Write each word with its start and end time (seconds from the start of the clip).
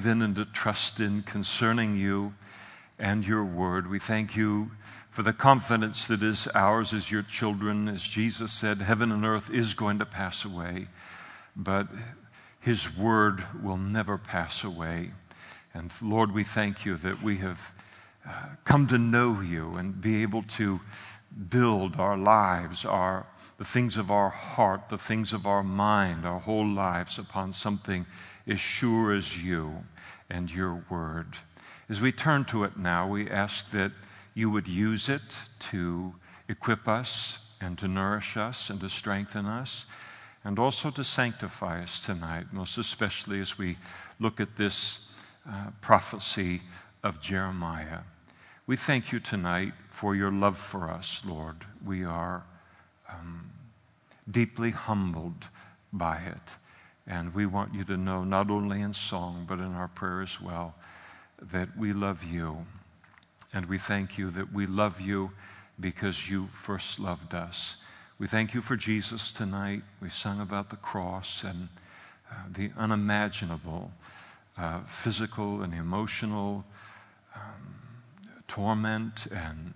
believe 0.00 0.16
in 0.16 0.22
and 0.22 0.36
to 0.36 0.44
trust 0.46 0.98
in 0.98 1.22
concerning 1.22 1.94
you 1.94 2.32
and 2.98 3.26
your 3.26 3.44
word. 3.44 3.90
We 3.90 3.98
thank 3.98 4.34
you 4.34 4.70
for 5.10 5.22
the 5.22 5.32
confidence 5.32 6.06
that 6.06 6.22
is 6.22 6.48
ours 6.54 6.94
as 6.94 7.10
your 7.10 7.22
children. 7.22 7.86
As 7.88 8.02
Jesus 8.02 8.52
said, 8.52 8.78
heaven 8.78 9.12
and 9.12 9.26
earth 9.26 9.50
is 9.50 9.74
going 9.74 9.98
to 9.98 10.06
pass 10.06 10.44
away, 10.44 10.86
but 11.54 11.88
his 12.60 12.96
word 12.96 13.44
will 13.62 13.76
never 13.76 14.16
pass 14.16 14.64
away. 14.64 15.10
And 15.74 15.92
Lord, 16.00 16.32
we 16.32 16.44
thank 16.44 16.86
you 16.86 16.96
that 16.96 17.22
we 17.22 17.36
have 17.38 17.74
uh, 18.26 18.32
come 18.64 18.86
to 18.86 18.98
know 18.98 19.40
you 19.40 19.76
and 19.76 20.00
be 20.00 20.22
able 20.22 20.42
to 20.42 20.80
build 21.50 21.96
our 21.96 22.16
lives, 22.16 22.86
our, 22.86 23.26
the 23.58 23.64
things 23.64 23.98
of 23.98 24.10
our 24.10 24.30
heart, 24.30 24.88
the 24.88 24.98
things 24.98 25.34
of 25.34 25.46
our 25.46 25.62
mind, 25.62 26.24
our 26.24 26.40
whole 26.40 26.66
lives 26.66 27.18
upon 27.18 27.52
something 27.52 28.06
as 28.46 28.60
sure 28.60 29.12
as 29.12 29.44
you 29.44 29.84
and 30.28 30.50
your 30.50 30.82
word. 30.88 31.36
As 31.88 32.00
we 32.00 32.12
turn 32.12 32.44
to 32.46 32.64
it 32.64 32.76
now, 32.76 33.08
we 33.08 33.28
ask 33.28 33.70
that 33.70 33.92
you 34.34 34.50
would 34.50 34.68
use 34.68 35.08
it 35.08 35.38
to 35.58 36.14
equip 36.48 36.88
us 36.88 37.52
and 37.60 37.76
to 37.78 37.88
nourish 37.88 38.36
us 38.36 38.70
and 38.70 38.80
to 38.80 38.88
strengthen 38.88 39.46
us 39.46 39.86
and 40.44 40.58
also 40.58 40.90
to 40.90 41.04
sanctify 41.04 41.82
us 41.82 42.00
tonight, 42.00 42.46
most 42.52 42.78
especially 42.78 43.40
as 43.40 43.58
we 43.58 43.76
look 44.18 44.40
at 44.40 44.56
this 44.56 45.12
uh, 45.48 45.66
prophecy 45.80 46.62
of 47.02 47.20
Jeremiah. 47.20 48.00
We 48.66 48.76
thank 48.76 49.12
you 49.12 49.20
tonight 49.20 49.72
for 49.88 50.14
your 50.14 50.30
love 50.30 50.56
for 50.56 50.90
us, 50.90 51.24
Lord. 51.26 51.56
We 51.84 52.04
are 52.04 52.44
um, 53.08 53.50
deeply 54.30 54.70
humbled 54.70 55.48
by 55.92 56.18
it. 56.18 56.54
And 57.06 57.34
we 57.34 57.46
want 57.46 57.74
you 57.74 57.84
to 57.84 57.96
know, 57.96 58.24
not 58.24 58.50
only 58.50 58.82
in 58.82 58.92
song, 58.92 59.44
but 59.48 59.58
in 59.58 59.74
our 59.74 59.88
prayer 59.88 60.22
as 60.22 60.40
well, 60.40 60.74
that 61.40 61.76
we 61.76 61.92
love 61.92 62.24
you. 62.24 62.66
And 63.52 63.66
we 63.66 63.78
thank 63.78 64.18
you 64.18 64.30
that 64.30 64.52
we 64.52 64.66
love 64.66 65.00
you 65.00 65.32
because 65.78 66.30
you 66.30 66.46
first 66.48 67.00
loved 67.00 67.34
us. 67.34 67.78
We 68.18 68.26
thank 68.26 68.54
you 68.54 68.60
for 68.60 68.76
Jesus 68.76 69.32
tonight. 69.32 69.82
We 70.00 70.10
sung 70.10 70.40
about 70.40 70.68
the 70.68 70.76
cross 70.76 71.42
and 71.42 71.68
uh, 72.30 72.34
the 72.52 72.70
unimaginable 72.76 73.90
uh, 74.58 74.80
physical 74.80 75.62
and 75.62 75.72
emotional 75.72 76.64
um, 77.34 77.74
torment 78.46 79.26
and, 79.34 79.74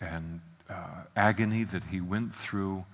and 0.00 0.40
uh, 0.70 1.02
agony 1.16 1.64
that 1.64 1.84
he 1.84 2.00
went 2.00 2.34
through, 2.34 2.84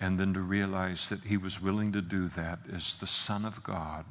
and 0.00 0.18
then 0.18 0.34
to 0.34 0.40
realize 0.40 1.08
that 1.08 1.24
he 1.24 1.36
was 1.36 1.60
willing 1.60 1.92
to 1.92 2.00
do 2.00 2.28
that 2.28 2.60
as 2.72 2.96
the 2.96 3.06
Son 3.06 3.44
of 3.44 3.62
God 3.62 4.04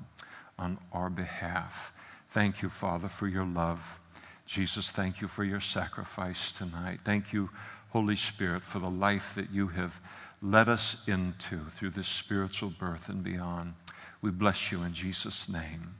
on 0.59 0.77
our 0.91 1.09
behalf. 1.09 1.93
Thank 2.29 2.61
you, 2.61 2.69
Father, 2.69 3.07
for 3.07 3.27
your 3.27 3.45
love. 3.45 3.99
Jesus, 4.45 4.91
thank 4.91 5.21
you 5.21 5.27
for 5.27 5.43
your 5.43 5.59
sacrifice 5.59 6.51
tonight. 6.51 7.01
Thank 7.03 7.33
you, 7.33 7.49
Holy 7.89 8.15
Spirit, 8.15 8.63
for 8.63 8.79
the 8.79 8.89
life 8.89 9.35
that 9.35 9.49
you 9.51 9.67
have 9.67 9.99
led 10.41 10.69
us 10.69 11.07
into 11.07 11.57
through 11.69 11.91
this 11.91 12.07
spiritual 12.07 12.69
birth 12.69 13.09
and 13.09 13.23
beyond. 13.23 13.73
We 14.21 14.31
bless 14.31 14.71
you 14.71 14.83
in 14.83 14.93
Jesus' 14.93 15.49
name. 15.49 15.95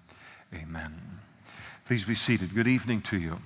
Amen. 0.54 0.94
Please 1.86 2.06
be 2.06 2.16
seated. 2.16 2.54
Good 2.54 2.68
evening 2.68 3.02
to 3.04 3.18
you. 3.18 3.38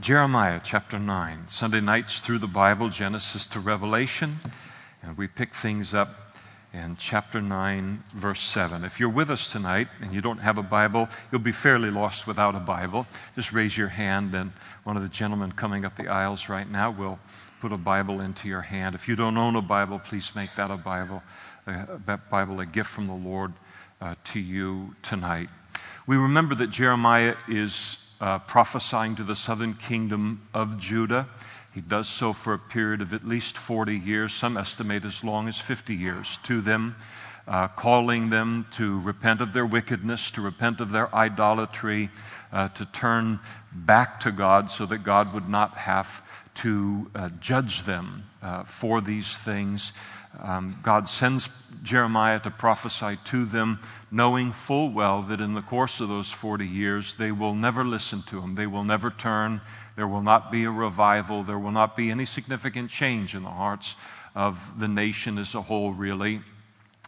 Jeremiah 0.00 0.58
chapter 0.62 0.98
9. 0.98 1.48
Sunday 1.48 1.80
nights 1.80 2.18
through 2.18 2.38
the 2.38 2.46
Bible, 2.46 2.88
Genesis 2.88 3.46
to 3.46 3.60
Revelation, 3.60 4.36
and 5.02 5.16
we 5.18 5.28
pick 5.28 5.54
things 5.54 5.92
up 5.92 6.34
in 6.72 6.96
chapter 6.96 7.42
9, 7.42 8.02
verse 8.14 8.40
7. 8.40 8.84
If 8.84 8.98
you're 8.98 9.10
with 9.10 9.30
us 9.30 9.52
tonight 9.52 9.88
and 10.00 10.12
you 10.12 10.20
don't 10.22 10.38
have 10.38 10.56
a 10.56 10.62
Bible, 10.62 11.08
you'll 11.30 11.42
be 11.42 11.52
fairly 11.52 11.90
lost 11.90 12.26
without 12.26 12.56
a 12.56 12.58
Bible. 12.58 13.06
Just 13.36 13.52
raise 13.52 13.76
your 13.76 13.88
hand, 13.88 14.34
and 14.34 14.52
one 14.84 14.96
of 14.96 15.02
the 15.02 15.10
gentlemen 15.10 15.52
coming 15.52 15.84
up 15.84 15.94
the 15.94 16.08
aisles 16.08 16.48
right 16.48 16.68
now 16.68 16.90
will 16.90 17.20
put 17.60 17.70
a 17.70 17.76
Bible 17.76 18.20
into 18.20 18.48
your 18.48 18.62
hand. 18.62 18.94
If 18.94 19.06
you 19.06 19.14
don't 19.14 19.36
own 19.36 19.56
a 19.56 19.62
Bible, 19.62 19.98
please 19.98 20.34
make 20.34 20.54
that 20.56 20.70
a 20.70 20.76
Bible, 20.78 21.22
a 21.66 22.16
Bible, 22.30 22.58
a 22.60 22.66
gift 22.66 22.88
from 22.88 23.06
the 23.06 23.12
Lord 23.12 23.52
uh, 24.00 24.14
to 24.24 24.40
you 24.40 24.96
tonight. 25.02 25.50
We 26.06 26.16
remember 26.16 26.54
that 26.56 26.70
Jeremiah 26.70 27.36
is 27.46 28.01
uh, 28.22 28.38
prophesying 28.38 29.16
to 29.16 29.24
the 29.24 29.34
southern 29.34 29.74
kingdom 29.74 30.40
of 30.54 30.78
Judah. 30.78 31.28
He 31.74 31.80
does 31.80 32.08
so 32.08 32.32
for 32.32 32.54
a 32.54 32.58
period 32.58 33.02
of 33.02 33.12
at 33.12 33.26
least 33.26 33.58
40 33.58 33.96
years, 33.96 34.32
some 34.32 34.56
estimate 34.56 35.04
as 35.04 35.24
long 35.24 35.48
as 35.48 35.58
50 35.58 35.92
years, 35.92 36.36
to 36.44 36.60
them, 36.60 36.94
uh, 37.48 37.66
calling 37.66 38.30
them 38.30 38.64
to 38.72 39.00
repent 39.00 39.40
of 39.40 39.52
their 39.52 39.66
wickedness, 39.66 40.30
to 40.30 40.40
repent 40.40 40.80
of 40.80 40.92
their 40.92 41.12
idolatry, 41.12 42.10
uh, 42.52 42.68
to 42.68 42.84
turn 42.86 43.40
back 43.72 44.20
to 44.20 44.30
God 44.30 44.70
so 44.70 44.86
that 44.86 44.98
God 44.98 45.34
would 45.34 45.48
not 45.48 45.74
have 45.74 46.22
to 46.54 47.10
uh, 47.16 47.30
judge 47.40 47.82
them 47.82 48.24
uh, 48.40 48.62
for 48.62 49.00
these 49.00 49.36
things. 49.36 49.92
Um, 50.40 50.78
God 50.82 51.08
sends 51.08 51.48
Jeremiah 51.82 52.38
to 52.40 52.50
prophesy 52.50 53.18
to 53.24 53.44
them, 53.44 53.80
knowing 54.12 54.52
full 54.52 54.90
well 54.90 55.22
that 55.22 55.40
in 55.40 55.54
the 55.54 55.62
course 55.62 55.98
of 55.98 56.08
those 56.08 56.30
40 56.30 56.66
years, 56.66 57.14
they 57.14 57.32
will 57.32 57.54
never 57.54 57.82
listen 57.82 58.20
to 58.26 58.42
him. 58.42 58.54
They 58.54 58.66
will 58.66 58.84
never 58.84 59.10
turn. 59.10 59.62
There 59.96 60.06
will 60.06 60.22
not 60.22 60.52
be 60.52 60.64
a 60.64 60.70
revival. 60.70 61.42
There 61.42 61.58
will 61.58 61.72
not 61.72 61.96
be 61.96 62.10
any 62.10 62.26
significant 62.26 62.90
change 62.90 63.34
in 63.34 63.42
the 63.42 63.48
hearts 63.48 63.96
of 64.34 64.78
the 64.78 64.86
nation 64.86 65.38
as 65.38 65.54
a 65.54 65.62
whole, 65.62 65.92
really, 65.92 66.40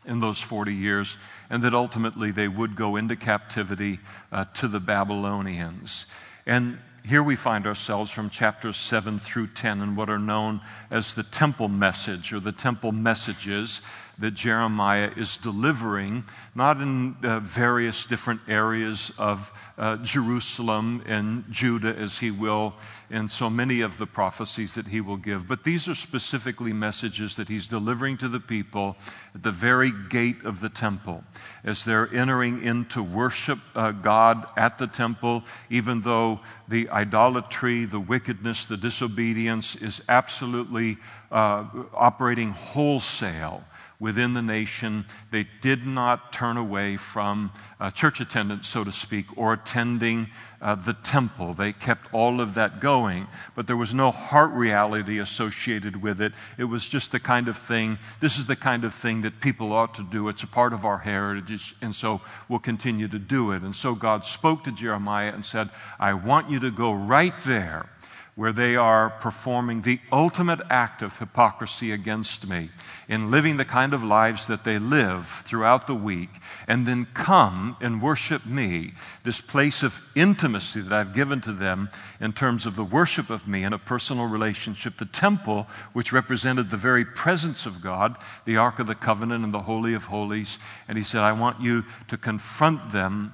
in 0.06 0.20
those 0.20 0.40
40 0.40 0.74
years. 0.74 1.18
And 1.50 1.62
that 1.62 1.74
ultimately 1.74 2.30
they 2.30 2.48
would 2.48 2.74
go 2.74 2.96
into 2.96 3.16
captivity 3.16 4.00
uh, 4.32 4.46
to 4.54 4.66
the 4.66 4.80
Babylonians. 4.80 6.06
And 6.46 6.78
here 7.06 7.22
we 7.22 7.36
find 7.36 7.66
ourselves 7.66 8.10
from 8.10 8.30
chapters 8.30 8.78
7 8.78 9.18
through 9.18 9.48
10 9.48 9.82
in 9.82 9.94
what 9.94 10.08
are 10.08 10.18
known 10.18 10.62
as 10.90 11.12
the 11.12 11.22
temple 11.22 11.68
message 11.68 12.32
or 12.32 12.40
the 12.40 12.50
temple 12.50 12.92
messages 12.92 13.82
that 14.18 14.32
Jeremiah 14.32 15.10
is 15.16 15.36
delivering, 15.36 16.24
not 16.54 16.80
in 16.80 17.16
uh, 17.22 17.40
various 17.40 18.06
different 18.06 18.40
areas 18.48 19.12
of 19.18 19.52
uh, 19.76 19.96
Jerusalem 19.98 21.02
and 21.06 21.44
Judah, 21.50 21.96
as 21.96 22.18
he 22.18 22.30
will 22.30 22.74
in 23.10 23.28
so 23.28 23.50
many 23.50 23.80
of 23.80 23.98
the 23.98 24.06
prophecies 24.06 24.74
that 24.74 24.86
he 24.86 25.00
will 25.00 25.16
give, 25.16 25.46
but 25.46 25.62
these 25.62 25.88
are 25.88 25.94
specifically 25.94 26.72
messages 26.72 27.36
that 27.36 27.48
he's 27.48 27.66
delivering 27.66 28.16
to 28.16 28.28
the 28.28 28.40
people 28.40 28.96
at 29.34 29.42
the 29.42 29.50
very 29.50 29.92
gate 30.08 30.44
of 30.44 30.60
the 30.60 30.68
temple. 30.68 31.22
As 31.64 31.84
they're 31.84 32.12
entering 32.14 32.62
into 32.64 33.02
worship 33.02 33.58
uh, 33.74 33.92
God 33.92 34.46
at 34.56 34.78
the 34.78 34.86
temple, 34.86 35.44
even 35.70 36.00
though 36.00 36.40
the 36.68 36.88
idolatry, 36.90 37.84
the 37.84 38.00
wickedness, 38.00 38.64
the 38.64 38.76
disobedience 38.76 39.76
is 39.76 40.02
absolutely 40.08 40.96
uh, 41.30 41.64
operating 41.94 42.50
wholesale 42.50 43.62
within 44.00 44.34
the 44.34 44.42
nation. 44.42 45.04
They 45.30 45.46
did 45.60 45.86
not 45.86 46.32
turn 46.32 46.56
away 46.56 46.96
from 46.96 47.52
uh, 47.80 47.90
church 47.90 48.20
attendance, 48.20 48.68
so 48.68 48.84
to 48.84 48.92
speak, 48.92 49.26
or 49.36 49.52
attending 49.52 50.28
uh, 50.60 50.74
the 50.74 50.94
temple. 50.94 51.52
They 51.52 51.72
kept 51.72 52.12
all 52.12 52.40
of 52.40 52.54
that 52.54 52.80
going, 52.80 53.26
but 53.54 53.66
there 53.66 53.76
was 53.76 53.94
no 53.94 54.10
heart 54.10 54.50
reality 54.52 55.18
associated 55.18 56.02
with 56.02 56.20
it. 56.20 56.32
It 56.58 56.64
was 56.64 56.88
just 56.88 57.12
the 57.12 57.20
kind 57.20 57.48
of 57.48 57.56
thing, 57.56 57.98
this 58.20 58.38
is 58.38 58.46
the 58.46 58.56
kind 58.56 58.84
of 58.84 58.94
thing 58.94 59.20
that 59.22 59.40
people 59.40 59.72
ought 59.72 59.94
to 59.94 60.02
do. 60.02 60.28
It's 60.28 60.42
a 60.42 60.48
part 60.48 60.72
of 60.72 60.84
our 60.84 60.98
heritage, 60.98 61.74
and 61.82 61.94
so 61.94 62.20
we'll 62.48 62.58
continue 62.58 63.08
to 63.08 63.18
do 63.18 63.52
it. 63.52 63.62
And 63.62 63.76
so 63.76 63.94
God 63.94 64.24
spoke 64.24 64.64
to 64.64 64.72
Jeremiah 64.72 65.32
and 65.32 65.44
said, 65.44 65.68
I 65.98 66.14
want 66.14 66.50
you 66.50 66.58
to 66.60 66.70
go 66.70 66.92
right 66.92 67.36
there 67.38 67.88
where 68.34 68.52
they 68.52 68.74
are 68.74 69.10
performing 69.10 69.82
the 69.82 70.00
ultimate 70.10 70.60
act 70.68 71.02
of 71.02 71.18
hypocrisy 71.18 71.92
against 71.92 72.48
me 72.48 72.68
in 73.08 73.30
living 73.30 73.56
the 73.56 73.64
kind 73.64 73.94
of 73.94 74.02
lives 74.02 74.48
that 74.48 74.64
they 74.64 74.78
live 74.78 75.26
throughout 75.44 75.86
the 75.86 75.94
week, 75.94 76.30
and 76.66 76.86
then 76.86 77.06
come 77.14 77.76
and 77.80 78.02
worship 78.02 78.44
me, 78.44 78.92
this 79.22 79.40
place 79.40 79.82
of 79.82 80.04
intimacy 80.16 80.80
that 80.80 80.92
I've 80.92 81.14
given 81.14 81.40
to 81.42 81.52
them 81.52 81.90
in 82.20 82.32
terms 82.32 82.66
of 82.66 82.74
the 82.74 82.84
worship 82.84 83.30
of 83.30 83.46
me 83.46 83.62
in 83.62 83.72
a 83.72 83.78
personal 83.78 84.26
relationship, 84.26 84.96
the 84.96 85.04
temple, 85.04 85.68
which 85.92 86.12
represented 86.12 86.70
the 86.70 86.76
very 86.76 87.04
presence 87.04 87.66
of 87.66 87.82
God, 87.82 88.16
the 88.46 88.56
Ark 88.56 88.80
of 88.80 88.88
the 88.88 88.94
Covenant 88.96 89.44
and 89.44 89.54
the 89.54 89.62
Holy 89.62 89.94
of 89.94 90.06
Holies. 90.06 90.58
And 90.88 90.98
he 90.98 91.04
said, 91.04 91.20
I 91.20 91.32
want 91.32 91.60
you 91.60 91.84
to 92.08 92.16
confront 92.16 92.90
them 92.90 93.32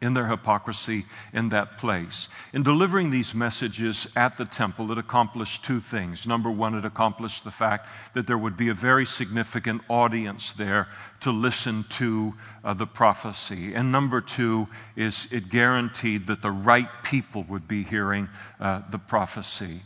in 0.00 0.14
their 0.14 0.26
hypocrisy 0.26 1.04
in 1.32 1.50
that 1.50 1.76
place. 1.76 2.28
In 2.52 2.62
delivering 2.62 3.10
these 3.10 3.34
messages 3.34 4.08
at 4.16 4.38
the 4.38 4.44
temple, 4.44 4.90
it 4.92 4.98
accomplished 4.98 5.64
two 5.64 5.80
things. 5.80 6.26
Number 6.26 6.50
one, 6.50 6.74
it 6.74 6.84
accomplished 6.84 7.44
the 7.44 7.50
fact 7.50 7.86
that 8.14 8.26
there 8.26 8.38
would 8.38 8.56
be 8.56 8.68
a 8.68 8.74
very 8.74 9.04
significant 9.04 9.82
audience 9.88 10.52
there 10.52 10.88
to 11.20 11.30
listen 11.30 11.84
to 11.90 12.34
uh, 12.64 12.72
the 12.72 12.86
prophecy. 12.86 13.74
And 13.74 13.92
number 13.92 14.20
two 14.20 14.68
is 14.96 15.30
it 15.32 15.50
guaranteed 15.50 16.26
that 16.28 16.40
the 16.40 16.50
right 16.50 16.88
people 17.02 17.44
would 17.44 17.68
be 17.68 17.82
hearing 17.82 18.28
uh, 18.58 18.82
the 18.90 18.98
prophecy. 18.98 19.80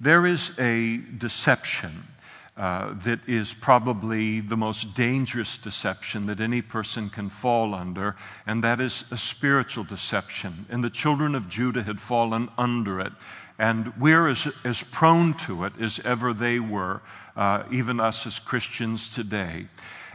There 0.00 0.26
is 0.26 0.58
a 0.58 0.96
deception 0.96 1.92
uh, 2.56 2.94
that 3.04 3.20
is 3.28 3.54
probably 3.54 4.40
the 4.40 4.56
most 4.56 4.94
dangerous 4.94 5.56
deception 5.56 6.26
that 6.26 6.40
any 6.40 6.60
person 6.60 7.08
can 7.08 7.28
fall 7.28 7.74
under, 7.74 8.16
and 8.46 8.62
that 8.64 8.80
is 8.80 9.10
a 9.12 9.16
spiritual 9.16 9.84
deception. 9.84 10.66
And 10.68 10.84
the 10.84 10.90
children 10.90 11.34
of 11.34 11.48
Judah 11.48 11.82
had 11.82 12.00
fallen 12.00 12.48
under 12.58 13.00
it. 13.00 13.12
And 13.58 13.92
we're 13.98 14.26
as, 14.28 14.48
as 14.64 14.82
prone 14.82 15.34
to 15.34 15.64
it 15.64 15.78
as 15.80 16.00
ever 16.00 16.32
they 16.32 16.60
were, 16.60 17.02
uh, 17.36 17.64
even 17.70 18.00
us 18.00 18.26
as 18.26 18.38
Christians 18.38 19.10
today. 19.10 19.66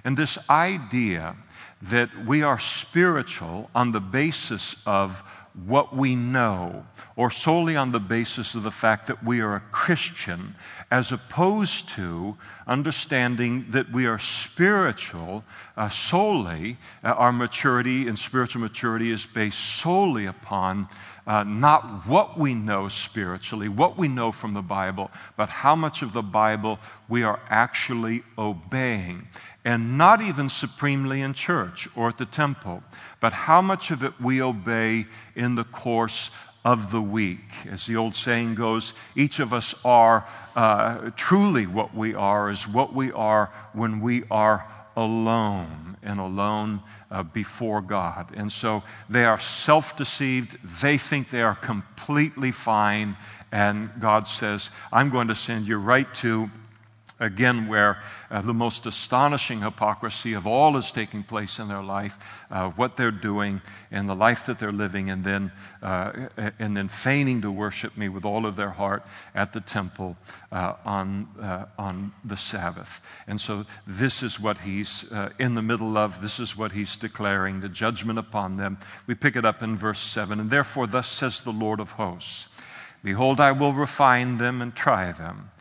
And 0.04 0.18
this 0.18 0.38
idea 0.50 1.36
that 1.84 2.10
we 2.26 2.42
are 2.42 2.60
spiritual 2.60 3.70
on 3.76 3.92
the 3.92 4.00
basis 4.00 4.82
of 4.88 5.24
what 5.66 5.96
we 5.96 6.16
know, 6.16 6.86
or 7.16 7.30
solely 7.30 7.76
on 7.76 7.92
the 7.92 8.00
basis 8.00 8.56
of 8.56 8.64
the 8.64 8.72
fact 8.72 9.08
that 9.08 9.24
we 9.24 9.40
are 9.40 9.56
a 9.56 9.64
Christian, 9.72 10.56
as 10.96 11.12
opposed 11.12 11.90
to 11.90 12.38
understanding 12.68 13.66
that 13.72 13.92
we 13.92 14.06
are 14.06 14.18
spiritual 14.18 15.44
uh, 15.76 15.90
solely, 15.90 16.78
uh, 17.04 17.08
our 17.08 17.34
maturity 17.34 18.08
and 18.08 18.18
spiritual 18.18 18.62
maturity 18.62 19.12
is 19.12 19.26
based 19.26 19.60
solely 19.60 20.26
upon 20.26 20.88
uh, 21.28 21.44
not 21.44 22.08
what 22.08 22.40
we 22.40 22.54
know 22.54 22.88
spiritually, 22.88 23.68
what 23.68 23.98
we 23.98 24.08
know 24.08 24.32
from 24.32 24.54
the 24.54 24.62
Bible, 24.62 25.12
but 25.36 25.50
how 25.50 25.76
much 25.76 26.02
of 26.02 26.14
the 26.14 26.24
Bible 26.24 26.80
we 27.10 27.24
are 27.24 27.42
actually 27.50 28.24
obeying. 28.38 29.28
And 29.66 29.98
not 29.98 30.22
even 30.22 30.48
supremely 30.48 31.22
in 31.22 31.34
church 31.34 31.90
or 31.98 32.08
at 32.08 32.18
the 32.18 32.26
temple, 32.26 32.84
but 33.20 33.34
how 33.34 33.62
much 33.62 33.92
of 33.92 34.02
it 34.02 34.14
we 34.22 34.42
obey 34.42 35.08
in 35.36 35.56
the 35.56 35.66
course 35.66 36.32
of 36.66 36.92
the 36.92 37.02
week. 37.02 37.68
As 37.70 37.86
the 37.86 37.96
old 37.96 38.16
saying 38.16 38.56
goes, 38.56 38.94
each 39.16 39.40
of 39.40 39.54
us 39.54 39.76
are 39.86 40.28
uh, 40.56 41.12
truly 41.16 41.68
what 41.68 41.94
we 41.94 42.16
are, 42.16 42.50
is 42.50 42.68
what 42.68 42.92
we 42.92 43.12
are 43.12 43.52
when 43.74 44.02
we 44.02 44.24
are 44.32 44.68
alone 44.98 45.96
and 46.02 46.20
alone 46.20 46.82
uh, 47.12 47.22
before 47.22 47.82
God. 47.82 48.32
And 48.36 48.52
so 48.52 48.82
they 49.08 49.26
are 49.26 49.40
self 49.40 49.96
deceived, 49.96 50.58
they 50.82 50.98
think 50.98 51.30
they 51.30 51.44
are 51.44 51.56
completely 51.56 52.52
fine. 52.52 53.16
And 53.52 53.92
God 54.00 54.28
says, 54.28 54.72
I'm 54.92 55.12
going 55.12 55.28
to 55.28 55.36
send 55.36 55.68
you 55.68 55.78
right 55.78 56.12
to 56.16 56.50
again, 57.20 57.68
where 57.68 58.02
uh, 58.30 58.42
the 58.42 58.54
most 58.54 58.86
astonishing 58.86 59.62
hypocrisy 59.62 60.34
of 60.34 60.46
all 60.46 60.76
is 60.78 60.92
taking 60.92 61.24
place 61.24 61.60
in 61.60 61.68
their 61.68 61.82
life, 61.82 62.46
uh, 62.52 62.70
what 62.72 62.98
they're 62.98 63.12
doing, 63.12 63.62
and 63.92 64.10
the 64.10 64.16
life 64.16 64.46
that 64.46 64.60
they're 64.60 64.72
living, 64.72 65.10
and 65.10 65.24
then, 65.24 65.52
uh, 65.82 66.28
and 66.60 66.76
then 66.76 66.88
feigning 66.88 67.42
to 67.42 67.52
worship 67.52 67.96
me 67.98 68.10
with 68.10 68.26
all 68.26 68.46
of 68.46 68.56
their 68.56 68.72
heart 68.72 69.04
at 69.34 69.54
the 69.54 69.62
temple 69.62 70.18
uh, 70.52 70.74
on, 70.86 71.28
uh, 71.42 71.66
on 71.78 72.12
the 72.24 72.38
Sabbath. 72.38 73.24
And 73.28 73.40
so, 73.40 73.66
this 73.88 74.22
is 74.22 74.40
what 74.40 74.60
he's 74.60 75.12
uh, 75.12 75.30
in 75.40 75.56
the 75.56 75.62
middle 75.62 75.98
of, 75.98 76.22
this 76.22 76.40
is 76.40 76.58
what 76.58 76.72
he's 76.72 76.98
declaring 76.98 77.62
the 77.62 77.70
judgment 77.70 78.20
upon 78.20 78.58
them. 78.58 78.78
We 79.08 79.16
pick 79.16 79.36
it 79.36 79.46
up 79.46 79.62
in 79.62 79.76
verse 79.76 80.00
7 80.00 80.40
And 80.40 80.50
therefore, 80.50 80.88
thus 80.88 81.08
says 81.08 81.42
the 81.42 81.52
Lord 81.52 81.80
of 81.80 81.92
hosts 81.92 82.50
Behold, 83.04 83.40
I 83.40 83.52
will 83.52 83.72
refine 83.72 84.38
them 84.38 84.64
and 84.64 84.76
try 84.76 85.12
them. 85.12 85.52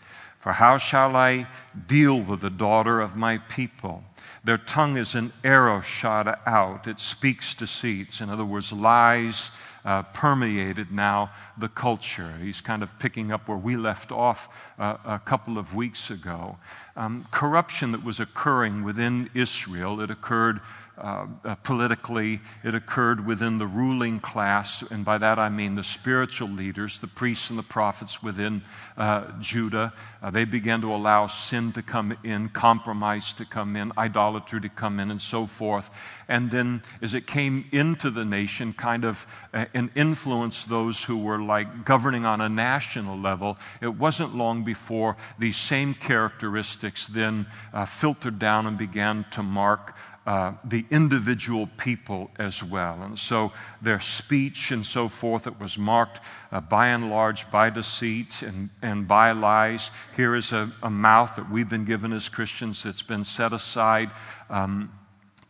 For 0.44 0.52
how 0.52 0.76
shall 0.76 1.16
I 1.16 1.46
deal 1.86 2.20
with 2.20 2.42
the 2.42 2.50
daughter 2.50 3.00
of 3.00 3.16
my 3.16 3.38
people? 3.38 4.04
Their 4.44 4.58
tongue 4.58 4.98
is 4.98 5.14
an 5.14 5.32
arrow 5.42 5.80
shot 5.80 6.38
out. 6.46 6.86
It 6.86 7.00
speaks 7.00 7.54
deceits. 7.54 8.20
In 8.20 8.28
other 8.28 8.44
words, 8.44 8.70
lies 8.70 9.50
uh, 9.86 10.02
permeated 10.02 10.92
now 10.92 11.30
the 11.56 11.70
culture. 11.70 12.30
He's 12.42 12.60
kind 12.60 12.82
of 12.82 12.98
picking 12.98 13.32
up 13.32 13.48
where 13.48 13.56
we 13.56 13.76
left 13.76 14.12
off 14.12 14.74
uh, 14.78 14.98
a 15.06 15.18
couple 15.18 15.56
of 15.56 15.74
weeks 15.74 16.10
ago. 16.10 16.58
Um, 16.94 17.26
corruption 17.30 17.92
that 17.92 18.04
was 18.04 18.20
occurring 18.20 18.84
within 18.84 19.30
Israel, 19.32 19.98
it 20.02 20.10
occurred 20.10 20.60
uh, 20.96 21.26
uh, 21.44 21.54
politically, 21.56 22.40
it 22.62 22.72
occurred 22.72 23.26
within 23.26 23.58
the 23.58 23.66
ruling 23.66 24.20
class, 24.20 24.80
and 24.92 25.04
by 25.04 25.18
that 25.18 25.40
I 25.40 25.48
mean 25.48 25.74
the 25.74 25.82
spiritual 25.82 26.48
leaders, 26.48 26.98
the 26.98 27.08
priests 27.08 27.50
and 27.50 27.58
the 27.58 27.64
prophets 27.64 28.22
within 28.22 28.62
uh, 28.96 29.32
Judah. 29.40 29.92
Uh, 30.22 30.30
they 30.30 30.44
began 30.44 30.80
to 30.82 30.94
allow 30.94 31.26
sin 31.26 31.72
to 31.72 31.82
come 31.82 32.16
in, 32.22 32.48
compromise 32.48 33.32
to 33.34 33.44
come 33.44 33.74
in, 33.74 33.90
idolatry 33.98 34.60
to 34.60 34.68
come 34.68 35.00
in, 35.00 35.10
and 35.10 35.20
so 35.20 35.46
forth. 35.46 35.90
And 36.28 36.48
then, 36.48 36.80
as 37.02 37.14
it 37.14 37.26
came 37.26 37.64
into 37.72 38.10
the 38.10 38.24
nation, 38.24 38.72
kind 38.72 39.04
of 39.04 39.26
uh, 39.52 39.64
and 39.74 39.90
influenced 39.96 40.68
those 40.68 41.02
who 41.02 41.18
were 41.18 41.40
like 41.40 41.84
governing 41.84 42.24
on 42.24 42.40
a 42.40 42.48
national 42.48 43.18
level, 43.18 43.58
it 43.80 43.96
wasn't 43.96 44.36
long 44.36 44.62
before 44.62 45.16
these 45.40 45.56
same 45.56 45.92
characteristics 45.92 47.08
then 47.08 47.46
filtered 47.86 48.38
down 48.38 48.66
and 48.66 48.78
began 48.78 49.24
to 49.32 49.42
mark 49.42 49.94
uh, 50.26 50.52
the 50.64 50.84
individual 50.90 51.68
people 51.76 52.30
as 52.38 52.64
well. 52.64 53.02
And 53.02 53.18
so 53.18 53.52
their 53.82 54.00
speech 54.00 54.70
and 54.70 54.84
so 54.84 55.08
forth, 55.08 55.46
it 55.46 55.60
was 55.60 55.78
marked 55.78 56.20
uh, 56.50 56.60
by 56.60 56.88
and 56.88 57.10
large 57.10 57.50
by 57.50 57.70
deceit 57.70 58.42
and, 58.42 58.70
and 58.80 59.06
by 59.06 59.32
lies. 59.32 59.90
Here 60.16 60.34
is 60.34 60.52
a, 60.52 60.70
a 60.82 60.90
mouth 60.90 61.36
that 61.36 61.50
we've 61.50 61.68
been 61.68 61.84
given 61.84 62.12
as 62.12 62.28
Christians 62.28 62.82
that's 62.82 63.02
been 63.02 63.24
set 63.24 63.52
aside. 63.52 64.10
Um, 64.48 64.90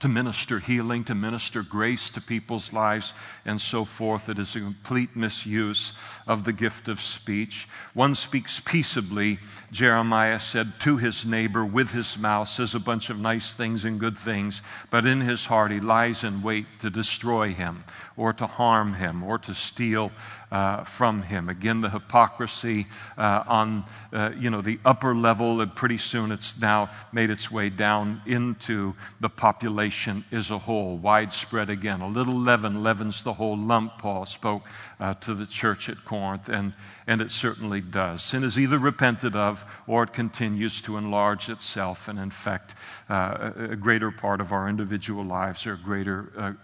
to 0.00 0.08
minister 0.08 0.58
healing, 0.58 1.04
to 1.04 1.14
minister 1.14 1.62
grace 1.62 2.10
to 2.10 2.20
people's 2.20 2.72
lives, 2.72 3.14
and 3.44 3.60
so 3.60 3.84
forth. 3.84 4.28
It 4.28 4.38
is 4.38 4.56
a 4.56 4.60
complete 4.60 5.16
misuse 5.16 5.92
of 6.26 6.44
the 6.44 6.52
gift 6.52 6.88
of 6.88 7.00
speech. 7.00 7.68
One 7.94 8.14
speaks 8.14 8.60
peaceably, 8.60 9.38
Jeremiah 9.70 10.38
said, 10.38 10.72
to 10.80 10.96
his 10.96 11.24
neighbor 11.24 11.64
with 11.64 11.90
his 11.92 12.18
mouth, 12.18 12.48
says 12.48 12.74
a 12.74 12.80
bunch 12.80 13.10
of 13.10 13.18
nice 13.18 13.54
things 13.54 13.84
and 13.84 14.00
good 14.00 14.18
things, 14.18 14.62
but 14.90 15.06
in 15.06 15.20
his 15.20 15.46
heart 15.46 15.70
he 15.70 15.80
lies 15.80 16.24
in 16.24 16.42
wait 16.42 16.66
to 16.80 16.90
destroy 16.90 17.52
him, 17.52 17.84
or 18.16 18.32
to 18.32 18.46
harm 18.46 18.94
him, 18.94 19.22
or 19.22 19.38
to 19.38 19.54
steal 19.54 20.12
uh, 20.54 20.84
from 20.84 21.20
him. 21.22 21.48
Again, 21.48 21.80
the 21.80 21.90
hypocrisy 21.90 22.86
uh, 23.18 23.42
on 23.46 23.84
uh, 24.12 24.30
you 24.38 24.50
know 24.50 24.60
the 24.60 24.78
upper 24.84 25.14
level, 25.14 25.60
and 25.60 25.74
pretty 25.74 25.98
soon 25.98 26.30
it's 26.30 26.60
now 26.60 26.90
made 27.12 27.30
its 27.30 27.50
way 27.50 27.70
down 27.70 28.22
into 28.24 28.94
the 29.18 29.28
population 29.28 30.24
as 30.30 30.50
a 30.50 30.58
whole, 30.58 30.96
widespread 30.96 31.70
again. 31.70 32.00
A 32.00 32.06
little 32.06 32.34
leaven 32.34 32.84
leavens 32.84 33.22
the 33.22 33.32
whole 33.32 33.56
lump. 33.56 33.98
Paul 33.98 34.26
spoke 34.26 34.62
uh, 35.00 35.14
to 35.14 35.34
the 35.34 35.46
church 35.46 35.88
at 35.88 36.04
Corinth, 36.04 36.48
and 36.48 36.72
and 37.08 37.20
it 37.20 37.32
certainly 37.32 37.80
does. 37.80 38.22
Sin 38.22 38.44
is 38.44 38.58
either 38.58 38.78
repented 38.78 39.34
of 39.34 39.64
or 39.88 40.04
it 40.04 40.12
continues 40.12 40.80
to 40.82 40.96
enlarge 40.96 41.48
itself 41.48 42.06
and 42.06 42.18
infect 42.20 42.74
uh, 43.08 43.50
a 43.56 43.76
greater 43.76 44.12
part 44.12 44.40
of 44.40 44.52
our 44.52 44.68
individual 44.68 45.24
lives 45.24 45.66
or 45.66 45.72
a 45.72 45.78
greater 45.78 46.56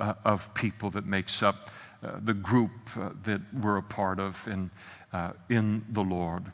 uh, 0.00 0.14
of 0.24 0.52
people 0.54 0.90
that 0.90 1.06
makes 1.06 1.42
up. 1.42 1.70
Uh, 2.02 2.12
the 2.24 2.32
group 2.32 2.70
uh, 2.98 3.10
that 3.24 3.42
we're 3.60 3.76
a 3.76 3.82
part 3.82 4.18
of 4.18 4.48
in, 4.48 4.70
uh, 5.12 5.32
in 5.50 5.84
the 5.90 6.02
Lord. 6.02 6.44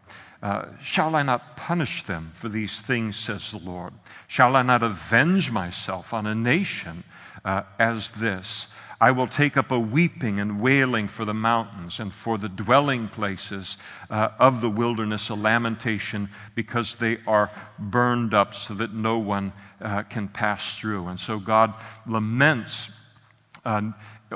Uh, 0.42 0.64
shall 0.82 1.14
I 1.14 1.22
not 1.22 1.56
punish 1.56 2.02
them 2.02 2.32
for 2.34 2.48
these 2.48 2.80
things, 2.80 3.14
says 3.14 3.52
the 3.52 3.58
Lord? 3.58 3.92
Shall 4.26 4.56
I 4.56 4.62
not 4.62 4.82
avenge 4.82 5.52
myself 5.52 6.12
on 6.12 6.26
a 6.26 6.34
nation 6.34 7.04
uh, 7.44 7.62
as 7.78 8.10
this? 8.10 8.66
I 9.00 9.12
will 9.12 9.28
take 9.28 9.56
up 9.56 9.70
a 9.70 9.78
weeping 9.78 10.40
and 10.40 10.60
wailing 10.60 11.06
for 11.06 11.24
the 11.24 11.34
mountains 11.34 12.00
and 12.00 12.12
for 12.12 12.38
the 12.38 12.48
dwelling 12.48 13.06
places 13.06 13.76
of 14.10 14.62
the 14.62 14.70
wilderness, 14.70 15.28
a 15.28 15.34
lamentation 15.34 16.28
because 16.56 16.96
they 16.96 17.18
are 17.26 17.52
burned 17.78 18.34
up 18.34 18.54
so 18.54 18.74
that 18.74 18.94
no 18.94 19.18
one 19.18 19.52
can 20.08 20.28
pass 20.28 20.78
through. 20.78 21.08
And 21.08 21.20
so 21.20 21.38
God 21.38 21.74
laments 22.06 22.95
uh, 23.66 23.82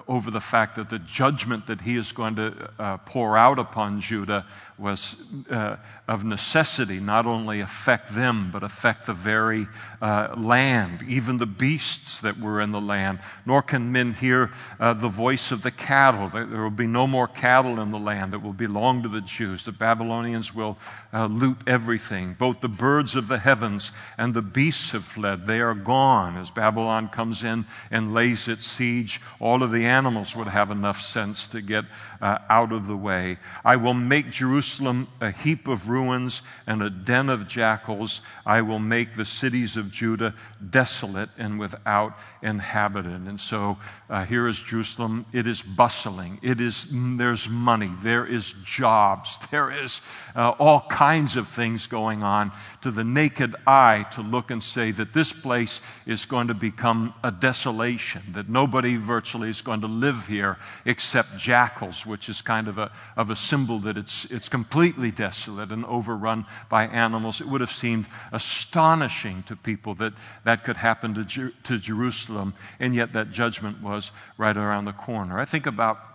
over 0.06 0.30
the 0.30 0.40
fact 0.40 0.76
that 0.76 0.88
the 0.88 1.00
judgment 1.00 1.66
that 1.66 1.80
he 1.80 1.96
is 1.96 2.12
going 2.12 2.36
to 2.36 2.70
uh, 2.78 2.96
pour 2.98 3.36
out 3.36 3.58
upon 3.58 4.00
Judah 4.00 4.46
was 4.78 5.26
uh, 5.50 5.76
of 6.06 6.24
necessity 6.24 7.00
not 7.00 7.26
only 7.26 7.60
affect 7.60 8.14
them, 8.14 8.50
but 8.52 8.62
affect 8.62 9.06
the 9.06 9.12
very 9.12 9.66
uh, 10.00 10.34
land, 10.36 11.02
even 11.08 11.38
the 11.38 11.46
beasts 11.46 12.20
that 12.20 12.38
were 12.38 12.60
in 12.60 12.70
the 12.70 12.80
land. 12.80 13.18
Nor 13.44 13.62
can 13.62 13.90
men 13.90 14.14
hear 14.14 14.52
uh, 14.78 14.94
the 14.94 15.08
voice 15.08 15.50
of 15.50 15.62
the 15.62 15.70
cattle. 15.70 16.28
There 16.28 16.62
will 16.62 16.70
be 16.70 16.86
no 16.86 17.06
more 17.06 17.26
cattle 17.26 17.80
in 17.80 17.90
the 17.90 17.98
land 17.98 18.32
that 18.32 18.42
will 18.42 18.52
belong 18.52 19.02
to 19.02 19.08
the 19.08 19.20
Jews. 19.20 19.64
The 19.64 19.72
Babylonians 19.72 20.54
will 20.54 20.78
uh, 21.12 21.26
loot 21.26 21.58
everything. 21.66 22.34
Both 22.38 22.60
the 22.60 22.68
birds 22.68 23.16
of 23.16 23.28
the 23.28 23.38
heavens 23.38 23.92
and 24.16 24.32
the 24.34 24.42
beasts 24.42 24.92
have 24.92 25.04
fled. 25.04 25.46
They 25.46 25.60
are 25.60 25.74
gone 25.74 26.36
as 26.36 26.50
Babylon 26.50 27.08
comes 27.08 27.42
in 27.42 27.66
and 27.90 28.14
lays 28.14 28.48
its 28.48 28.64
siege. 28.64 29.20
All 29.40 29.62
of 29.62 29.72
the 29.72 29.79
the 29.80 29.86
animals 29.86 30.36
would 30.36 30.46
have 30.46 30.70
enough 30.70 31.00
sense 31.00 31.48
to 31.48 31.62
get 31.62 31.86
uh, 32.20 32.36
out 32.50 32.70
of 32.70 32.86
the 32.86 32.96
way. 32.96 33.38
I 33.64 33.76
will 33.76 33.94
make 33.94 34.30
Jerusalem 34.30 35.08
a 35.22 35.30
heap 35.30 35.68
of 35.68 35.88
ruins 35.88 36.42
and 36.66 36.82
a 36.82 36.90
den 36.90 37.30
of 37.30 37.48
jackals. 37.48 38.20
I 38.44 38.60
will 38.60 38.78
make 38.78 39.14
the 39.14 39.24
cities 39.24 39.78
of 39.78 39.90
Judah 39.90 40.34
desolate 40.68 41.30
and 41.38 41.58
without 41.58 42.18
inhabitant. 42.42 43.26
And 43.26 43.40
so 43.40 43.78
uh, 44.10 44.26
here 44.26 44.48
is 44.48 44.60
Jerusalem. 44.60 45.24
It 45.32 45.46
is 45.46 45.62
bustling. 45.62 46.38
It 46.42 46.60
is, 46.60 46.86
there's 46.92 47.48
money. 47.48 47.90
There 48.02 48.26
is 48.26 48.52
jobs. 48.64 49.38
There 49.50 49.72
is 49.72 50.00
uh, 50.36 50.50
all 50.60 50.82
kinds 50.82 51.36
of 51.36 51.48
things 51.48 51.88
going 51.88 52.22
on 52.22 52.52
to 52.82 52.90
the 52.90 53.02
naked 53.02 53.56
eye 53.66 54.06
to 54.12 54.22
look 54.22 54.50
and 54.50 54.62
say 54.62 54.92
that 54.92 55.12
this 55.12 55.32
place 55.32 55.80
is 56.06 56.24
going 56.24 56.48
to 56.48 56.54
become 56.54 57.12
a 57.24 57.32
desolation, 57.32 58.22
that 58.32 58.48
nobody 58.48 58.96
virtually 58.96 59.50
is 59.50 59.60
going 59.70 59.80
to 59.82 59.86
live 59.86 60.26
here 60.26 60.56
except 60.84 61.36
jackals, 61.38 62.04
which 62.04 62.28
is 62.28 62.42
kind 62.42 62.66
of 62.66 62.76
a, 62.76 62.90
of 63.16 63.30
a 63.30 63.36
symbol 63.36 63.78
that 63.78 63.96
it's, 63.96 64.24
it's 64.24 64.48
completely 64.48 65.12
desolate 65.12 65.70
and 65.70 65.84
overrun 65.84 66.44
by 66.68 66.86
animals. 66.88 67.40
It 67.40 67.46
would 67.46 67.60
have 67.60 67.70
seemed 67.70 68.06
astonishing 68.32 69.44
to 69.44 69.54
people 69.54 69.94
that 69.96 70.14
that 70.42 70.64
could 70.64 70.76
happen 70.76 71.14
to, 71.14 71.52
to 71.62 71.78
Jerusalem, 71.78 72.52
and 72.80 72.96
yet 72.96 73.12
that 73.12 73.30
judgment 73.30 73.80
was 73.80 74.10
right 74.36 74.56
around 74.56 74.86
the 74.86 74.92
corner. 74.92 75.38
I 75.38 75.44
think 75.44 75.66
about 75.66 76.09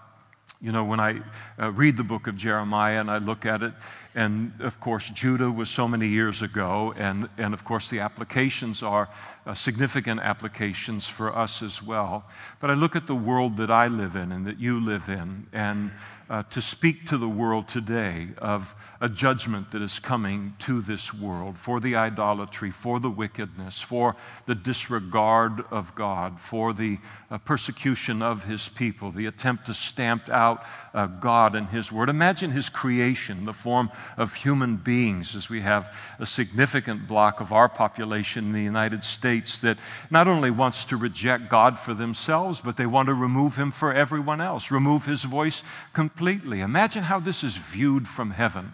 you 0.65 0.71
know, 0.71 0.83
when 0.83 0.99
I 0.99 1.21
uh, 1.61 1.71
read 1.73 1.95
the 1.95 2.03
book 2.03 2.25
of 2.25 2.35
Jeremiah 2.35 2.99
and 2.99 3.11
I 3.11 3.19
look 3.19 3.45
at 3.45 3.61
it, 3.61 3.71
and 4.15 4.51
of 4.61 4.79
course, 4.79 5.11
Judah 5.11 5.51
was 5.51 5.69
so 5.69 5.87
many 5.87 6.07
years 6.07 6.41
ago, 6.41 6.91
and, 6.97 7.29
and 7.37 7.53
of 7.53 7.63
course, 7.63 7.91
the 7.91 7.99
applications 7.99 8.81
are 8.81 9.07
uh, 9.45 9.53
significant 9.53 10.21
applications 10.21 11.07
for 11.07 11.35
us 11.35 11.61
as 11.61 11.83
well. 11.83 12.25
But 12.59 12.71
I 12.71 12.73
look 12.73 12.95
at 12.95 13.05
the 13.05 13.13
world 13.13 13.57
that 13.57 13.69
I 13.69 13.89
live 13.89 14.15
in 14.15 14.31
and 14.31 14.47
that 14.47 14.59
you 14.59 14.83
live 14.83 15.07
in, 15.07 15.45
and 15.53 15.91
uh, 16.31 16.41
to 16.49 16.61
speak 16.61 17.05
to 17.09 17.19
the 17.19 17.29
world 17.29 17.67
today 17.67 18.29
of 18.39 18.73
a 19.05 19.09
judgment 19.09 19.69
that 19.69 19.83
is 19.83 19.99
coming 19.99 20.55
to 20.57 20.81
this 20.81 21.13
world 21.13 21.59
for 21.59 21.79
the 21.79 21.95
idolatry, 21.95 22.71
for 22.71 22.99
the 22.99 23.09
wickedness, 23.09 23.79
for 23.79 24.15
the 24.47 24.55
disregard 24.55 25.63
of 25.69 25.93
God, 25.93 26.39
for 26.39 26.73
the 26.73 26.97
uh, 27.29 27.37
persecution 27.37 28.23
of 28.23 28.45
His 28.45 28.67
people, 28.67 29.11
the 29.11 29.27
attempt 29.27 29.67
to 29.67 29.75
stamp 29.75 30.27
out 30.29 30.63
uh, 30.95 31.05
God 31.05 31.53
and 31.53 31.67
His 31.67 31.91
Word. 31.91 32.09
Imagine 32.09 32.49
His 32.49 32.67
creation, 32.67 33.45
the 33.45 33.53
form 33.53 33.91
of 34.17 34.33
human 34.33 34.75
beings, 34.75 35.35
as 35.35 35.51
we 35.51 35.61
have 35.61 35.95
a 36.17 36.25
significant 36.25 37.07
block 37.07 37.39
of 37.41 37.53
our 37.53 37.69
population 37.69 38.45
in 38.45 38.53
the 38.53 38.63
United 38.63 39.03
States 39.03 39.59
that 39.59 39.77
not 40.09 40.27
only 40.27 40.49
wants 40.49 40.83
to 40.85 40.97
reject 40.97 41.47
God 41.47 41.77
for 41.77 41.93
themselves, 41.93 42.59
but 42.59 42.75
they 42.75 42.87
want 42.87 43.07
to 43.09 43.13
remove 43.13 43.55
Him 43.55 43.69
for 43.69 43.93
everyone 43.93 44.41
else, 44.41 44.71
remove 44.71 45.05
His 45.05 45.25
voice 45.25 45.61
completely. 45.93 46.61
Imagine 46.61 47.03
how 47.03 47.19
this 47.19 47.43
is 47.43 47.55
viewed 47.55 48.07
from 48.07 48.31
heaven 48.31 48.73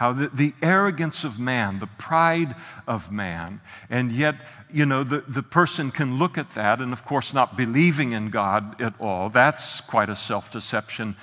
how 0.00 0.14
the, 0.14 0.28
the, 0.28 0.54
arrogance 0.62 1.24
of 1.24 1.38
man, 1.38 1.78
the 1.78 1.86
pride 1.86 2.56
of 2.88 3.12
man, 3.12 3.60
and 3.90 4.10
yet, 4.10 4.34
you 4.72 4.86
know, 4.86 5.04
the, 5.04 5.20
the 5.28 5.42
person 5.42 5.90
can 5.90 6.18
look 6.18 6.38
at 6.38 6.54
that 6.54 6.80
and, 6.80 6.90
of 6.94 7.04
course, 7.04 7.34
not 7.34 7.54
believing 7.54 8.12
in 8.12 8.30
God 8.30 8.80
at 8.80 8.94
all. 8.98 9.28
That's 9.28 9.82
quite 9.82 10.08
a 10.08 10.16
self 10.16 10.50
deception 10.50 11.16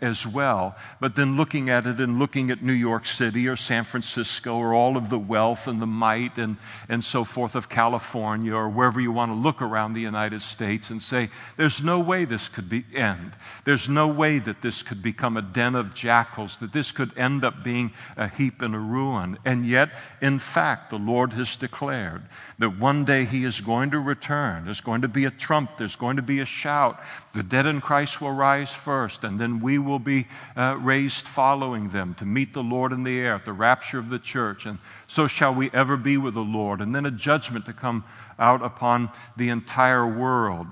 as 0.00 0.26
well. 0.26 0.76
But 0.98 1.14
then 1.14 1.36
looking 1.36 1.68
at 1.68 1.86
it 1.86 2.00
and 2.00 2.18
looking 2.18 2.50
at 2.50 2.62
New 2.62 2.72
York 2.72 3.04
City 3.04 3.48
or 3.48 3.56
San 3.56 3.84
Francisco 3.84 4.56
or 4.56 4.72
all 4.72 4.96
of 4.96 5.10
the 5.10 5.18
wealth 5.18 5.68
and 5.68 5.82
the 5.82 5.86
might 5.86 6.38
and, 6.38 6.56
and 6.88 7.04
so 7.04 7.24
forth 7.24 7.54
of 7.54 7.68
California 7.68 8.54
or 8.54 8.68
wherever 8.70 9.00
you 9.00 9.12
want 9.12 9.30
to 9.30 9.36
look 9.36 9.60
around 9.60 9.92
the 9.92 10.00
United 10.00 10.40
States 10.40 10.88
and 10.88 11.02
say, 11.02 11.28
there's 11.58 11.82
no 11.82 12.00
way 12.00 12.24
this 12.24 12.48
could 12.48 12.68
be 12.70 12.84
end. 12.94 13.32
There's 13.64 13.90
no 13.90 14.08
way 14.08 14.38
that 14.38 14.62
this 14.62 14.82
could 14.82 15.02
become 15.02 15.36
a 15.36 15.42
den 15.42 15.74
of 15.74 15.92
jackals, 15.94 16.58
that 16.58 16.72
this 16.72 16.92
could 16.92 17.16
end 17.18 17.44
up 17.44 17.62
being 17.62 17.92
heap 18.28 18.62
and 18.62 18.74
a 18.74 18.78
ruin. 18.78 19.38
And 19.44 19.64
yet, 19.66 19.90
in 20.20 20.38
fact, 20.38 20.90
the 20.90 20.98
Lord 20.98 21.32
has 21.34 21.56
declared 21.56 22.22
that 22.58 22.78
one 22.78 23.04
day 23.04 23.24
He 23.24 23.44
is 23.44 23.60
going 23.60 23.90
to 23.90 24.00
return. 24.00 24.64
There's 24.64 24.80
going 24.80 25.02
to 25.02 25.08
be 25.08 25.24
a 25.24 25.30
trump, 25.30 25.76
there's 25.78 25.96
going 25.96 26.16
to 26.16 26.22
be 26.22 26.40
a 26.40 26.44
shout. 26.44 27.00
The 27.32 27.42
dead 27.42 27.66
in 27.66 27.80
Christ 27.80 28.20
will 28.20 28.32
rise 28.32 28.72
first, 28.72 29.24
and 29.24 29.38
then 29.38 29.60
we 29.60 29.78
will 29.78 29.98
be 29.98 30.26
uh, 30.56 30.76
raised 30.80 31.26
following 31.26 31.88
them 31.88 32.14
to 32.14 32.24
meet 32.24 32.52
the 32.52 32.62
Lord 32.62 32.92
in 32.92 33.04
the 33.04 33.18
air 33.18 33.34
at 33.34 33.44
the 33.44 33.52
rapture 33.52 33.98
of 33.98 34.10
the 34.10 34.18
church. 34.18 34.66
And 34.66 34.78
so 35.06 35.26
shall 35.26 35.54
we 35.54 35.70
ever 35.72 35.96
be 35.96 36.16
with 36.16 36.34
the 36.34 36.40
Lord. 36.40 36.80
And 36.80 36.94
then 36.94 37.06
a 37.06 37.10
judgment 37.10 37.66
to 37.66 37.72
come 37.72 38.04
out 38.38 38.62
upon 38.62 39.10
the 39.36 39.48
entire 39.48 40.06
world 40.06 40.66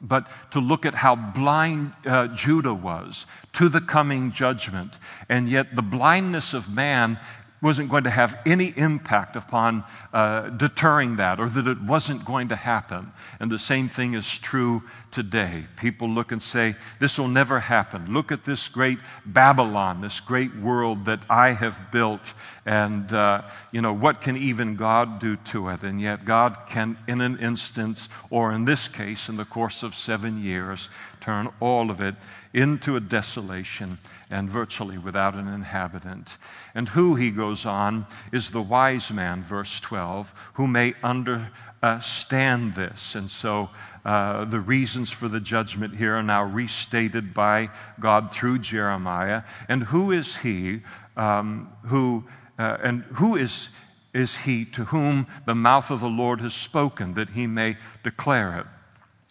but 0.00 0.28
to 0.52 0.60
look 0.60 0.86
at 0.86 0.94
how 0.94 1.16
blind 1.16 1.92
uh, 2.06 2.28
Judah 2.28 2.74
was 2.74 3.26
to 3.54 3.68
the 3.68 3.80
coming 3.80 4.30
judgment. 4.30 4.98
And 5.28 5.48
yet, 5.48 5.74
the 5.74 5.82
blindness 5.82 6.54
of 6.54 6.72
man 6.72 7.18
wasn't 7.60 7.88
going 7.88 8.04
to 8.04 8.10
have 8.10 8.38
any 8.46 8.72
impact 8.76 9.36
upon 9.36 9.84
uh, 10.12 10.50
deterring 10.50 11.16
that 11.16 11.40
or 11.40 11.48
that 11.48 11.66
it 11.66 11.80
wasn't 11.80 12.24
going 12.24 12.48
to 12.48 12.56
happen. 12.56 13.12
And 13.40 13.50
the 13.50 13.58
same 13.58 13.88
thing 13.88 14.14
is 14.14 14.38
true 14.38 14.82
today. 15.10 15.64
People 15.76 16.08
look 16.08 16.32
and 16.32 16.40
say, 16.40 16.76
This 17.00 17.18
will 17.18 17.28
never 17.28 17.60
happen. 17.60 18.12
Look 18.12 18.30
at 18.30 18.44
this 18.44 18.68
great 18.68 18.98
Babylon, 19.26 20.00
this 20.00 20.20
great 20.20 20.54
world 20.56 21.06
that 21.06 21.26
I 21.28 21.50
have 21.50 21.90
built. 21.90 22.34
And, 22.64 23.12
uh, 23.12 23.42
you 23.72 23.80
know, 23.80 23.92
what 23.92 24.20
can 24.20 24.36
even 24.36 24.76
God 24.76 25.18
do 25.18 25.36
to 25.36 25.70
it? 25.70 25.82
And 25.82 26.00
yet, 26.00 26.24
God 26.24 26.56
can, 26.68 26.96
in 27.08 27.20
an 27.20 27.38
instance, 27.38 28.08
or 28.30 28.52
in 28.52 28.64
this 28.66 28.88
case, 28.88 29.28
in 29.28 29.36
the 29.36 29.44
course 29.44 29.82
of 29.82 29.94
seven 29.94 30.42
years, 30.42 30.90
turn 31.28 31.50
all 31.60 31.90
of 31.90 32.00
it 32.00 32.14
into 32.54 32.96
a 32.96 33.00
desolation 33.00 33.98
and 34.30 34.48
virtually 34.48 34.96
without 34.96 35.34
an 35.34 35.46
inhabitant. 35.46 36.38
And 36.74 36.88
who, 36.88 37.16
he 37.16 37.30
goes 37.30 37.66
on, 37.66 38.06
is 38.32 38.50
the 38.50 38.62
wise 38.62 39.12
man, 39.12 39.42
verse 39.42 39.78
12, 39.80 40.52
who 40.54 40.66
may 40.66 40.94
understand 41.02 42.72
this. 42.74 43.14
And 43.14 43.28
so 43.28 43.68
uh, 44.06 44.46
the 44.46 44.60
reasons 44.60 45.10
for 45.10 45.28
the 45.28 45.38
judgment 45.38 45.94
here 45.96 46.14
are 46.14 46.22
now 46.22 46.44
restated 46.44 47.34
by 47.34 47.68
God 48.00 48.32
through 48.32 48.60
Jeremiah. 48.60 49.42
And 49.68 49.82
who 49.82 50.12
is 50.12 50.38
he 50.38 50.80
um, 51.18 51.70
who, 51.82 52.24
uh, 52.58 52.78
and 52.82 53.02
who 53.16 53.36
is, 53.36 53.68
is 54.14 54.34
he 54.34 54.64
to 54.64 54.84
whom 54.84 55.26
the 55.44 55.54
mouth 55.54 55.90
of 55.90 56.00
the 56.00 56.08
Lord 56.08 56.40
has 56.40 56.54
spoken 56.54 57.12
that 57.14 57.28
he 57.28 57.46
may 57.46 57.76
declare 58.02 58.60
it? 58.60 58.66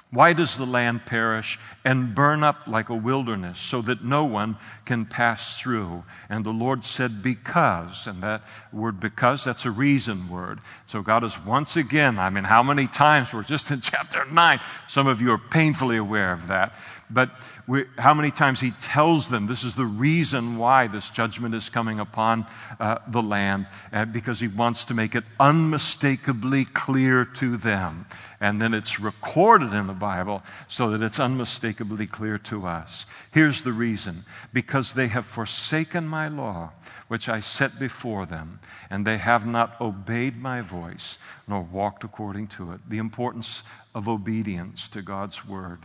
Why 0.10 0.32
does 0.32 0.58
the 0.58 0.66
land 0.66 1.06
perish 1.06 1.60
and 1.84 2.16
burn 2.16 2.42
up 2.42 2.66
like 2.66 2.88
a 2.88 2.96
wilderness 2.96 3.60
so 3.60 3.82
that 3.82 4.06
no 4.06 4.24
one 4.24 4.56
can 4.86 5.06
pass 5.06 5.60
through? 5.60 6.06
And 6.30 6.46
the 6.46 6.52
Lord 6.52 6.86
said, 6.86 7.22
Because. 7.22 8.08
And 8.08 8.24
that 8.24 8.44
word 8.72 9.02
because, 9.02 9.44
that's 9.44 9.66
a 9.66 9.72
reason 9.72 10.30
word. 10.30 10.60
So 10.86 11.02
God 11.02 11.26
is 11.26 11.38
once 11.44 11.76
again, 11.76 12.20
I 12.20 12.30
mean, 12.30 12.46
how 12.46 12.64
many 12.64 12.88
times? 12.88 13.34
We're 13.34 13.44
just 13.44 13.70
in 13.70 13.82
chapter 13.82 14.24
9. 14.24 14.60
Some 14.88 15.08
of 15.08 15.22
you 15.22 15.32
are 15.34 15.38
painfully 15.38 15.98
aware 15.98 16.32
of 16.32 16.48
that. 16.48 16.74
But 17.10 17.32
we, 17.68 17.86
how 17.98 18.14
many 18.14 18.32
times 18.32 18.60
he 18.60 18.72
tells 18.72 19.30
them 19.30 19.48
this 19.48 19.64
is 19.64 19.76
the 19.76 19.86
reason 19.86 20.58
why 20.58 20.88
this 20.88 21.10
judgment 21.10 21.56
is 21.56 21.70
coming 21.70 22.02
upon 22.02 22.46
uh, 22.82 22.98
the 23.08 23.22
land, 23.22 23.68
uh, 23.94 24.04
because 24.06 24.42
he 24.42 24.50
wants 24.50 24.84
to 24.86 24.94
make 24.94 25.16
it 25.16 25.24
unmistakably 25.40 26.66
clear 26.66 27.24
to 27.36 27.56
them. 27.56 28.06
And 28.42 28.62
then 28.62 28.74
it's 28.74 29.00
recorded 29.00 29.74
in 29.74 29.88
the 29.88 29.94
Bible 29.94 30.44
so 30.68 30.90
that 30.90 31.02
it's 31.02 31.20
unmistakably 31.20 32.08
clear 32.08 32.38
to 32.40 32.68
us. 32.68 33.06
Here's 33.32 33.62
the 33.62 33.72
reason 33.72 34.26
because 34.52 34.94
they 34.94 35.08
have 35.08 35.26
forsaken 35.26 36.08
my 36.08 36.28
law, 36.28 36.72
which 37.08 37.30
I 37.30 37.40
set 37.40 37.80
before 37.80 38.26
them, 38.26 38.60
and 38.90 39.08
they 39.08 39.18
have 39.18 39.48
not 39.48 39.80
obeyed 39.80 40.38
my 40.38 40.62
voice, 40.62 41.18
nor 41.48 41.62
walked 41.62 42.04
according 42.04 42.48
to 42.48 42.74
it. 42.74 42.82
The 42.90 42.98
importance 42.98 43.64
of 43.96 44.10
obedience 44.10 44.90
to 44.90 45.02
God's 45.02 45.48
word. 45.48 45.80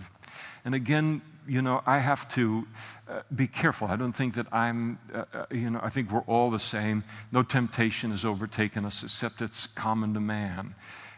And 0.64 0.74
again, 0.74 1.22
you 1.46 1.62
know, 1.62 1.82
I 1.86 1.98
have 1.98 2.28
to 2.30 2.66
uh, 3.08 3.22
be 3.34 3.46
careful. 3.46 3.88
I 3.88 3.96
don't 3.96 4.12
think 4.12 4.34
that 4.34 4.46
I'm, 4.52 4.98
uh, 5.12 5.24
uh, 5.34 5.46
you 5.50 5.70
know, 5.70 5.80
I 5.82 5.88
think 5.90 6.10
we're 6.10 6.20
all 6.20 6.50
the 6.50 6.60
same. 6.60 7.04
No 7.32 7.42
temptation 7.42 8.10
has 8.10 8.24
overtaken 8.24 8.84
us 8.84 9.02
except 9.02 9.42
it's 9.42 9.66
common 9.66 10.14
to 10.14 10.20
man. 10.20 10.74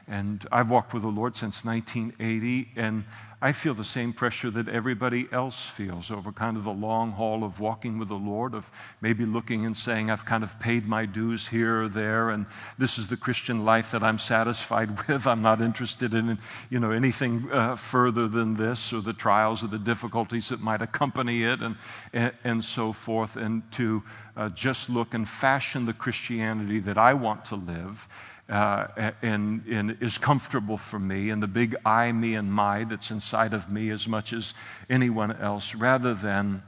And 0.06 0.46
I've 0.52 0.70
walked 0.70 0.92
with 0.92 1.02
the 1.02 1.08
Lord 1.08 1.34
since 1.34 1.64
1980, 1.64 2.72
and 2.76 3.04
I 3.44 3.52
feel 3.52 3.74
the 3.74 3.84
same 3.84 4.14
pressure 4.14 4.48
that 4.52 4.70
everybody 4.70 5.28
else 5.30 5.68
feels 5.68 6.10
over 6.10 6.32
kind 6.32 6.56
of 6.56 6.64
the 6.64 6.72
long 6.72 7.12
haul 7.12 7.44
of 7.44 7.60
walking 7.60 7.98
with 7.98 8.08
the 8.08 8.14
Lord, 8.14 8.54
of 8.54 8.72
maybe 9.02 9.26
looking 9.26 9.66
and 9.66 9.76
saying, 9.76 10.10
I've 10.10 10.24
kind 10.24 10.42
of 10.42 10.58
paid 10.60 10.86
my 10.86 11.04
dues 11.04 11.46
here 11.46 11.82
or 11.82 11.88
there, 11.88 12.30
and 12.30 12.46
this 12.78 12.96
is 12.96 13.08
the 13.08 13.18
Christian 13.18 13.66
life 13.66 13.90
that 13.90 14.02
I'm 14.02 14.16
satisfied 14.16 15.06
with. 15.08 15.26
I'm 15.26 15.42
not 15.42 15.60
interested 15.60 16.14
in 16.14 16.38
you 16.70 16.80
know, 16.80 16.90
anything 16.90 17.46
uh, 17.52 17.76
further 17.76 18.28
than 18.28 18.54
this, 18.54 18.94
or 18.94 19.02
the 19.02 19.12
trials 19.12 19.62
or 19.62 19.66
the 19.66 19.78
difficulties 19.78 20.48
that 20.48 20.62
might 20.62 20.80
accompany 20.80 21.42
it, 21.42 21.60
and, 21.60 21.76
and, 22.14 22.32
and 22.44 22.64
so 22.64 22.94
forth, 22.94 23.36
and 23.36 23.70
to 23.72 24.02
uh, 24.38 24.48
just 24.48 24.88
look 24.88 25.12
and 25.12 25.28
fashion 25.28 25.84
the 25.84 25.92
Christianity 25.92 26.80
that 26.80 26.96
I 26.96 27.12
want 27.12 27.44
to 27.44 27.56
live 27.56 28.08
uh, 28.48 29.10
and, 29.22 29.64
and 29.66 29.96
is 30.00 30.18
comfortable 30.18 30.76
for 30.76 30.98
me, 30.98 31.30
and 31.30 31.42
the 31.42 31.48
big 31.48 31.74
I, 31.84 32.12
me, 32.12 32.34
and 32.34 32.52
my 32.52 32.84
that's 32.84 33.10
inside 33.10 33.54
of 33.54 33.70
me 33.70 33.90
as 33.90 34.06
much 34.06 34.32
as 34.32 34.54
anyone 34.90 35.32
else, 35.32 35.74
rather 35.74 36.14
than 36.14 36.62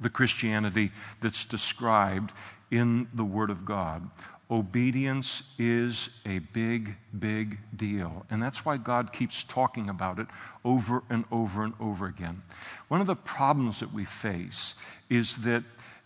the 0.00 0.10
Christianity 0.10 0.92
that's 1.20 1.44
described 1.44 2.32
in 2.70 3.08
the 3.14 3.24
Word 3.24 3.50
of 3.50 3.64
God. 3.64 4.08
Obedience 4.50 5.44
is 5.58 6.10
a 6.26 6.40
big, 6.40 6.96
big 7.16 7.58
deal. 7.76 8.26
And 8.30 8.42
that's 8.42 8.64
why 8.64 8.78
God 8.78 9.12
keeps 9.12 9.44
talking 9.44 9.88
about 9.88 10.18
it 10.18 10.26
over 10.64 11.04
and 11.08 11.24
over 11.30 11.62
and 11.62 11.74
over 11.78 12.06
again. 12.06 12.42
One 12.88 13.00
of 13.00 13.06
the 13.06 13.14
problems 13.14 13.78
that 13.78 13.92
we 13.92 14.04
face 14.04 14.74
is 15.08 15.36
that 15.42 15.62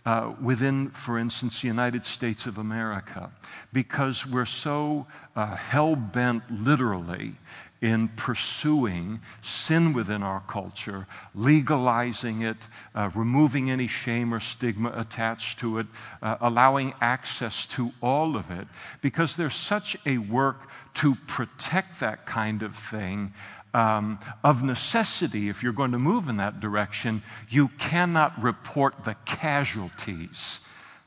uh, 0.07 0.35
within, 0.41 0.91
for 0.91 1.19
instance, 1.19 1.63
the 1.63 1.69
United 1.69 2.05
States 2.05 2.47
of 2.47 2.59
America, 2.59 3.31
because 3.73 4.27
we're 4.27 4.45
so 4.45 5.07
uh, 5.35 5.57
hell 5.57 5.97
bent 5.97 6.43
literally 6.51 7.35
in 7.81 8.09
pursuing 8.17 9.21
sin 9.43 9.93
within 9.93 10.23
our 10.23 10.41
culture, 10.47 11.07
legalizing 11.35 12.41
it, 12.43 12.57
uh, 12.95 13.11
removing 13.15 13.71
any 13.71 13.87
shame 13.87 14.33
or 14.33 14.41
stigma 14.41 14.91
attached 14.97 15.59
to 15.59 15.79
it, 15.79 15.87
uh, 16.23 16.37
allowing 16.41 16.95
access 17.03 17.67
to 17.67 17.93
all 18.01 18.37
of 18.37 18.51
it, 18.51 18.67
because 19.03 19.37
there's 19.37 19.55
such 19.55 19.97
a 20.07 20.17
work 20.17 20.71
to 20.95 21.15
protect 21.27 22.01
that 22.01 22.25
kind 22.25 22.63
of 22.63 22.75
thing 22.75 23.33
um, 23.75 24.19
of 24.43 24.63
necessity, 24.63 25.49
if 25.49 25.63
you're 25.63 25.73
going 25.73 25.93
to 25.93 25.99
move 25.99 26.29
in 26.29 26.37
that 26.39 26.61
direction, 26.61 27.23
you 27.51 27.69
cannot 27.79 28.41
report 28.41 29.05
the 29.05 29.17
casualties 29.27 30.61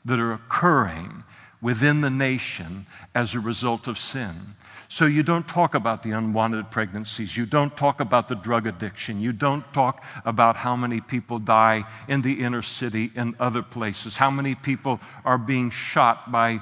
that 0.05 0.19
are 0.19 0.33
occurring 0.33 1.23
within 1.61 2.01
the 2.01 2.09
nation 2.09 2.85
as 3.15 3.33
a 3.33 3.39
result 3.39 3.87
of 3.87 3.97
sin. 3.97 4.33
So 4.89 5.05
you 5.05 5.23
don't 5.23 5.47
talk 5.47 5.75
about 5.75 6.03
the 6.03 6.11
unwanted 6.11 6.71
pregnancies. 6.71 7.35
You 7.35 7.45
don't 7.45 7.75
talk 7.75 7.99
about 7.99 8.27
the 8.27 8.35
drug 8.35 8.67
addiction. 8.67 9.19
You 9.19 9.33
don't 9.33 9.65
talk 9.73 10.05
about 10.23 10.55
how 10.55 10.75
many 10.75 11.01
people 11.01 11.39
die 11.39 11.83
in 12.07 12.21
the 12.21 12.41
inner 12.41 12.61
city 12.61 13.11
and 13.15 13.35
other 13.39 13.61
places, 13.61 14.15
how 14.15 14.31
many 14.31 14.55
people 14.55 15.01
are 15.25 15.37
being 15.37 15.71
shot 15.71 16.31
by 16.31 16.61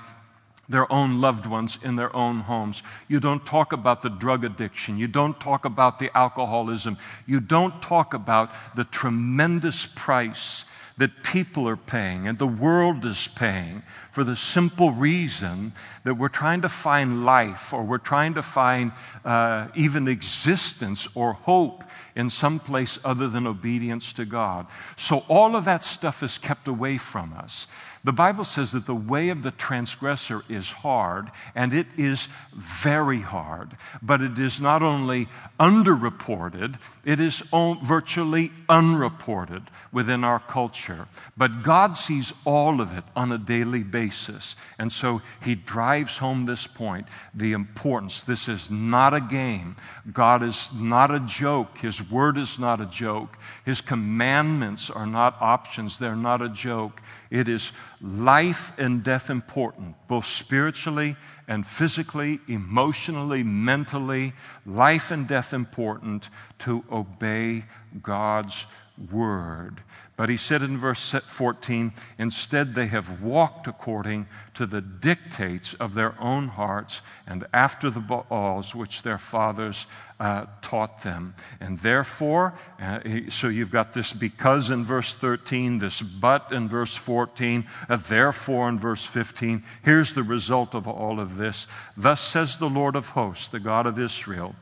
their 0.67 0.91
own 0.91 1.21
loved 1.21 1.45
ones 1.45 1.77
in 1.83 1.95
their 1.95 2.15
own 2.15 2.39
homes. 2.39 2.81
You 3.07 3.19
don't 3.19 3.45
talk 3.45 3.71
about 3.73 4.01
the 4.01 4.09
drug 4.09 4.43
addiction. 4.43 4.97
You 4.97 5.07
don't 5.07 5.39
talk 5.39 5.65
about 5.65 5.99
the 5.99 6.15
alcoholism. 6.17 6.97
You 7.25 7.39
don't 7.39 7.81
talk 7.81 8.13
about 8.13 8.51
the 8.75 8.83
tremendous 8.83 9.85
price 9.85 10.65
that 10.97 11.23
people 11.23 11.67
are 11.67 11.75
paying 11.75 12.27
and 12.27 12.39
the 12.39 12.47
world 12.47 13.05
is 13.05 13.27
paying 13.27 13.83
for 14.11 14.23
the 14.23 14.35
simple 14.35 14.91
reason 14.91 15.73
that 16.05 16.15
we're 16.15 16.29
trying 16.29 16.61
to 16.61 16.69
find 16.69 17.25
life 17.25 17.73
or 17.73 17.83
we're 17.83 17.97
trying 17.97 18.33
to 18.33 18.41
find 18.41 18.93
uh, 19.25 19.67
even 19.75 20.07
existence 20.07 21.07
or 21.13 21.33
hope 21.33 21.83
in 22.15 22.29
some 22.29 22.59
place 22.59 22.97
other 23.03 23.27
than 23.27 23.45
obedience 23.45 24.13
to 24.13 24.23
God. 24.23 24.67
So 24.95 25.25
all 25.27 25.57
of 25.57 25.65
that 25.65 25.83
stuff 25.83 26.23
is 26.23 26.37
kept 26.37 26.69
away 26.69 26.97
from 26.97 27.33
us. 27.33 27.67
The 28.05 28.13
Bible 28.13 28.43
says 28.43 28.71
that 28.73 28.85
the 28.85 28.93
way 28.93 29.29
of 29.29 29.41
the 29.41 29.49
transgressor 29.49 30.43
is 30.47 30.71
hard, 30.71 31.31
and 31.55 31.73
it 31.73 31.87
is 31.97 32.29
very 32.53 33.19
hard. 33.19 33.71
But 33.99 34.21
it 34.21 34.37
is 34.37 34.61
not 34.61 34.83
only 34.83 35.27
underreported, 35.59 36.75
it 37.03 37.19
is 37.19 37.41
virtually 37.83 38.51
unreported 38.69 39.63
within 39.91 40.23
our 40.23 40.39
culture. 40.39 41.07
But 41.35 41.63
God 41.63 41.97
sees 41.97 42.31
all 42.45 42.79
of 42.79 42.95
it 42.95 43.05
on 43.15 43.31
a 43.31 43.39
daily 43.39 43.81
basis. 43.81 44.55
And 44.77 44.91
so 44.91 45.23
He 45.43 45.55
drives 45.55 46.17
home 46.17 46.45
this 46.45 46.67
point 46.67 47.07
the 47.33 47.53
importance. 47.53 48.21
This 48.21 48.47
is 48.47 48.69
not 48.69 49.15
a 49.15 49.21
game. 49.21 49.77
God 50.13 50.43
is 50.43 50.69
not 50.79 51.09
a 51.09 51.21
joke. 51.21 51.79
His 51.79 52.07
word 52.11 52.37
is 52.37 52.59
not 52.59 52.79
a 52.81 52.85
joke. 52.85 53.35
His 53.65 53.81
commandments 53.81 54.91
are 54.91 55.07
not 55.07 55.37
options, 55.41 55.97
they're 55.97 56.15
not 56.15 56.43
a 56.43 56.49
joke. 56.49 57.01
It 57.29 57.47
is 57.47 57.71
life 58.01 58.77
and 58.77 59.03
death 59.03 59.29
important, 59.29 59.95
both 60.07 60.25
spiritually 60.25 61.15
and 61.47 61.65
physically, 61.65 62.39
emotionally, 62.47 63.43
mentally, 63.43 64.33
life 64.65 65.11
and 65.11 65.27
death 65.27 65.53
important 65.53 66.29
to 66.59 66.83
obey 66.91 67.65
God's 68.01 68.65
word. 69.11 69.81
But 70.17 70.29
he 70.29 70.37
said 70.37 70.61
in 70.61 70.77
verse 70.77 71.11
14, 71.11 71.91
instead 72.17 72.73
they 72.73 72.87
have 72.87 73.21
walked 73.21 73.67
according 73.67 74.27
to 74.53 74.65
the 74.65 74.79
dictates 74.79 75.73
of 75.73 75.93
their 75.93 76.15
own 76.21 76.47
hearts 76.47 77.01
and 77.27 77.45
after 77.53 77.89
the 77.89 78.23
laws 78.29 78.73
which 78.73 79.01
their 79.01 79.17
fathers 79.17 79.87
uh, 80.17 80.45
taught 80.61 81.01
them. 81.01 81.35
And 81.59 81.77
therefore, 81.79 82.53
uh, 82.81 83.01
so 83.27 83.49
you've 83.49 83.71
got 83.71 83.91
this 83.91 84.13
because 84.13 84.71
in 84.71 84.85
verse 84.85 85.13
13, 85.13 85.79
this 85.79 86.01
but 86.01 86.49
in 86.53 86.69
verse 86.69 86.95
14, 86.95 87.65
uh, 87.89 87.97
therefore 87.97 88.69
in 88.69 88.79
verse 88.79 89.05
15. 89.05 89.65
Here's 89.83 90.13
the 90.13 90.23
result 90.23 90.75
of 90.75 90.87
all 90.87 91.19
of 91.19 91.35
this. 91.35 91.67
Thus 91.97 92.21
says 92.21 92.55
the 92.55 92.69
Lord 92.69 92.95
of 92.95 93.09
hosts, 93.09 93.49
the 93.49 93.59
God 93.59 93.85
of 93.85 93.99
Israel. 93.99 94.55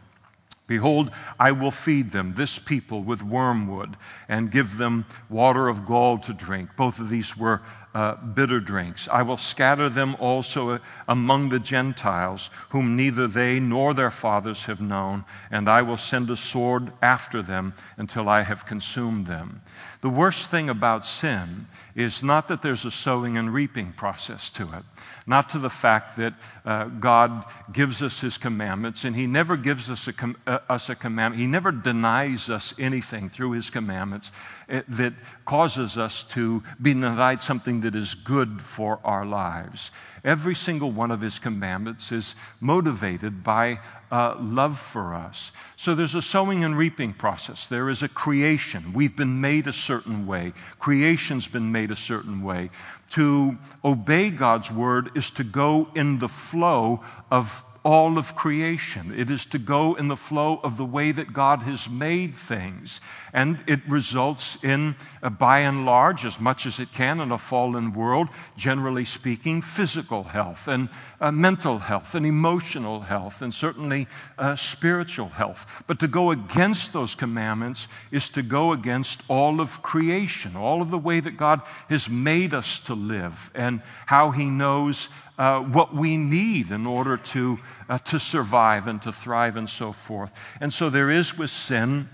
Behold, 0.66 1.12
I 1.40 1.52
will 1.52 1.72
feed 1.72 2.12
them, 2.12 2.36
this 2.36 2.58
people, 2.58 3.04
with 3.04 3.22
wormwood, 3.22 3.98
and 4.30 4.50
give 4.50 4.78
them 4.78 5.06
water 5.30 5.68
of 5.68 5.86
gall 5.86 6.18
to 6.20 6.34
drink. 6.34 6.70
Both 6.78 7.00
of 7.00 7.10
these 7.10 7.38
were 7.38 7.62
uh, 7.94 8.16
bitter 8.16 8.60
drinks. 8.60 9.08
I 9.10 9.22
will 9.24 9.38
scatter 9.38 9.90
them 9.90 10.16
also 10.20 10.80
among 11.08 11.50
the 11.50 11.60
Gentiles, 11.60 12.50
whom 12.70 12.96
neither 12.96 13.28
they 13.28 13.60
nor 13.60 13.94
their 13.94 14.10
fathers 14.10 14.66
have 14.66 14.82
known, 14.82 15.26
and 15.52 15.70
I 15.70 15.82
will 15.82 15.98
send 15.98 16.30
a 16.30 16.36
sword 16.36 16.92
after 17.02 17.42
them 17.42 17.74
until 17.98 18.30
I 18.30 18.42
have 18.42 18.66
consumed 18.66 19.28
them. 19.28 19.62
The 20.02 20.10
worst 20.10 20.50
thing 20.50 20.70
about 20.70 21.06
sin 21.06 21.68
is 21.94 22.24
not 22.24 22.48
that 22.48 22.62
there's 22.62 22.86
a 22.86 22.92
sowing 22.92 23.38
and 23.38 23.54
reaping 23.54 23.94
process 23.94 24.50
to 24.52 24.64
it, 24.64 24.84
not 25.26 25.50
to 25.52 25.60
the 25.60 25.70
fact 25.70 26.18
that 26.18 26.34
uh, 26.66 26.86
God 26.86 27.46
gives 27.72 28.02
us 28.02 28.20
His 28.20 28.38
commandments, 28.38 29.06
and 29.06 29.16
He 29.16 29.28
never 29.28 29.58
gives 29.58 29.90
us 29.90 30.08
a, 30.08 30.14
com- 30.14 30.38
uh, 30.46 30.60
us 30.70 30.90
a 30.90 30.96
commandment. 30.96 31.40
He 31.40 31.48
never 31.48 31.72
denies 31.72 32.50
us 32.50 32.74
anything 32.80 33.30
through 33.30 33.52
His 33.52 33.70
commandments 33.70 34.32
uh, 34.70 34.82
that 34.90 35.14
causes 35.46 35.98
us 35.98 36.24
to 36.26 36.64
be 36.82 36.94
denied 36.94 37.42
something 37.42 37.82
that 37.82 37.96
is 37.96 38.16
good 38.16 38.62
for 38.62 39.00
our 39.04 39.26
lives. 39.26 39.92
Every 40.24 40.56
single 40.56 40.92
one 40.92 41.12
of 41.12 41.22
His 41.22 41.40
commandments 41.40 42.12
is 42.12 42.36
motivated 42.60 43.44
by 43.44 43.80
uh, 44.14 44.38
love 44.40 44.78
for 44.78 45.16
us. 45.16 45.52
So 45.76 45.96
there's 45.96 46.14
a 46.14 46.22
sowing 46.22 46.64
and 46.64 46.78
reaping 46.78 47.14
process. 47.14 47.66
There 47.66 47.90
is 47.90 48.04
a 48.04 48.08
creation. 48.08 48.94
We've 48.94 49.18
been 49.18 49.42
made 49.42 49.66
a 49.66 49.74
certain 49.74 50.28
way, 50.28 50.54
creation's 50.78 51.48
been 51.48 51.72
made 51.72 51.90
a 51.90 51.96
certain 51.96 52.44
way. 52.44 52.70
To 53.14 53.58
obey 53.84 54.32
God's 54.32 54.72
word 54.72 55.12
is 55.16 55.30
to 55.32 55.44
go 55.44 55.88
in 55.96 56.20
the 56.20 56.30
flow 56.30 57.02
of 57.30 57.64
all 57.84 58.18
of 58.18 58.36
creation. 58.36 59.14
It 59.18 59.30
is 59.30 59.46
to 59.48 59.60
go 59.60 59.96
in 59.96 60.08
the 60.08 60.16
flow 60.16 60.62
of 60.64 60.78
the 60.78 60.86
way 60.86 61.12
that 61.12 61.34
God 61.34 61.64
has 61.64 61.90
made 61.90 62.34
things. 62.34 63.02
And 63.34 63.62
it 63.68 63.82
results 63.88 64.64
in, 64.64 64.96
uh, 65.22 65.30
by 65.30 65.60
and 65.60 65.86
large, 65.86 66.26
as 66.26 66.40
much 66.40 66.66
as 66.66 66.80
it 66.80 66.94
can 66.94 67.20
in 67.20 67.32
a 67.32 67.38
fallen 67.38 67.94
world, 67.94 68.30
generally 68.56 69.04
speaking, 69.04 69.62
physical 69.62 70.24
health 70.24 70.68
and 70.68 70.88
uh, 71.20 71.32
mental 71.32 71.80
health 71.80 72.16
and 72.16 72.26
emotional 72.26 73.02
health 73.02 73.42
and 73.42 73.54
certainly 73.54 74.08
uh, 74.38 74.56
spiritual 74.56 75.28
health. 75.30 75.84
But 75.86 76.00
to 76.00 76.08
go 76.08 76.32
against 76.32 76.94
those 76.94 77.16
commandments 77.16 77.90
is 78.12 78.30
to 78.32 78.44
go 78.44 78.72
against 78.72 79.24
all 79.28 79.60
of 79.60 79.82
creation, 79.82 80.56
all 80.56 80.82
of 80.82 80.90
the 80.90 80.98
way 80.98 81.20
that 81.20 81.38
God 81.38 81.62
has 81.90 82.10
made 82.10 82.54
us 82.54 82.80
to 82.82 82.94
live 82.94 83.52
and 83.56 83.82
how 84.06 84.32
He 84.32 84.46
knows 84.46 85.10
uh, 85.38 85.62
what 85.62 85.94
we 85.94 86.18
need 86.18 86.72
in 86.72 86.86
order 86.86 87.18
to, 87.18 87.60
uh, 87.90 87.98
to 88.00 88.20
survive 88.20 88.88
and 88.88 89.02
to 89.02 89.12
thrive 89.12 89.56
and 89.56 89.70
so 89.70 89.92
forth. 89.92 90.34
And 90.62 90.74
so 90.74 90.90
there 90.90 91.10
is 91.10 91.38
with 91.38 91.50
sin 91.50 92.10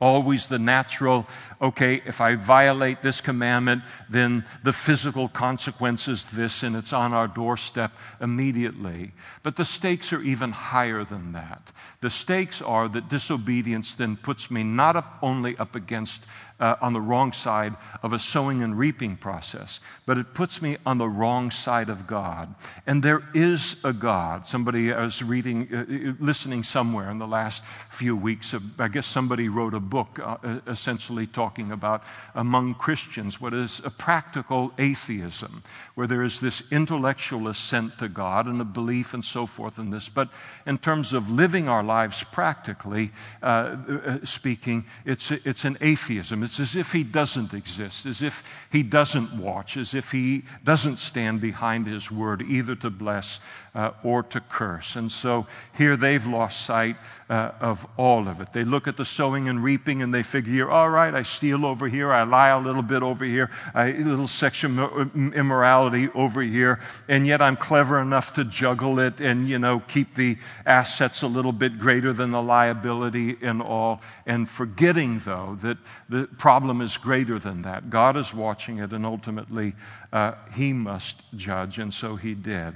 always 0.00 0.46
the 0.46 0.58
natural, 0.58 1.26
okay, 1.60 2.00
if 2.06 2.20
I 2.20 2.36
violate 2.36 3.02
this 3.02 3.20
commandment, 3.20 3.82
then 4.08 4.44
the 4.62 4.72
physical 4.72 5.28
consequence 5.28 6.06
is 6.06 6.24
this, 6.26 6.62
and 6.62 6.76
it's 6.76 6.92
on 6.92 7.12
our 7.12 7.26
doorstep 7.26 7.90
immediately. 8.20 9.12
But 9.42 9.56
the 9.56 9.64
stakes 9.64 10.12
are 10.12 10.22
even 10.22 10.52
higher 10.52 11.04
than 11.04 11.32
that. 11.32 11.72
The 12.00 12.10
stakes 12.10 12.62
are 12.62 12.86
that 12.88 13.08
disobedience 13.08 13.94
then 13.94 14.16
puts 14.16 14.50
me 14.50 14.62
not 14.62 14.94
up, 14.94 15.18
only 15.20 15.56
up 15.58 15.74
against 15.74 16.26
uh, 16.60 16.76
on 16.80 16.92
the 16.92 17.00
wrong 17.00 17.32
side 17.32 17.74
of 18.02 18.12
a 18.12 18.18
sowing 18.18 18.62
and 18.62 18.78
reaping 18.78 19.16
process, 19.16 19.80
but 20.06 20.18
it 20.18 20.34
puts 20.34 20.60
me 20.60 20.76
on 20.84 20.98
the 20.98 21.08
wrong 21.08 21.50
side 21.50 21.88
of 21.88 22.06
God. 22.06 22.54
And 22.86 23.02
there 23.02 23.22
is 23.34 23.82
a 23.84 23.92
God. 23.92 24.46
Somebody 24.46 24.92
I 24.92 25.04
was 25.04 25.22
reading, 25.22 25.68
uh, 25.72 25.78
uh 25.78 26.14
listening 26.18 26.62
somewhere 26.62 27.10
in 27.10 27.18
the 27.18 27.26
last 27.26 27.64
few 27.90 28.16
weeks. 28.16 28.54
I 28.78 28.88
guess 28.88 29.06
somebody 29.06 29.48
wrote 29.48 29.74
a 29.74 29.80
book 29.80 30.18
uh, 30.22 30.60
essentially 30.66 31.26
talking 31.26 31.72
about 31.72 32.02
among 32.34 32.74
Christians 32.74 33.40
what 33.40 33.54
is 33.54 33.80
a 33.84 33.90
practical 33.90 34.72
atheism, 34.78 35.62
where 35.94 36.06
there 36.06 36.22
is 36.22 36.40
this 36.40 36.72
intellectual 36.72 37.48
assent 37.48 37.98
to 37.98 38.08
God 38.08 38.46
and 38.46 38.60
a 38.60 38.64
belief 38.64 39.14
and 39.14 39.24
so 39.24 39.46
forth 39.46 39.78
in 39.78 39.90
this. 39.90 40.08
But 40.08 40.32
in 40.66 40.78
terms 40.78 41.12
of 41.12 41.30
living 41.30 41.68
our 41.68 41.82
lives 41.82 42.24
practically 42.24 43.10
uh, 43.42 43.76
uh 43.88 44.18
speaking, 44.24 44.84
it's, 45.04 45.30
it's 45.30 45.64
an 45.64 45.76
atheism. 45.80 46.42
It's 46.48 46.60
as 46.60 46.76
if 46.76 46.92
He 46.92 47.04
doesn't 47.04 47.52
exist, 47.52 48.06
as 48.06 48.22
if 48.22 48.42
He 48.72 48.82
doesn't 48.82 49.34
watch, 49.34 49.76
as 49.76 49.92
if 49.92 50.12
He 50.12 50.44
doesn't 50.64 50.96
stand 50.96 51.42
behind 51.42 51.86
His 51.86 52.10
word, 52.10 52.40
either 52.40 52.74
to 52.76 52.88
bless 52.88 53.38
uh, 53.78 53.92
or 54.02 54.24
to 54.24 54.40
curse. 54.40 54.96
And 54.96 55.08
so 55.08 55.46
here 55.76 55.96
they've 55.96 56.26
lost 56.26 56.66
sight 56.66 56.96
uh, 57.30 57.52
of 57.60 57.86
all 57.96 58.26
of 58.26 58.40
it. 58.40 58.52
They 58.52 58.64
look 58.64 58.88
at 58.88 58.96
the 58.96 59.04
sowing 59.04 59.48
and 59.48 59.62
reaping 59.62 60.02
and 60.02 60.12
they 60.12 60.24
figure, 60.24 60.68
all 60.68 60.88
right, 60.88 61.14
I 61.14 61.22
steal 61.22 61.64
over 61.64 61.86
here, 61.86 62.12
I 62.12 62.24
lie 62.24 62.48
a 62.48 62.58
little 62.58 62.82
bit 62.82 63.04
over 63.04 63.24
here, 63.24 63.50
a 63.76 63.92
little 63.92 64.26
sexual 64.26 65.08
immorality 65.14 66.08
over 66.16 66.42
here, 66.42 66.80
and 67.08 67.24
yet 67.24 67.40
I'm 67.40 67.56
clever 67.56 68.00
enough 68.00 68.32
to 68.32 68.44
juggle 68.44 68.98
it 68.98 69.20
and, 69.20 69.48
you 69.48 69.60
know, 69.60 69.78
keep 69.86 70.12
the 70.16 70.38
assets 70.66 71.22
a 71.22 71.28
little 71.28 71.52
bit 71.52 71.78
greater 71.78 72.12
than 72.12 72.32
the 72.32 72.42
liability 72.42 73.36
and 73.42 73.62
all. 73.62 74.00
And 74.26 74.48
forgetting, 74.48 75.20
though, 75.20 75.56
that 75.60 75.78
the 76.08 76.26
problem 76.36 76.80
is 76.80 76.96
greater 76.96 77.38
than 77.38 77.62
that. 77.62 77.90
God 77.90 78.16
is 78.16 78.34
watching 78.34 78.78
it, 78.78 78.92
and 78.92 79.06
ultimately, 79.06 79.74
uh, 80.12 80.32
He 80.52 80.72
must 80.72 81.32
judge, 81.36 81.78
and 81.78 81.94
so 81.94 82.16
He 82.16 82.34
did. 82.34 82.74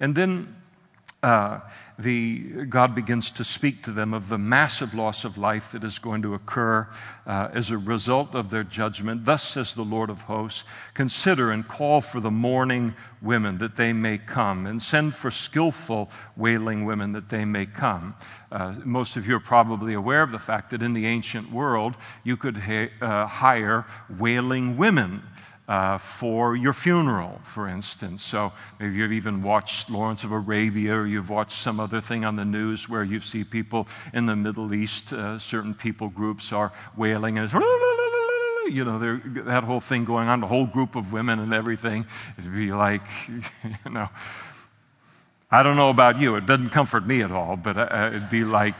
And 0.00 0.14
then 0.14 0.39
uh, 1.22 1.60
the, 1.98 2.64
God 2.64 2.94
begins 2.94 3.30
to 3.32 3.44
speak 3.44 3.82
to 3.82 3.90
them 3.92 4.14
of 4.14 4.30
the 4.30 4.38
massive 4.38 4.94
loss 4.94 5.24
of 5.24 5.36
life 5.36 5.72
that 5.72 5.84
is 5.84 5.98
going 5.98 6.22
to 6.22 6.32
occur 6.32 6.88
uh, 7.26 7.48
as 7.52 7.70
a 7.70 7.76
result 7.76 8.34
of 8.34 8.48
their 8.48 8.64
judgment. 8.64 9.26
Thus 9.26 9.42
says 9.42 9.74
the 9.74 9.82
Lord 9.82 10.08
of 10.08 10.22
hosts 10.22 10.64
Consider 10.94 11.50
and 11.50 11.68
call 11.68 12.00
for 12.00 12.20
the 12.20 12.30
mourning 12.30 12.94
women 13.20 13.58
that 13.58 13.76
they 13.76 13.92
may 13.92 14.16
come, 14.16 14.66
and 14.66 14.82
send 14.82 15.14
for 15.14 15.30
skillful 15.30 16.10
wailing 16.36 16.86
women 16.86 17.12
that 17.12 17.28
they 17.28 17.44
may 17.44 17.66
come. 17.66 18.14
Uh, 18.50 18.74
most 18.84 19.16
of 19.16 19.28
you 19.28 19.36
are 19.36 19.40
probably 19.40 19.92
aware 19.92 20.22
of 20.22 20.32
the 20.32 20.38
fact 20.38 20.70
that 20.70 20.82
in 20.82 20.94
the 20.94 21.06
ancient 21.06 21.52
world, 21.52 21.96
you 22.24 22.36
could 22.36 22.56
ha- 22.56 22.90
uh, 23.02 23.26
hire 23.26 23.84
wailing 24.18 24.78
women 24.78 25.22
uh, 25.70 25.98
for 25.98 26.56
your 26.56 26.72
funeral, 26.72 27.40
for 27.44 27.68
instance. 27.68 28.24
So 28.24 28.52
maybe 28.80 28.96
you've 28.96 29.12
even 29.12 29.40
watched 29.40 29.88
Lawrence 29.88 30.24
of 30.24 30.32
Arabia 30.32 30.96
or 30.96 31.06
you've 31.06 31.30
watched 31.30 31.52
some 31.52 31.78
other 31.78 32.00
thing 32.00 32.24
on 32.24 32.34
the 32.34 32.44
news 32.44 32.88
where 32.88 33.04
you 33.04 33.20
see 33.20 33.44
people 33.44 33.86
in 34.12 34.26
the 34.26 34.34
Middle 34.34 34.74
East, 34.74 35.12
uh, 35.12 35.38
certain 35.38 35.72
people 35.72 36.08
groups 36.08 36.52
are 36.52 36.72
wailing 36.96 37.38
and 37.38 37.52
you 38.68 38.84
know, 38.84 38.98
that 38.98 39.62
whole 39.62 39.78
thing 39.78 40.04
going 40.04 40.28
on, 40.28 40.40
the 40.40 40.48
whole 40.48 40.66
group 40.66 40.96
of 40.96 41.12
women 41.12 41.38
and 41.38 41.54
everything. 41.54 42.04
It'd 42.36 42.52
be 42.52 42.72
like, 42.72 43.02
you 43.28 43.92
know, 43.92 44.08
I 45.52 45.62
don't 45.62 45.76
know 45.76 45.90
about 45.90 46.18
you. 46.18 46.34
It 46.34 46.46
doesn't 46.46 46.70
comfort 46.70 47.06
me 47.06 47.22
at 47.22 47.30
all, 47.30 47.56
but 47.56 47.76
uh, 47.76 48.08
it'd 48.08 48.28
be 48.28 48.42
like, 48.42 48.74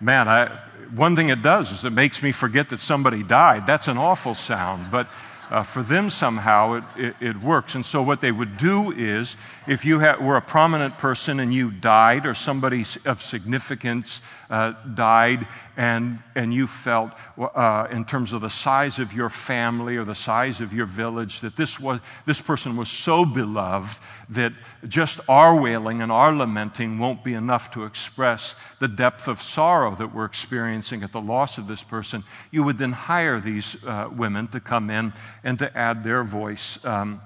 man, 0.00 0.26
I, 0.26 0.58
one 0.94 1.16
thing 1.16 1.28
it 1.28 1.42
does 1.42 1.70
is 1.70 1.84
it 1.84 1.90
makes 1.90 2.22
me 2.22 2.32
forget 2.32 2.70
that 2.70 2.78
somebody 2.78 3.22
died. 3.22 3.66
That's 3.66 3.88
an 3.88 3.98
awful 3.98 4.34
sound. 4.34 4.90
But 4.90 5.10
uh, 5.50 5.62
for 5.64 5.82
them 5.82 6.10
somehow 6.10 6.74
it, 6.74 6.84
it, 6.96 7.14
it, 7.20 7.42
works. 7.42 7.74
And 7.74 7.84
so 7.84 8.02
what 8.02 8.20
they 8.20 8.30
would 8.30 8.56
do 8.56 8.92
is 8.92 9.36
if 9.66 9.84
you 9.84 9.98
were 9.98 10.36
a 10.36 10.42
prominent 10.42 10.96
person 10.96 11.40
and 11.40 11.52
you 11.52 11.70
died 11.70 12.24
or 12.24 12.34
somebody 12.34 12.84
of 13.04 13.20
significance 13.20 14.22
uh, 14.48 14.74
died 14.94 15.46
and, 15.76 16.22
and 16.34 16.54
you 16.54 16.66
felt 16.66 17.12
uh, 17.38 17.88
in 17.90 18.04
terms 18.04 18.32
of 18.32 18.42
the 18.42 18.50
size 18.50 18.98
of 18.98 19.12
your 19.12 19.28
family 19.28 19.96
or 19.96 20.04
the 20.04 20.14
size 20.14 20.60
of 20.60 20.72
your 20.72 20.86
village 20.86 21.40
that 21.40 21.56
this, 21.56 21.80
was, 21.80 22.00
this 22.26 22.40
person 22.40 22.76
was 22.76 22.88
so 22.88 23.24
beloved 23.24 24.00
that 24.30 24.52
just 24.88 25.20
our 25.28 25.60
wailing 25.60 26.02
and 26.02 26.10
our 26.10 26.32
lamenting 26.32 26.98
won't 26.98 27.22
be 27.24 27.34
enough 27.34 27.70
to 27.72 27.84
express 27.84 28.54
the 28.78 28.88
depth 28.88 29.28
of 29.28 29.42
sorrow 29.42 29.94
that 29.96 30.14
we're 30.14 30.24
experiencing 30.24 31.02
at 31.02 31.12
the 31.12 31.20
loss 31.20 31.58
of 31.58 31.66
this 31.66 31.82
person, 31.82 32.22
you 32.50 32.64
would 32.64 32.78
then 32.78 32.92
hire 32.92 33.40
these 33.40 33.84
uh, 33.84 34.08
women 34.16 34.46
to 34.48 34.60
come 34.60 34.90
in 34.90 35.12
and 35.44 35.58
to 35.58 35.76
add 35.76 36.04
their 36.04 36.24
voice. 36.24 36.84
Um, 36.84 37.20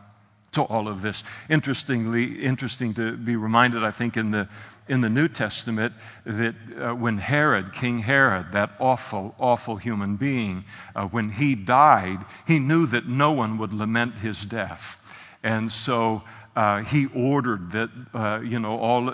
to 0.52 0.62
all 0.62 0.86
of 0.86 1.02
this. 1.02 1.24
Interestingly, 1.50 2.40
interesting 2.40 2.94
to 2.94 3.16
be 3.16 3.34
reminded, 3.34 3.82
I 3.82 3.90
think, 3.90 4.16
in 4.16 4.30
the 4.30 4.48
in 4.88 5.00
the 5.00 5.08
New 5.08 5.28
Testament 5.28 5.94
that 6.24 6.54
uh, 6.78 6.94
when 6.94 7.18
Herod, 7.18 7.72
King 7.72 8.00
Herod, 8.00 8.52
that 8.52 8.72
awful, 8.78 9.34
awful 9.38 9.76
human 9.76 10.16
being, 10.16 10.64
uh, 10.94 11.06
when 11.06 11.30
he 11.30 11.54
died, 11.54 12.18
he 12.46 12.58
knew 12.58 12.86
that 12.86 13.08
no 13.08 13.32
one 13.32 13.56
would 13.58 13.72
lament 13.72 14.18
his 14.18 14.44
death. 14.44 15.00
And 15.42 15.72
so 15.72 16.22
uh, 16.56 16.82
he 16.82 17.06
ordered 17.14 17.72
that, 17.72 17.90
uh, 18.14 18.40
you 18.40 18.60
know, 18.60 18.78
all, 18.78 19.12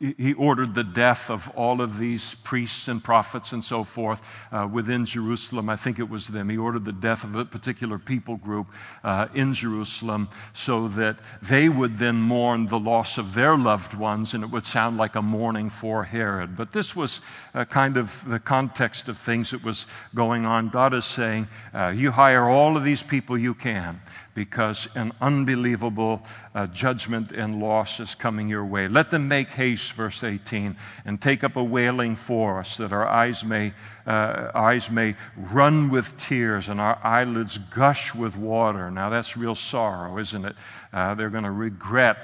he 0.00 0.32
ordered 0.34 0.74
the 0.74 0.82
death 0.82 1.30
of 1.30 1.48
all 1.50 1.80
of 1.80 1.96
these 1.98 2.34
priests 2.36 2.88
and 2.88 3.02
prophets 3.02 3.52
and 3.52 3.62
so 3.62 3.84
forth 3.84 4.28
uh, 4.52 4.68
within 4.70 5.04
Jerusalem. 5.04 5.68
I 5.68 5.76
think 5.76 6.00
it 6.00 6.08
was 6.08 6.26
them. 6.28 6.48
He 6.48 6.58
ordered 6.58 6.84
the 6.84 6.92
death 6.92 7.22
of 7.22 7.36
a 7.36 7.44
particular 7.44 7.98
people 7.98 8.36
group 8.36 8.66
uh, 9.04 9.28
in 9.32 9.54
Jerusalem 9.54 10.28
so 10.54 10.88
that 10.88 11.18
they 11.40 11.68
would 11.68 11.96
then 11.96 12.16
mourn 12.16 12.66
the 12.66 12.80
loss 12.80 13.16
of 13.16 13.34
their 13.34 13.56
loved 13.56 13.94
ones 13.94 14.34
and 14.34 14.42
it 14.42 14.50
would 14.50 14.66
sound 14.66 14.96
like 14.96 15.14
a 15.14 15.22
mourning 15.22 15.70
for 15.70 16.02
Herod. 16.02 16.56
But 16.56 16.72
this 16.72 16.96
was 16.96 17.20
uh, 17.54 17.64
kind 17.64 17.96
of 17.96 18.24
the 18.26 18.40
context 18.40 19.08
of 19.08 19.16
things 19.16 19.52
that 19.52 19.62
was 19.62 19.86
going 20.16 20.46
on. 20.46 20.68
God 20.68 20.94
is 20.94 21.04
saying, 21.04 21.46
uh, 21.72 21.92
You 21.94 22.10
hire 22.10 22.48
all 22.48 22.76
of 22.76 22.82
these 22.82 23.04
people 23.04 23.38
you 23.38 23.54
can 23.54 24.00
because 24.34 24.88
an 24.96 25.12
unbelievable 25.20 26.22
uh, 26.54 26.66
judgment 26.66 27.32
and 27.32 27.60
loss 27.60 27.98
is 27.98 28.14
coming 28.14 28.48
your 28.48 28.64
way. 28.64 28.88
Let 28.88 29.10
them 29.10 29.28
make 29.28 29.48
haste, 29.48 29.92
verse 29.92 30.22
18, 30.22 30.76
and 31.04 31.20
take 31.20 31.44
up 31.44 31.56
a 31.56 31.64
wailing 31.64 32.14
for 32.14 32.58
us 32.60 32.76
that 32.76 32.92
our 32.92 33.06
eyes 33.06 33.44
may, 33.44 33.72
uh, 34.06 34.50
eyes 34.54 34.90
may 34.90 35.16
run 35.36 35.90
with 35.90 36.16
tears 36.18 36.68
and 36.68 36.80
our 36.80 36.98
eyelids 37.02 37.58
gush 37.58 38.14
with 38.14 38.36
water. 38.36 38.90
Now, 38.90 39.08
that's 39.08 39.36
real 39.36 39.54
sorrow, 39.54 40.18
isn't 40.18 40.44
it? 40.44 40.56
Uh, 40.92 41.14
they're 41.14 41.30
going 41.30 41.44
to 41.44 41.50
regret 41.50 42.18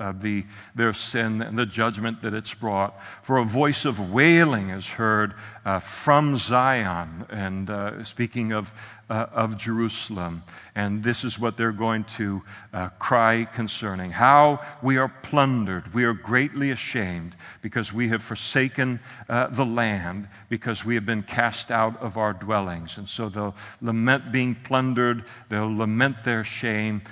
uh, 0.00 0.12
the, 0.12 0.44
their 0.74 0.92
sin 0.92 1.42
and 1.42 1.58
the 1.58 1.66
judgment 1.66 2.22
that 2.22 2.34
it's 2.34 2.54
brought. 2.54 3.02
For 3.22 3.38
a 3.38 3.44
voice 3.44 3.84
of 3.84 4.12
wailing 4.12 4.70
is 4.70 4.88
heard 4.88 5.34
uh, 5.68 5.78
from 5.78 6.34
Zion, 6.34 7.26
and 7.28 7.68
uh, 7.68 8.02
speaking 8.02 8.52
of, 8.52 8.72
uh, 9.10 9.26
of 9.34 9.58
Jerusalem. 9.58 10.42
And 10.74 11.02
this 11.02 11.24
is 11.24 11.38
what 11.38 11.58
they're 11.58 11.72
going 11.72 12.04
to 12.04 12.42
uh, 12.72 12.88
cry 12.98 13.46
concerning 13.52 14.10
how 14.10 14.62
we 14.82 14.96
are 14.96 15.12
plundered. 15.22 15.92
We 15.92 16.04
are 16.04 16.14
greatly 16.14 16.70
ashamed 16.70 17.36
because 17.60 17.92
we 17.92 18.08
have 18.08 18.22
forsaken 18.22 18.98
uh, 19.28 19.48
the 19.48 19.66
land, 19.66 20.28
because 20.48 20.86
we 20.86 20.94
have 20.94 21.04
been 21.04 21.22
cast 21.22 21.70
out 21.70 22.00
of 22.00 22.16
our 22.16 22.32
dwellings. 22.32 22.96
And 22.96 23.06
so 23.06 23.28
they'll 23.28 23.54
lament 23.82 24.32
being 24.32 24.54
plundered, 24.54 25.24
they'll 25.50 25.76
lament 25.76 26.24
their 26.24 26.44
shame, 26.44 27.02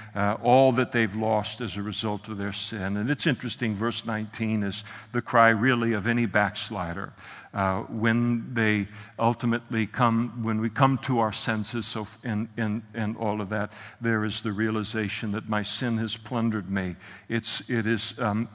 all 0.42 0.72
that 0.72 0.92
they've 0.92 1.14
lost 1.14 1.60
as 1.60 1.76
a 1.76 1.82
result 1.82 2.28
of 2.28 2.38
their 2.38 2.52
sin. 2.52 2.96
And 2.96 3.10
it's 3.10 3.26
interesting, 3.26 3.74
verse 3.74 4.06
19 4.06 4.62
is 4.62 4.82
the 5.12 5.20
cry 5.20 5.50
really 5.50 5.92
of 5.92 6.06
any 6.06 6.24
backslider 6.24 7.12
uh, 7.56 7.80
when 7.84 8.52
they 8.52 8.86
ultimately 9.18 9.86
come, 9.86 10.42
when 10.44 10.60
we 10.60 10.68
come 10.68 10.98
to 10.98 11.20
our 11.20 11.32
senses 11.32 11.86
so, 11.86 12.06
and, 12.22 12.48
and, 12.58 12.82
and 12.92 13.16
all 13.16 13.40
of 13.40 13.48
that, 13.48 13.72
there 13.98 14.26
is 14.26 14.42
the 14.42 14.52
realization 14.52 15.32
that 15.32 15.48
my 15.48 15.62
sin 15.62 15.96
has 15.96 16.18
plundered 16.18 16.70
me. 16.70 16.96
It's, 17.30 17.70
it 17.70 17.86
is 17.86 18.20
um, 18.20 18.46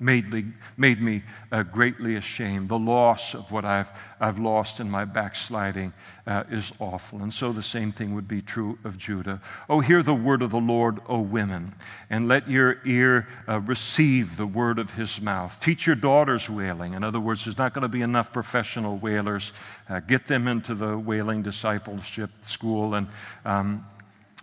made 0.00 0.32
me, 0.32 0.44
made 0.76 1.00
me 1.00 1.22
uh, 1.52 1.62
greatly 1.62 2.16
ashamed. 2.16 2.68
The 2.68 2.78
loss 2.78 3.34
of 3.34 3.50
what 3.52 3.64
I've, 3.64 3.90
I've 4.20 4.38
lost 4.38 4.80
in 4.80 4.90
my 4.90 5.04
backsliding 5.04 5.92
uh, 6.26 6.44
is 6.50 6.72
awful. 6.78 7.22
And 7.22 7.32
so 7.32 7.52
the 7.52 7.62
same 7.62 7.92
thing 7.92 8.14
would 8.14 8.28
be 8.28 8.42
true 8.42 8.78
of 8.84 8.98
Judah. 8.98 9.40
Oh, 9.68 9.80
hear 9.80 10.02
the 10.02 10.14
word 10.14 10.42
of 10.42 10.50
the 10.50 10.60
Lord, 10.60 11.00
O 11.08 11.20
women, 11.20 11.74
and 12.08 12.28
let 12.28 12.48
your 12.48 12.78
ear 12.84 13.28
uh, 13.48 13.60
receive 13.60 14.36
the 14.36 14.46
word 14.46 14.78
of 14.78 14.94
his 14.94 15.20
mouth. 15.20 15.60
Teach 15.60 15.86
your 15.86 15.96
daughters 15.96 16.48
wailing. 16.48 16.94
In 16.94 17.04
other 17.04 17.20
words, 17.20 17.44
there's 17.44 17.58
not 17.58 17.74
going 17.74 17.82
to 17.82 17.88
be 17.88 18.02
enough 18.02 18.32
professional 18.32 18.96
wailers. 18.98 19.52
Uh, 19.88 20.00
get 20.00 20.26
them 20.26 20.48
into 20.48 20.74
the 20.74 20.96
wailing 20.96 21.42
discipleship 21.42 22.30
school 22.40 22.94
and 22.94 23.08
um, 23.44 23.86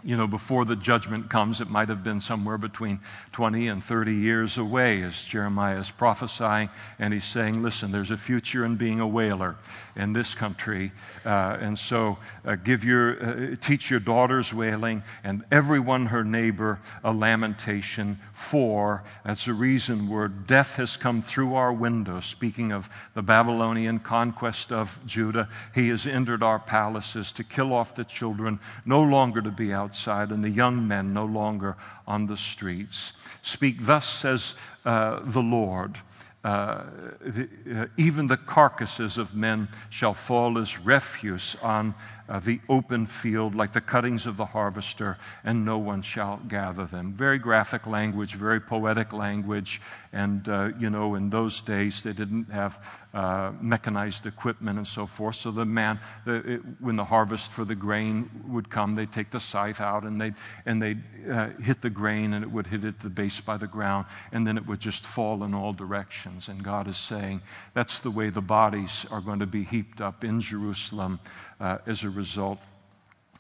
you 0.08 0.16
know, 0.16 0.26
before 0.26 0.64
the 0.64 0.78
judgment 0.78 1.30
comes, 1.30 1.60
it 1.60 1.70
might 1.70 1.90
have 1.90 2.02
been 2.02 2.22
somewhere 2.22 2.58
between 2.58 3.02
20 3.34 3.68
and 3.68 3.84
30 3.84 4.16
years 4.16 4.58
away 4.58 5.02
as 5.02 5.22
Jeremiah 5.22 5.80
is 5.80 5.92
prophesying. 5.92 6.70
And 6.98 7.14
he's 7.14 7.26
saying, 7.26 7.62
listen, 7.62 7.92
there's 7.92 8.10
a 8.10 8.16
future 8.16 8.64
in 8.64 8.78
being 8.78 9.02
a 9.02 9.08
wailer 9.08 9.58
in 9.98 10.14
this 10.14 10.34
country. 10.34 10.94
Uh, 11.26 11.58
and 11.60 11.78
so 11.78 12.18
uh, 12.46 12.56
give 12.56 12.86
your, 12.86 13.22
uh, 13.22 13.56
teach 13.60 13.92
your 13.92 14.00
daughters 14.00 14.54
wailing 14.54 15.04
and 15.26 15.44
everyone 15.52 16.06
her 16.06 16.24
neighbor 16.24 16.80
a 17.04 17.12
lamentation 17.12 18.18
for. 18.32 19.04
That's 19.26 19.50
a 19.50 19.54
reason 19.54 20.08
word. 20.08 20.48
Death 20.48 20.78
has 20.78 20.96
come 20.96 21.22
through 21.22 21.56
our 21.56 21.74
window. 21.74 22.22
Speaking 22.22 22.72
of 22.72 22.90
the 23.14 23.22
Babylonian 23.22 24.00
conquest 24.00 24.72
of 24.72 25.02
Judah, 25.06 25.50
he 25.76 25.90
has 25.90 26.08
entered 26.08 26.44
our 26.44 26.60
palaces 26.60 27.34
to 27.34 27.44
kill 27.44 27.74
off 27.74 27.94
the 27.94 28.06
children, 28.06 28.58
no 28.86 29.02
longer 29.02 29.42
to 29.42 29.52
be 29.52 29.74
outside 29.74 29.97
outside 29.98 30.32
and 30.32 30.44
the 30.44 30.50
young 30.50 30.88
men 30.88 31.12
no 31.12 31.26
longer 31.26 31.76
on 32.06 32.28
the 32.28 32.38
streets. 32.38 33.14
Speak, 33.42 33.78
thus 33.80 34.08
says 34.08 34.56
uh, 34.86 35.22
the 35.24 35.42
Lord. 35.42 35.98
Uh, 36.44 36.84
the, 37.22 37.50
uh, 37.76 37.86
even 37.98 38.28
the 38.28 38.38
carcasses 38.38 39.18
of 39.18 39.36
men 39.36 39.68
shall 39.90 40.14
fall 40.14 40.60
as 40.60 40.80
refuse 40.80 41.56
on 41.64 41.96
uh, 42.30 42.40
the 42.40 42.60
open 42.70 43.06
field, 43.06 43.56
like 43.56 43.74
the 43.74 43.82
cuttings 43.82 44.26
of 44.26 44.38
the 44.38 44.46
harvester, 44.46 45.18
and 45.44 45.66
no 45.66 45.78
one 45.78 46.02
shall 46.02 46.38
gather 46.48 46.86
them. 46.86 47.14
Very 47.14 47.38
graphic 47.38 47.88
language, 47.88 48.36
very 48.36 48.60
poetic 48.60 49.14
language. 49.14 49.82
And, 50.14 50.48
uh, 50.50 50.72
you 50.80 50.90
know, 50.90 51.16
in 51.16 51.30
those 51.30 51.62
days, 51.62 52.04
they 52.04 52.14
didn't 52.14 52.50
have 52.50 53.04
uh, 53.14 53.52
mechanized 53.62 54.26
equipment 54.26 54.78
and 54.78 54.88
so 54.88 55.06
forth. 55.06 55.36
So 55.36 55.52
the 55.52 55.66
man, 55.66 56.00
the, 56.26 56.54
it, 56.54 56.62
when 56.80 56.96
the 56.96 57.06
harvest 57.06 57.52
for 57.52 57.66
the 57.66 57.76
grain 57.76 58.30
would 58.48 58.70
come, 58.70 58.96
they'd 58.96 59.12
take 59.12 59.32
the 59.32 59.40
scythe 59.40 59.82
out 59.82 60.04
and 60.04 60.20
they'd, 60.20 60.36
and 60.66 60.82
they'd 60.82 61.02
uh, 61.32 61.50
hit 61.62 61.82
the 61.82 61.90
grain 61.90 62.34
and 62.34 62.44
it 62.44 62.52
would 62.52 62.68
hit 62.68 62.84
at 62.84 63.00
the 63.00 63.10
base 63.10 63.42
by 63.42 63.58
the 63.58 63.68
ground, 63.68 64.06
and 64.32 64.46
then 64.46 64.58
it 64.58 64.66
would 64.68 64.80
just 64.80 65.06
fall 65.06 65.44
in 65.44 65.54
all 65.54 65.74
directions. 65.74 66.48
And 66.50 66.64
God 66.64 66.88
is 66.88 66.98
saying 66.98 67.42
that's 67.74 68.00
the 68.00 68.12
way 68.12 68.30
the 68.30 68.42
bodies 68.42 69.06
are 69.12 69.22
going 69.22 69.40
to 69.40 69.48
be 69.48 69.64
heaped 69.64 70.02
up 70.02 70.24
in 70.24 70.42
Jerusalem 70.42 71.20
as 71.60 72.04
a 72.04 72.10
result 72.10 72.60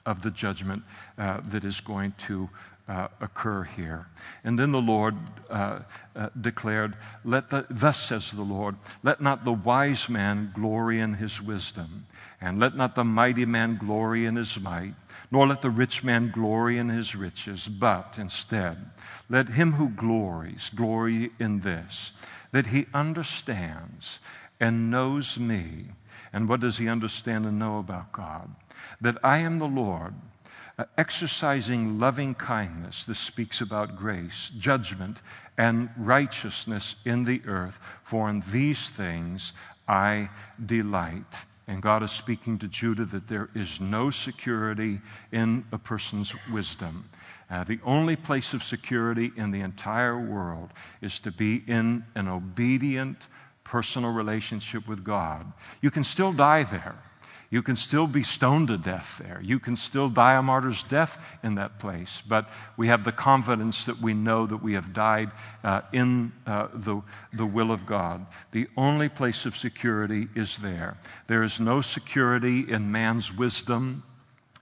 of 0.05 0.21
the 0.21 0.31
judgment 0.31 0.83
uh, 1.17 1.41
that 1.43 1.63
is 1.63 1.81
going 1.81 2.13
to 2.17 2.49
uh, 2.87 3.09
occur 3.19 3.63
here. 3.63 4.07
And 4.43 4.57
then 4.57 4.71
the 4.71 4.81
Lord 4.81 5.15
uh, 5.49 5.79
uh, 6.15 6.29
declared, 6.39 6.95
let 7.25 7.49
the, 7.49 7.65
Thus 7.69 7.99
says 7.99 8.31
the 8.31 8.41
Lord, 8.41 8.75
let 9.03 9.19
not 9.19 9.43
the 9.43 9.53
wise 9.53 10.07
man 10.07 10.51
glory 10.53 11.01
in 11.01 11.13
his 11.13 11.41
wisdom, 11.41 12.05
and 12.39 12.59
let 12.59 12.75
not 12.75 12.95
the 12.95 13.03
mighty 13.03 13.45
man 13.45 13.77
glory 13.77 14.25
in 14.25 14.37
his 14.37 14.59
might, 14.59 14.93
nor 15.31 15.47
let 15.47 15.61
the 15.61 15.69
rich 15.69 16.03
man 16.03 16.31
glory 16.31 16.77
in 16.77 16.87
his 16.87 17.15
riches, 17.15 17.67
but 17.67 18.15
instead, 18.17 18.77
let 19.29 19.49
him 19.49 19.73
who 19.73 19.89
glories 19.89 20.69
glory 20.73 21.31
in 21.39 21.59
this, 21.59 22.13
that 22.53 22.67
he 22.67 22.85
understands 22.93 24.19
and 24.61 24.89
knows 24.89 25.37
me 25.37 25.87
and 26.33 26.47
what 26.47 26.59
does 26.59 26.77
he 26.77 26.87
understand 26.87 27.45
and 27.45 27.59
know 27.59 27.79
about 27.79 28.11
God? 28.11 28.49
That 29.01 29.17
I 29.23 29.39
am 29.39 29.59
the 29.59 29.67
Lord, 29.67 30.13
uh, 30.77 30.85
exercising 30.97 31.99
loving 31.99 32.35
kindness. 32.35 33.05
This 33.05 33.19
speaks 33.19 33.61
about 33.61 33.97
grace, 33.97 34.51
judgment, 34.59 35.21
and 35.57 35.89
righteousness 35.97 37.01
in 37.05 37.23
the 37.23 37.41
earth, 37.45 37.79
for 38.03 38.29
in 38.29 38.43
these 38.51 38.89
things 38.89 39.53
I 39.87 40.29
delight. 40.65 41.45
And 41.67 41.81
God 41.81 42.01
is 42.01 42.11
speaking 42.11 42.57
to 42.59 42.67
Judah 42.67 43.05
that 43.05 43.27
there 43.27 43.49
is 43.53 43.81
no 43.81 44.09
security 44.09 45.01
in 45.31 45.65
a 45.71 45.77
person's 45.77 46.33
wisdom. 46.49 47.09
Uh, 47.49 47.63
the 47.63 47.79
only 47.83 48.15
place 48.15 48.53
of 48.53 48.63
security 48.63 49.31
in 49.35 49.51
the 49.51 49.61
entire 49.61 50.19
world 50.19 50.69
is 51.01 51.19
to 51.19 51.31
be 51.31 51.63
in 51.67 52.05
an 52.15 52.27
obedient, 52.27 53.27
personal 53.67 54.13
relationship 54.13 54.87
with 54.87 55.03
God. 55.03 55.51
You 55.81 55.91
can 55.91 56.03
still 56.03 56.31
die 56.31 56.63
there. 56.63 56.95
You 57.49 57.61
can 57.61 57.77
still 57.77 58.07
be 58.07 58.23
stoned 58.23 58.67
to 58.67 58.77
death 58.77 59.21
there. 59.23 59.39
You 59.41 59.59
can 59.59 59.77
still 59.77 60.09
die 60.09 60.33
a 60.33 60.41
martyr's 60.41 60.83
death 60.83 61.37
in 61.43 61.55
that 61.55 61.79
place. 61.79 62.21
But 62.21 62.49
we 62.75 62.87
have 62.87 63.05
the 63.05 63.13
confidence 63.13 63.85
that 63.85 64.01
we 64.01 64.13
know 64.13 64.45
that 64.45 64.57
we 64.57 64.73
have 64.73 64.91
died 64.91 65.31
uh, 65.63 65.81
in 65.93 66.33
uh, 66.45 66.67
the, 66.73 67.01
the 67.31 67.45
will 67.45 67.71
of 67.71 67.85
God. 67.85 68.25
The 68.51 68.67
only 68.75 69.07
place 69.07 69.45
of 69.45 69.55
security 69.55 70.27
is 70.35 70.57
there. 70.57 70.97
There 71.27 71.43
is 71.43 71.59
no 71.59 71.79
security 71.79 72.69
in 72.69 72.91
man's 72.91 73.33
wisdom 73.33 74.03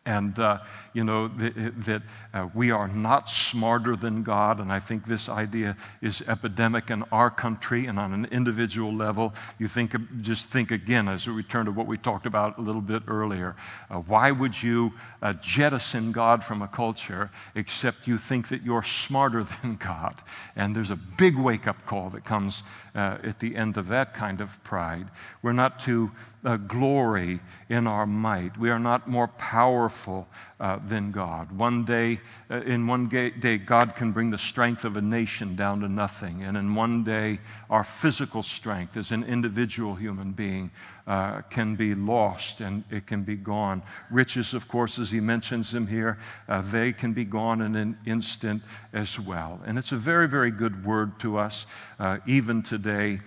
and, 0.05 0.37
uh, 0.37 0.59
you 0.93 1.03
know, 1.03 1.27
that 1.27 2.03
uh, 2.33 2.47
we 2.53 2.69
are 2.69 2.87
not 2.87 3.27
smarter 3.27 3.95
than 3.95 4.21
God. 4.21 4.59
And 4.59 4.71
I 4.71 4.77
think 4.77 5.05
this 5.05 5.27
idea 5.27 5.75
is 6.01 6.21
epidemic 6.27 6.91
in 6.91 7.03
our 7.11 7.31
country 7.31 7.87
and 7.87 7.97
on 7.97 8.13
an 8.13 8.25
individual 8.25 8.93
level. 8.93 9.33
You 9.57 9.67
think, 9.67 9.95
just 10.21 10.49
think 10.49 10.69
again 10.69 11.07
as 11.07 11.27
we 11.27 11.33
return 11.33 11.65
to 11.65 11.71
what 11.71 11.87
we 11.87 11.97
talked 11.97 12.27
about 12.27 12.59
a 12.59 12.61
little 12.61 12.81
bit 12.81 13.01
earlier. 13.07 13.55
Uh, 13.89 13.97
why 13.99 14.29
would 14.29 14.61
you 14.61 14.93
uh, 15.23 15.33
jettison 15.33 16.11
God 16.11 16.43
from 16.43 16.61
a 16.61 16.67
culture 16.67 17.31
except 17.55 18.07
you 18.07 18.19
think 18.19 18.49
that 18.49 18.61
you're 18.61 18.83
smarter 18.83 19.43
than 19.61 19.75
God? 19.75 20.15
And 20.55 20.75
there's 20.75 20.91
a 20.91 20.99
big 21.17 21.35
wake 21.35 21.67
up 21.67 21.83
call 21.85 22.11
that 22.11 22.23
comes 22.23 22.61
uh, 22.93 23.17
at 23.23 23.39
the 23.39 23.55
end 23.55 23.77
of 23.77 23.87
that 23.87 24.13
kind 24.13 24.39
of 24.39 24.63
pride. 24.63 25.07
We're 25.41 25.51
not 25.51 25.79
to 25.81 26.11
uh, 26.45 26.57
glory 26.57 27.39
in 27.69 27.87
our 27.87 28.05
might. 28.05 28.57
We 28.57 28.69
are 28.69 28.79
not 28.79 29.07
more 29.07 29.27
powerful 29.27 30.27
uh, 30.59 30.79
than 30.87 31.11
God. 31.11 31.51
One 31.51 31.83
day, 31.83 32.19
uh, 32.49 32.61
in 32.61 32.87
one 32.87 33.09
day, 33.09 33.57
God 33.57 33.95
can 33.95 34.11
bring 34.11 34.29
the 34.29 34.37
strength 34.37 34.85
of 34.85 34.95
a 34.95 35.01
nation 35.01 35.55
down 35.55 35.81
to 35.81 35.89
nothing. 35.89 36.43
And 36.43 36.55
in 36.55 36.75
one 36.75 37.03
day, 37.03 37.39
our 37.69 37.83
physical 37.83 38.43
strength 38.43 38.95
as 38.95 39.11
an 39.11 39.23
individual 39.23 39.95
human 39.95 40.31
being 40.31 40.71
uh, 41.07 41.41
can 41.49 41.75
be 41.75 41.93
lost 41.93 42.61
and 42.61 42.83
it 42.89 43.05
can 43.05 43.23
be 43.23 43.35
gone. 43.35 43.81
Riches, 44.11 44.53
of 44.53 44.67
course, 44.67 44.97
as 44.99 45.11
he 45.11 45.19
mentions 45.19 45.71
them 45.71 45.87
here, 45.87 46.17
uh, 46.47 46.61
they 46.61 46.93
can 46.93 47.11
be 47.13 47.25
gone 47.25 47.61
in 47.61 47.75
an 47.75 47.97
instant 48.05 48.61
as 48.93 49.19
well. 49.19 49.59
And 49.65 49.77
it's 49.77 49.91
a 49.91 49.97
very, 49.97 50.27
very 50.27 50.51
good 50.51 50.85
word 50.85 51.19
to 51.19 51.37
us, 51.37 51.65
uh, 51.99 52.19
even 52.27 52.61
today, 52.61 53.19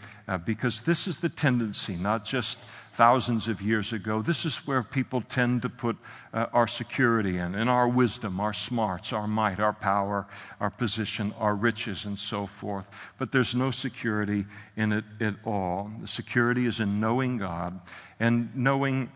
because 0.45 0.83
this 0.83 1.07
is 1.07 1.17
the 1.17 1.31
tendency, 1.31 1.97
not 1.97 2.23
just 2.23 2.59
thousands 2.99 3.47
of 3.47 3.63
years 3.63 3.93
ago. 3.93 4.21
This 4.21 4.45
is 4.45 4.67
where 4.67 4.83
people 4.83 5.21
tend 5.21 5.63
to 5.63 5.69
put 5.69 5.97
uh, 6.35 6.47
our 6.53 6.67
security 6.67 7.39
in, 7.39 7.55
in 7.55 7.69
our 7.69 7.89
wisdom, 7.89 8.41
our 8.41 8.53
smarts, 8.53 9.13
our 9.13 9.29
might, 9.29 9.61
our 9.61 9.73
power, 9.73 10.27
our 10.59 10.71
position, 10.71 11.33
our 11.39 11.55
riches, 11.55 12.07
and 12.07 12.19
so 12.19 12.45
forth. 12.45 12.91
But 13.17 13.31
there's 13.31 13.55
no 13.55 13.71
security 13.71 14.47
in 14.77 14.91
it 14.91 15.05
at 15.21 15.37
all. 15.45 15.93
The 16.01 16.09
security 16.09 16.67
is 16.67 16.81
in 16.81 16.99
knowing 16.99 17.39
God 17.39 17.81
and 18.19 18.51
knowing 18.57 19.13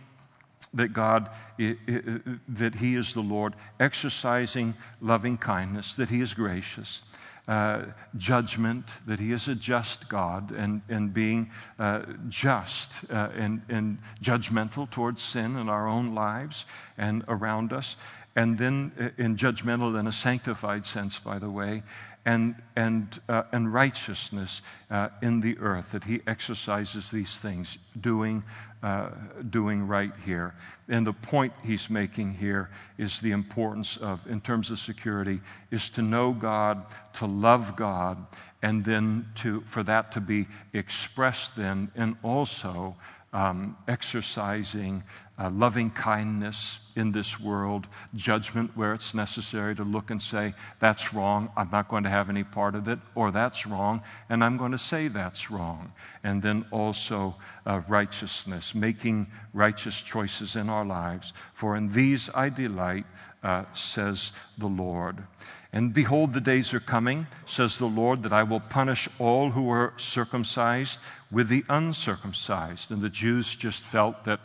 that 0.75 0.93
God, 0.93 1.31
that 1.59 2.75
He 2.77 2.95
is 2.95 3.15
the 3.15 3.21
Lord, 3.21 3.55
exercising 3.81 4.75
loving 5.01 5.37
kindness, 5.37 5.95
that 5.95 6.09
He 6.09 6.21
is 6.21 6.35
gracious 6.35 7.03
uh, 7.49 7.87
judgment, 8.17 8.97
that 9.07 9.19
He 9.19 9.33
is 9.33 9.49
a 9.49 9.55
just 9.55 10.09
God, 10.09 10.53
and, 10.53 10.83
and 10.89 11.13
being 11.13 11.51
uh, 11.79 12.03
just 12.29 13.11
uh, 13.11 13.31
and, 13.37 13.63
and 13.69 13.99
judgmental 14.23 14.89
towards 14.91 15.21
sin 15.23 15.57
in 15.57 15.69
our 15.69 15.89
own 15.89 16.15
lives 16.15 16.67
and 16.97 17.25
around 17.29 17.73
us. 17.73 17.97
And 18.35 18.57
then 18.57 18.93
uh, 18.99 19.09
in 19.19 19.37
judgmental 19.37 19.99
in 19.99 20.07
a 20.07 20.13
sanctified 20.13 20.87
sense, 20.87 21.19
by 21.19 21.39
the 21.39 21.51
way, 21.51 21.83
and, 22.25 22.55
and, 22.77 23.19
uh, 23.29 23.43
and 23.53 23.73
righteousness 23.73 24.63
uh, 24.91 25.09
in 25.23 25.41
the 25.41 25.59
earth, 25.59 25.93
that 25.93 26.05
he 26.05 26.21
exercises 26.27 27.11
these 27.11 27.39
things, 27.39 27.79
doing, 28.01 28.45
uh, 28.83 29.11
doing 29.51 29.87
right 29.87 30.13
here. 30.25 30.55
And 30.89 31.07
the 31.07 31.13
point 31.13 31.53
he's 31.65 31.91
making 31.91 32.35
here 32.35 32.71
is 32.97 33.21
the 33.21 33.33
importance 33.33 33.97
of, 33.97 34.25
in 34.29 34.41
terms 34.41 34.71
of 34.71 34.79
security, 34.79 35.41
is 35.71 35.91
to 35.91 36.03
know 36.03 36.33
God, 36.33 36.85
to 37.15 37.27
love 37.27 37.75
God, 37.75 38.25
and 38.63 38.85
then 38.85 39.27
to, 39.37 39.61
for 39.63 39.83
that 39.83 40.13
to 40.13 40.21
be 40.21 40.47
expressed 40.73 41.57
then, 41.57 41.91
and 41.97 42.17
also 42.23 42.97
um, 43.33 43.77
exercising 43.89 45.03
uh, 45.43 45.51
loving 45.51 45.91
kindness 45.91 46.93
in 46.95 47.11
this 47.11 47.41
world, 47.41 47.89
judgment 48.15 48.71
where 48.77 48.93
it's 48.93 49.15
necessary 49.15 49.75
to 49.75 49.83
look 49.83 50.11
and 50.11 50.21
say, 50.21 50.55
that's 50.79 51.13
wrong, 51.13 51.51
I'm 51.57 51.71
not 51.71 51.89
going 51.89 52.05
to 52.05 52.11
have 52.11 52.29
any 52.29 52.45
part 52.45 52.75
of 52.75 52.87
it, 52.87 52.99
or 53.15 53.31
that's 53.31 53.67
wrong, 53.67 54.03
and 54.29 54.45
I'm 54.45 54.57
going 54.57 54.73
to 54.73 54.79
say 54.79 55.09
that's 55.09 55.51
wrong. 55.51 55.93
And 56.23 56.43
then 56.43 56.65
also 56.71 57.35
uh, 57.67 57.81
righteousness, 57.89 58.75
making 58.75 59.27
righteous 59.53 60.01
choices 60.01 60.55
in 60.55 60.69
our 60.69 60.85
lives. 60.85 61.33
For 61.55 61.77
in 61.77 61.89
these 61.89 62.31
I 62.35 62.49
delight, 62.49 63.07
uh, 63.43 63.65
says 63.73 64.33
the 64.59 64.69
Lord. 64.69 65.25
And 65.75 65.95
behold, 65.95 66.35
the 66.35 66.41
days 66.41 66.75
are 66.75 66.81
coming, 66.81 67.27
says 67.47 67.79
the 67.79 67.87
Lord, 67.87 68.23
that 68.25 68.33
I 68.33 68.43
will 68.43 68.61
punish 68.61 69.09
all 69.19 69.51
who 69.53 69.71
are 69.71 69.95
circumcised 69.97 71.01
with 71.31 71.49
the 71.49 71.65
uncircumcised. 71.71 72.91
And 72.91 73.01
the 73.01 73.09
Jews 73.09 73.55
just 73.55 73.83
felt 73.83 74.25
that 74.25 74.41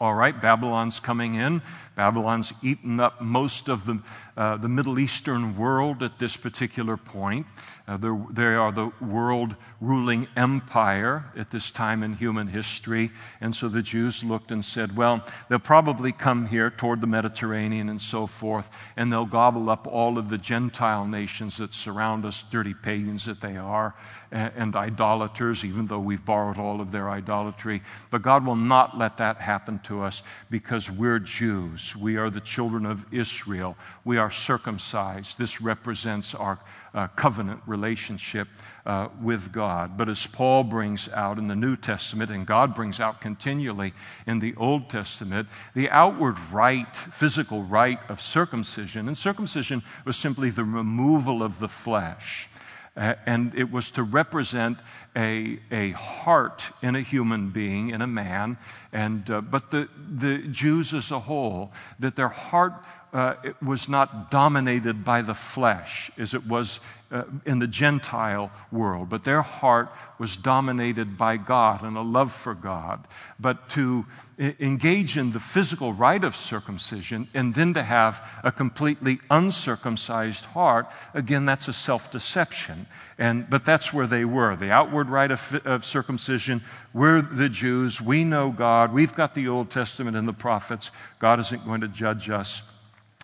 All 0.00 0.14
right, 0.14 0.34
Babylon's 0.42 0.98
coming 0.98 1.36
in. 1.36 1.62
Babylon's 1.94 2.52
eaten 2.60 2.98
up 2.98 3.20
most 3.20 3.68
of 3.68 3.84
the, 3.84 4.02
uh, 4.36 4.56
the 4.56 4.68
Middle 4.68 4.98
Eastern 4.98 5.56
world 5.56 6.02
at 6.02 6.18
this 6.18 6.36
particular 6.36 6.96
point. 6.96 7.46
Uh, 7.88 7.98
they 8.30 8.44
are 8.44 8.70
the 8.70 8.92
world 9.00 9.56
ruling 9.80 10.28
empire 10.36 11.24
at 11.36 11.50
this 11.50 11.70
time 11.70 12.02
in 12.02 12.14
human 12.14 12.46
history. 12.46 13.10
And 13.40 13.54
so 13.54 13.68
the 13.68 13.82
Jews 13.82 14.22
looked 14.22 14.52
and 14.52 14.64
said, 14.64 14.96
well, 14.96 15.24
they'll 15.48 15.58
probably 15.58 16.12
come 16.12 16.46
here 16.46 16.70
toward 16.70 17.00
the 17.00 17.08
Mediterranean 17.08 17.88
and 17.88 18.00
so 18.00 18.26
forth, 18.26 18.70
and 18.96 19.12
they'll 19.12 19.26
gobble 19.26 19.68
up 19.68 19.86
all 19.86 20.16
of 20.16 20.30
the 20.30 20.38
Gentile 20.38 21.06
nations 21.06 21.56
that 21.56 21.74
surround 21.74 22.24
us, 22.24 22.44
dirty 22.50 22.72
pagans 22.72 23.24
that 23.24 23.40
they 23.40 23.56
are, 23.56 23.94
and, 24.30 24.52
and 24.56 24.76
idolaters, 24.76 25.64
even 25.64 25.86
though 25.86 25.98
we've 25.98 26.24
borrowed 26.24 26.58
all 26.58 26.80
of 26.80 26.92
their 26.92 27.10
idolatry. 27.10 27.82
But 28.10 28.22
God 28.22 28.46
will 28.46 28.56
not 28.56 28.96
let 28.96 29.16
that 29.16 29.38
happen 29.38 29.80
to 29.80 30.02
us 30.02 30.22
because 30.50 30.88
we're 30.88 31.18
Jews. 31.18 31.96
We 31.96 32.16
are 32.16 32.30
the 32.30 32.40
children 32.40 32.86
of 32.86 33.04
Israel. 33.12 33.76
We 34.04 34.18
are 34.22 34.30
circumcised. 34.30 35.36
This 35.36 35.60
represents 35.60 36.34
our 36.34 36.58
uh, 36.94 37.08
covenant 37.08 37.60
relationship 37.66 38.48
uh, 38.86 39.08
with 39.20 39.52
God. 39.52 39.96
But 39.96 40.08
as 40.08 40.26
Paul 40.26 40.64
brings 40.64 41.08
out 41.12 41.38
in 41.38 41.48
the 41.48 41.56
New 41.56 41.76
Testament, 41.76 42.30
and 42.30 42.46
God 42.46 42.74
brings 42.74 43.00
out 43.00 43.20
continually 43.20 43.92
in 44.26 44.38
the 44.38 44.54
Old 44.56 44.88
Testament, 44.88 45.48
the 45.74 45.90
outward 45.90 46.38
rite, 46.52 46.96
physical 46.96 47.64
rite 47.64 48.00
of 48.08 48.20
circumcision, 48.20 49.08
and 49.08 49.18
circumcision 49.18 49.82
was 50.04 50.16
simply 50.16 50.50
the 50.50 50.64
removal 50.64 51.42
of 51.42 51.58
the 51.58 51.68
flesh. 51.68 52.48
And 52.94 53.54
it 53.54 53.72
was 53.72 53.90
to 53.92 54.02
represent 54.02 54.78
a, 55.16 55.58
a 55.70 55.92
heart 55.92 56.70
in 56.82 56.94
a 56.94 57.00
human 57.00 57.48
being, 57.50 57.88
in 57.88 58.02
a 58.02 58.06
man, 58.06 58.58
and, 58.92 59.30
uh, 59.30 59.40
but 59.40 59.70
the, 59.70 59.88
the 59.96 60.38
Jews 60.50 60.92
as 60.92 61.10
a 61.10 61.18
whole, 61.18 61.72
that 62.00 62.16
their 62.16 62.28
heart 62.28 62.74
uh, 63.12 63.34
was 63.60 63.88
not 63.88 64.30
dominated 64.30 65.04
by 65.04 65.20
the 65.20 65.34
flesh 65.34 66.10
as 66.16 66.32
it 66.32 66.46
was 66.46 66.80
uh, 67.10 67.24
in 67.44 67.58
the 67.58 67.66
Gentile 67.66 68.50
world, 68.70 69.10
but 69.10 69.22
their 69.22 69.42
heart 69.42 69.92
was 70.18 70.34
dominated 70.34 71.18
by 71.18 71.36
God 71.36 71.82
and 71.82 71.98
a 71.98 72.00
love 72.00 72.32
for 72.32 72.54
God. 72.54 73.06
But 73.38 73.68
to 73.70 74.06
engage 74.38 75.18
in 75.18 75.32
the 75.32 75.40
physical 75.40 75.92
rite 75.92 76.24
of 76.24 76.34
circumcision 76.34 77.28
and 77.34 77.54
then 77.54 77.74
to 77.74 77.82
have 77.82 78.26
a 78.42 78.50
completely 78.50 79.20
uncircumcised 79.30 80.46
heart, 80.46 80.86
again, 81.12 81.44
that's 81.44 81.68
a 81.68 81.74
self 81.74 82.10
deception. 82.10 82.86
And, 83.18 83.48
but 83.50 83.66
that's 83.66 83.92
where 83.92 84.06
they 84.06 84.24
were. 84.24 84.56
The 84.56 84.70
outward 84.70 85.10
rite 85.10 85.32
of, 85.32 85.60
of 85.66 85.84
circumcision, 85.84 86.62
we're 86.94 87.20
the 87.20 87.50
Jews, 87.50 88.00
we 88.00 88.24
know 88.24 88.50
God, 88.50 88.90
we've 88.94 89.14
got 89.14 89.34
the 89.34 89.48
Old 89.48 89.68
Testament 89.68 90.16
and 90.16 90.26
the 90.26 90.32
prophets. 90.32 90.90
God 91.18 91.40
isn't 91.40 91.66
going 91.66 91.82
to 91.82 91.88
judge 91.88 92.30
us. 92.30 92.62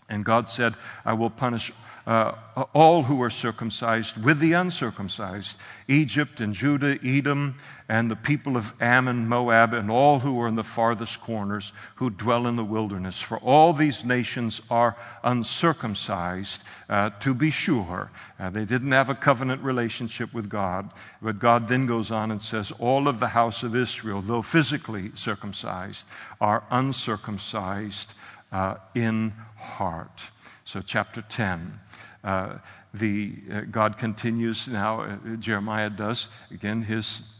And 0.09 0.25
God 0.25 0.49
said, 0.49 0.75
I 1.05 1.13
will 1.13 1.31
punish 1.31 1.73
uh, 2.09 2.35
all 2.73 3.03
who 3.03 3.21
are 3.21 3.29
circumcised 3.29 4.25
with 4.25 4.39
the 4.39 4.55
uncircumcised 4.55 5.59
Egypt 5.89 6.41
and 6.41 6.55
Judah, 6.55 6.99
Edom, 7.05 7.57
and 7.87 8.11
the 8.11 8.17
people 8.17 8.57
of 8.57 8.73
Ammon, 8.81 9.29
Moab, 9.29 9.75
and 9.75 9.91
all 9.91 10.19
who 10.19 10.41
are 10.41 10.49
in 10.49 10.55
the 10.55 10.65
farthest 10.65 11.21
corners 11.21 11.75
who 11.97 12.09
dwell 12.09 12.47
in 12.47 12.57
the 12.57 12.65
wilderness. 12.65 13.21
For 13.21 13.37
all 13.39 13.75
these 13.75 14.07
nations 14.07 14.63
are 14.71 14.97
uncircumcised, 15.23 16.65
uh, 16.89 17.11
to 17.21 17.35
be 17.35 17.51
sure. 17.51 18.11
Uh, 18.41 18.49
they 18.49 18.65
didn't 18.65 18.93
have 18.93 19.11
a 19.11 19.15
covenant 19.15 19.63
relationship 19.63 20.33
with 20.33 20.49
God. 20.49 20.91
But 21.21 21.39
God 21.39 21.69
then 21.69 21.85
goes 21.85 22.11
on 22.11 22.31
and 22.31 22.41
says, 22.41 22.73
All 22.79 23.07
of 23.07 23.21
the 23.21 23.29
house 23.29 23.63
of 23.63 23.77
Israel, 23.77 24.23
though 24.23 24.41
physically 24.41 25.11
circumcised, 25.13 26.07
are 26.41 26.65
uncircumcised 26.71 28.15
uh, 28.53 28.77
in 28.95 29.33
heart. 29.57 30.31
So, 30.65 30.81
chapter 30.81 31.23
10. 31.23 31.81
Uh, 32.25 32.59
the, 32.93 33.35
uh, 33.53 33.61
God 33.71 33.97
continues 33.97 34.69
now, 34.69 35.03
uh, 35.03 35.17
Jeremiah 35.39 35.91
does, 35.91 36.29
again, 36.51 36.83
his 36.83 37.33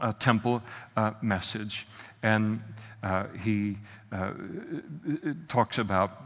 uh, 0.00 0.12
temple 0.18 0.62
uh, 0.96 1.12
message. 1.22 1.86
And 2.22 2.62
he 3.44 3.76
talks 5.46 5.78
about 5.78 6.22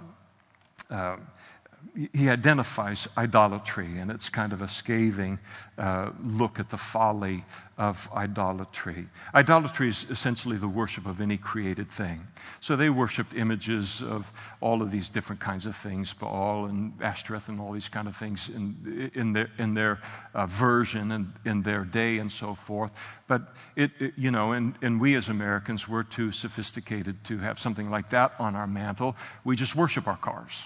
he 2.12 2.28
identifies 2.28 3.08
idolatry, 3.16 3.98
and 3.98 4.10
it's 4.10 4.28
kind 4.28 4.52
of 4.52 4.62
a 4.62 4.68
scathing 4.68 5.38
uh, 5.76 6.10
look 6.24 6.60
at 6.60 6.70
the 6.70 6.76
folly 6.76 7.44
of 7.78 8.08
idolatry. 8.14 9.06
Idolatry 9.34 9.88
is 9.88 10.06
essentially 10.10 10.56
the 10.56 10.68
worship 10.68 11.06
of 11.06 11.20
any 11.20 11.36
created 11.36 11.90
thing. 11.90 12.20
So 12.60 12.76
they 12.76 12.90
worshiped 12.90 13.34
images 13.34 14.02
of 14.02 14.30
all 14.60 14.82
of 14.82 14.90
these 14.90 15.08
different 15.08 15.40
kinds 15.40 15.66
of 15.66 15.74
things, 15.74 16.12
Baal 16.12 16.66
and 16.66 16.92
Ashtoreth 17.00 17.48
and 17.48 17.60
all 17.60 17.72
these 17.72 17.88
kind 17.88 18.06
of 18.06 18.16
things 18.16 18.50
in, 18.50 19.10
in 19.14 19.32
their, 19.32 19.48
in 19.58 19.74
their 19.74 19.98
uh, 20.34 20.46
version 20.46 21.12
and 21.12 21.32
in 21.44 21.62
their 21.62 21.84
day 21.84 22.18
and 22.18 22.30
so 22.30 22.54
forth. 22.54 22.92
But 23.26 23.54
it, 23.76 23.90
it, 23.98 24.12
you 24.16 24.30
know, 24.30 24.52
and, 24.52 24.74
and 24.82 25.00
we 25.00 25.16
as 25.16 25.28
Americans, 25.28 25.88
we're 25.88 26.02
too 26.02 26.30
sophisticated 26.30 27.24
to 27.24 27.38
have 27.38 27.58
something 27.58 27.90
like 27.90 28.10
that 28.10 28.32
on 28.38 28.54
our 28.54 28.66
mantle. 28.66 29.16
We 29.44 29.56
just 29.56 29.74
worship 29.74 30.06
our 30.06 30.18
cars 30.18 30.62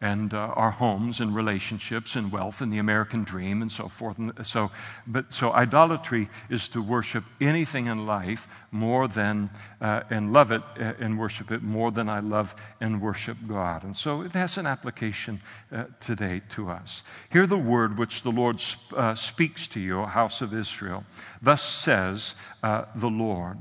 and 0.00 0.34
uh, 0.34 0.52
our 0.56 0.70
homes 0.70 1.20
and 1.20 1.34
relationships 1.34 2.16
and 2.16 2.30
wealth 2.30 2.60
and 2.60 2.70
the 2.70 2.78
American 2.78 3.24
dream 3.24 3.62
and 3.62 3.72
so 3.72 3.88
forth. 3.88 4.18
And 4.18 4.46
so, 4.46 4.70
but 5.06 5.32
so 5.32 5.52
idolatry 5.52 6.28
is 6.50 6.68
to 6.70 6.82
worship 6.82 7.24
anything 7.40 7.86
in 7.86 8.06
life 8.06 8.46
more 8.70 9.08
than 9.08 9.48
uh, 9.80 10.02
and 10.10 10.34
love 10.34 10.52
it 10.52 10.62
uh, 10.78 10.92
and 11.00 11.18
worship 11.18 11.50
it 11.50 11.62
more 11.62 11.90
than 11.90 12.10
I 12.10 12.20
love 12.20 12.54
and 12.80 13.00
worship 13.00 13.38
God. 13.48 13.84
And 13.84 13.96
so 13.96 14.20
it 14.20 14.32
has 14.32 14.58
an 14.58 14.66
application 14.66 15.40
uh, 15.72 15.84
today 15.98 16.42
to 16.50 16.68
us. 16.68 17.02
Hear 17.30 17.46
the 17.46 17.56
word 17.56 17.98
which 17.98 18.22
the 18.22 18.32
Lord 18.32 18.60
sp- 18.60 18.92
uh, 18.94 19.14
speaks 19.14 19.66
to 19.68 19.80
you, 19.80 20.02
house 20.02 20.42
of 20.42 20.52
Israel. 20.52 21.04
Thus 21.40 21.62
says 21.62 22.34
uh, 22.62 22.84
the 22.96 23.10
Lord. 23.10 23.56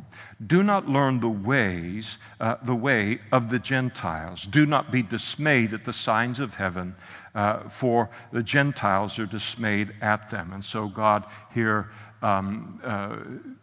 Do 0.45 0.63
not 0.63 0.89
learn 0.89 1.21
the 1.21 1.29
ways, 1.29 2.17
uh, 2.41 2.55
the 2.61 2.75
way 2.75 3.19
of 3.31 3.49
the 3.49 3.59
Gentiles. 3.59 4.45
Do 4.45 4.65
not 4.65 4.91
be 4.91 5.01
dismayed 5.01 5.71
at 5.71 5.85
the 5.85 5.93
signs 5.93 6.39
of 6.39 6.55
heaven, 6.55 6.95
uh, 7.33 7.69
for 7.69 8.09
the 8.31 8.43
Gentiles 8.43 9.17
are 9.17 9.25
dismayed 9.25 9.93
at 10.01 10.29
them. 10.29 10.51
And 10.51 10.63
so 10.63 10.87
God 10.87 11.25
here, 11.53 11.89
um, 12.21 12.81
uh, 12.83 13.17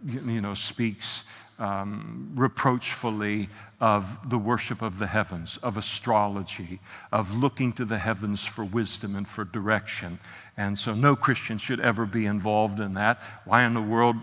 you 0.07 0.41
know, 0.41 0.55
speaks 0.55 1.25
um, 1.59 2.33
reproachfully 2.35 3.49
of 3.81 4.31
the 4.31 4.39
worship 4.39 4.83
of 4.83 4.99
the 4.99 5.07
heavens, 5.07 5.59
of 5.59 5.77
astrology, 5.77 6.81
of 7.13 7.37
looking 7.37 7.73
to 7.75 7.85
the 7.85 7.99
heavens 7.99 8.45
for 8.47 8.65
wisdom 8.65 9.15
and 9.15 9.29
for 9.29 9.45
direction. 9.45 10.19
And 10.57 10.79
so 10.79 10.95
no 10.95 11.15
Christian 11.15 11.59
should 11.59 11.81
ever 11.81 12.07
be 12.07 12.27
involved 12.27 12.81
in 12.81 12.95
that. 12.95 13.21
Why 13.45 13.65
in 13.65 13.75
the 13.75 13.83
world 13.83 14.17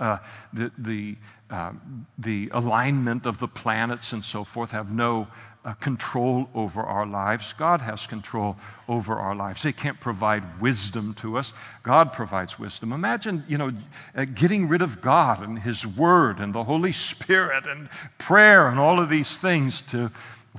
uh, 0.00 0.18
the, 0.52 0.70
the, 0.78 1.16
uh, 1.50 1.72
the 2.18 2.50
alignment 2.52 3.26
of 3.26 3.38
the 3.38 3.48
planets 3.48 4.12
and 4.12 4.24
so 4.24 4.44
forth 4.44 4.70
have 4.70 4.92
no 4.92 5.28
uh, 5.64 5.74
control 5.74 6.48
over 6.54 6.82
our 6.82 7.04
lives. 7.04 7.52
God 7.52 7.80
has 7.80 8.06
control 8.06 8.56
over 8.88 9.16
our 9.16 9.34
lives. 9.34 9.62
They 9.62 9.72
can't 9.72 9.98
provide 10.00 10.60
wisdom 10.60 11.14
to 11.14 11.36
us. 11.36 11.52
God 11.82 12.12
provides 12.12 12.58
wisdom. 12.58 12.92
Imagine, 12.92 13.44
you 13.48 13.58
know, 13.58 13.72
uh, 14.16 14.24
getting 14.24 14.68
rid 14.68 14.82
of 14.82 15.00
God 15.00 15.42
and 15.42 15.58
His 15.58 15.86
Word 15.86 16.38
and 16.38 16.54
the 16.54 16.64
Holy 16.64 16.92
Spirit 16.92 17.66
and 17.66 17.90
prayer 18.18 18.68
and 18.68 18.78
all 18.78 19.00
of 19.00 19.08
these 19.08 19.36
things 19.36 19.82
to 19.82 20.10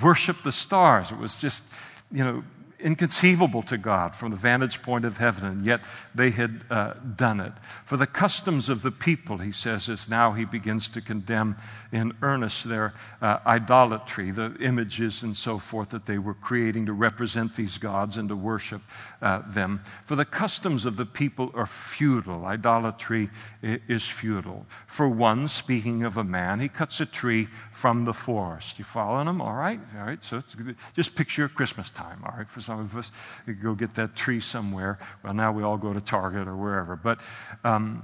worship 0.01 0.43
the 0.43 0.51
stars. 0.51 1.11
It 1.11 1.17
was 1.17 1.39
just, 1.39 1.63
you 2.11 2.23
know, 2.23 2.43
inconceivable 2.79 3.61
to 3.63 3.77
God 3.77 4.15
from 4.15 4.31
the 4.31 4.37
vantage 4.37 4.81
point 4.81 5.05
of 5.05 5.17
heaven, 5.17 5.45
and 5.45 5.65
yet 5.65 5.81
they 6.15 6.29
had 6.29 6.63
uh, 6.69 6.93
done 7.15 7.39
it. 7.39 7.53
For 7.85 7.97
the 7.97 8.07
customs 8.07 8.69
of 8.69 8.81
the 8.81 8.91
people, 8.91 9.37
he 9.37 9.51
says, 9.51 9.89
is 9.89 10.09
now 10.09 10.31
he 10.31 10.45
begins 10.45 10.89
to 10.89 11.01
condemn 11.01 11.55
in 11.91 12.13
earnest 12.21 12.67
their 12.67 12.93
uh, 13.21 13.39
idolatry, 13.45 14.31
the 14.31 14.55
images 14.59 15.23
and 15.23 15.35
so 15.35 15.57
forth 15.57 15.89
that 15.89 16.05
they 16.05 16.17
were 16.17 16.33
creating 16.33 16.85
to 16.85 16.93
represent 16.93 17.55
these 17.55 17.77
gods 17.77 18.17
and 18.17 18.29
to 18.29 18.35
worship 18.35 18.81
uh, 19.21 19.41
them. 19.47 19.81
For 20.05 20.15
the 20.15 20.25
customs 20.25 20.85
of 20.85 20.97
the 20.97 21.05
people 21.05 21.51
are 21.53 21.65
futile. 21.65 22.45
Idolatry 22.45 23.29
is 23.61 24.05
futile. 24.05 24.65
For 24.87 25.07
one, 25.07 25.47
speaking 25.47 26.03
of 26.03 26.17
a 26.17 26.23
man, 26.23 26.59
he 26.59 26.69
cuts 26.69 26.99
a 26.99 27.05
tree 27.05 27.47
from 27.71 28.05
the 28.05 28.13
forest. 28.13 28.79
You 28.79 28.85
following 28.85 29.27
him? 29.27 29.41
All 29.41 29.53
right? 29.53 29.79
All 29.97 30.05
right. 30.05 30.23
So 30.23 30.41
just 30.93 31.15
picture 31.15 31.47
Christmas 31.47 31.91
time, 31.91 32.23
all 32.25 32.37
right? 32.37 32.49
For 32.49 32.61
some 32.69 32.81
of 32.81 32.95
us 32.95 33.11
go 33.63 33.73
get 33.73 33.95
that 33.95 34.15
tree 34.15 34.39
somewhere. 34.39 34.99
Well, 35.23 35.33
now 35.33 35.51
we 35.51 35.63
all 35.63 35.77
go 35.77 35.91
to 35.91 35.99
Target 35.99 36.47
or 36.47 36.55
wherever. 36.55 36.95
But 36.95 37.19
um, 37.63 38.03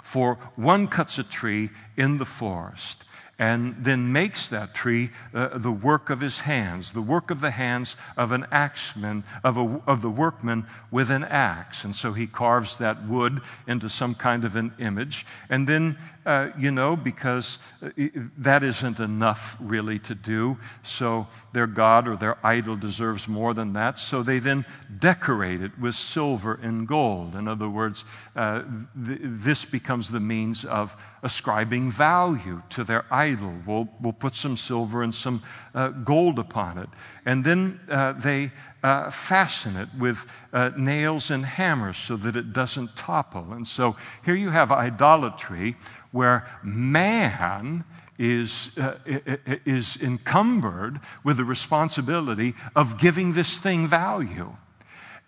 for 0.00 0.36
one 0.54 0.86
cuts 0.86 1.18
a 1.18 1.24
tree 1.24 1.70
in 1.96 2.18
the 2.18 2.24
forest 2.24 3.04
and 3.40 3.74
then 3.80 4.12
makes 4.12 4.46
that 4.48 4.74
tree 4.74 5.10
uh, 5.34 5.58
the 5.58 5.72
work 5.72 6.08
of 6.08 6.20
his 6.20 6.38
hands, 6.38 6.92
the 6.92 7.02
work 7.02 7.32
of 7.32 7.40
the 7.40 7.50
hands 7.50 7.96
of 8.16 8.30
an 8.30 8.46
axeman, 8.52 9.24
of, 9.42 9.56
a, 9.56 9.82
of 9.88 10.02
the 10.02 10.08
workman 10.08 10.66
with 10.92 11.10
an 11.10 11.24
axe. 11.24 11.82
And 11.82 11.94
so 11.94 12.12
he 12.12 12.28
carves 12.28 12.78
that 12.78 13.08
wood 13.08 13.40
into 13.66 13.88
some 13.88 14.14
kind 14.14 14.44
of 14.44 14.54
an 14.54 14.72
image. 14.78 15.26
And 15.50 15.66
then, 15.66 15.98
uh, 16.26 16.50
you 16.58 16.72
know, 16.72 16.96
because 16.96 17.58
uh, 17.82 17.90
that 18.36 18.62
isn't 18.62 18.98
enough 18.98 19.56
really 19.60 19.98
to 20.00 20.14
do, 20.14 20.58
so 20.82 21.26
their 21.52 21.68
god 21.68 22.08
or 22.08 22.16
their 22.16 22.36
idol 22.44 22.76
deserves 22.76 23.28
more 23.28 23.54
than 23.54 23.72
that. 23.72 23.98
So 23.98 24.22
they 24.22 24.40
then 24.40 24.64
decorate 24.98 25.62
it 25.62 25.78
with 25.78 25.94
silver 25.94 26.58
and 26.60 26.86
gold. 26.86 27.36
In 27.36 27.46
other 27.46 27.68
words, 27.68 28.04
uh, 28.34 28.62
th- 29.06 29.20
this 29.22 29.64
becomes 29.64 30.10
the 30.10 30.20
means 30.20 30.64
of 30.64 30.96
ascribing 31.22 31.90
value 31.90 32.60
to 32.70 32.84
their 32.84 33.04
idol. 33.10 33.54
We'll, 33.64 33.88
we'll 34.00 34.12
put 34.12 34.34
some 34.34 34.56
silver 34.56 35.02
and 35.02 35.14
some 35.14 35.42
uh, 35.76 35.88
gold 35.88 36.38
upon 36.38 36.78
it. 36.78 36.88
And 37.24 37.44
then 37.44 37.78
uh, 37.88 38.14
they 38.14 38.50
uh, 38.82 39.10
fasten 39.10 39.76
it 39.76 39.88
with 39.98 40.26
uh, 40.52 40.70
nails 40.76 41.30
and 41.30 41.44
hammers 41.44 41.98
so 41.98 42.16
that 42.16 42.34
it 42.34 42.52
doesn't 42.52 42.96
topple. 42.96 43.52
And 43.52 43.66
so 43.66 43.94
here 44.24 44.34
you 44.34 44.50
have 44.50 44.72
idolatry 44.72 45.76
where 46.10 46.48
man 46.64 47.84
is, 48.18 48.76
uh, 48.78 48.96
is 49.66 50.02
encumbered 50.02 50.98
with 51.22 51.36
the 51.36 51.44
responsibility 51.44 52.54
of 52.74 52.98
giving 52.98 53.34
this 53.34 53.58
thing 53.58 53.86
value. 53.86 54.56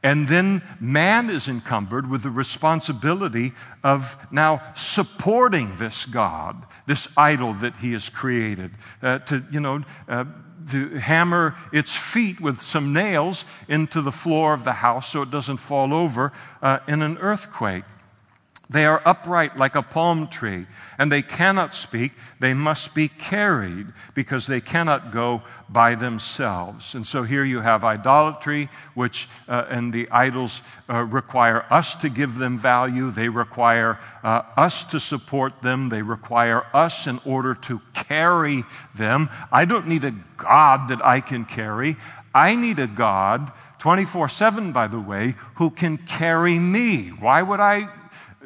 And 0.03 0.29
then 0.29 0.63
man 0.81 1.29
is 1.29 1.49
encumbered 1.49 2.09
with 2.09 2.23
the 2.23 2.31
responsibility 2.31 3.53
of 3.83 4.17
now 4.31 4.63
supporting 4.75 5.77
this 5.77 6.07
God, 6.07 6.65
this 6.87 7.09
idol 7.17 7.53
that 7.55 7.77
he 7.77 7.93
has 7.95 8.09
created, 8.09 8.71
uh, 9.03 9.19
to, 9.21 9.43
you 9.51 9.59
know, 9.59 9.83
uh, 10.09 10.25
to 10.71 10.89
hammer 10.99 11.55
its 11.73 11.95
feet 11.95 12.41
with 12.41 12.61
some 12.61 12.93
nails 12.93 13.45
into 13.69 14.01
the 14.01 14.13
floor 14.13 14.55
of 14.55 14.65
the 14.65 14.73
house 14.73 15.13
so 15.13 15.23
it 15.23 15.31
doesn't 15.31 15.59
fall 15.59 15.95
over 15.95 16.33
uh, 16.63 16.79
in 16.87 17.03
an 17.03 17.19
earthquake. 17.19 17.85
They 18.71 18.85
are 18.85 19.01
upright 19.07 19.57
like 19.57 19.77
a 19.77 19.83
palm 19.83 20.29
tree, 20.29 20.67
and 20.99 21.11
they 21.11 21.23
cannot 21.23 21.73
speak. 21.73 22.13
They 22.39 22.53
must 22.53 22.95
be 22.95 23.09
carried 23.09 23.87
because 24.13 24.47
they 24.47 24.61
cannot 24.61 25.11
go 25.11 25.43
by 25.71 25.95
themselves. 25.95 26.95
And 26.95 27.07
so 27.07 27.23
here 27.23 27.45
you 27.45 27.61
have 27.61 27.83
idolatry, 27.83 28.69
which, 28.93 29.27
uh, 29.49 29.65
and 29.71 29.91
the 29.91 30.11
idols 30.11 30.61
uh, 30.91 31.03
require 31.05 31.65
us 31.71 31.95
to 31.97 32.11
give 32.11 32.37
them 32.37 32.59
value. 32.59 33.11
They 33.11 33.31
require 33.31 33.99
uh, 34.23 34.43
us 34.59 34.85
to 34.85 35.01
support 35.01 35.63
them. 35.63 35.89
They 35.89 36.03
require 36.03 36.67
us 36.75 37.07
in 37.07 37.21
order 37.25 37.55
to 37.55 37.81
carry 37.95 38.65
them. 38.95 39.31
I 39.51 39.65
don't 39.65 39.89
need 39.89 40.05
a 40.05 40.15
God 40.37 40.89
that 40.89 41.03
I 41.03 41.21
can 41.21 41.47
carry. 41.47 41.97
I 42.35 42.55
need 42.55 42.79
a 42.79 42.87
God 42.87 43.51
24 43.79 44.29
7, 44.29 44.73
by 44.73 44.89
the 44.89 45.01
way, 45.01 45.37
who 45.55 45.71
can 45.71 45.97
carry 45.97 46.59
me. 46.59 47.09
Why 47.09 47.41
would 47.41 47.61
I 47.61 47.89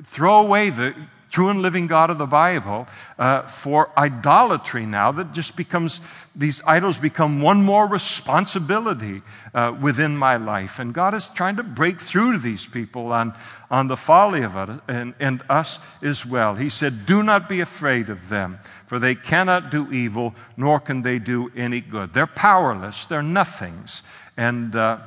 throw 0.04 0.44
away 0.44 0.70
the 0.70 0.94
true 1.32 1.48
and 1.48 1.62
living 1.62 1.86
God 1.86 2.10
of 2.10 2.18
the 2.18 2.26
Bible 2.26 2.86
uh, 3.18 3.42
for 3.42 3.90
idolatry 3.98 4.84
now 4.84 5.10
that 5.12 5.32
just 5.32 5.56
becomes, 5.56 6.02
these 6.36 6.62
idols 6.66 6.98
become 6.98 7.40
one 7.40 7.64
more 7.64 7.88
responsibility 7.88 9.22
uh, 9.54 9.74
within 9.80 10.14
my 10.14 10.36
life. 10.36 10.78
And 10.78 10.92
God 10.92 11.14
is 11.14 11.28
trying 11.28 11.56
to 11.56 11.62
break 11.62 12.00
through 12.00 12.32
to 12.32 12.38
these 12.38 12.66
people 12.66 13.12
on, 13.12 13.32
on 13.70 13.88
the 13.88 13.96
folly 13.96 14.42
of 14.42 14.56
it 14.56 14.78
and, 14.88 15.14
and 15.18 15.42
us 15.48 15.78
as 16.02 16.26
well. 16.26 16.54
He 16.54 16.68
said, 16.68 17.06
Do 17.06 17.22
not 17.22 17.48
be 17.48 17.60
afraid 17.60 18.10
of 18.10 18.28
them, 18.28 18.58
for 18.86 18.98
they 18.98 19.14
cannot 19.14 19.70
do 19.70 19.90
evil, 19.90 20.34
nor 20.58 20.80
can 20.80 21.00
they 21.00 21.18
do 21.18 21.50
any 21.56 21.80
good. 21.80 22.12
They're 22.12 22.26
powerless, 22.26 23.06
they're 23.06 23.22
nothings. 23.22 24.02
And, 24.36 24.76
uh, 24.76 24.98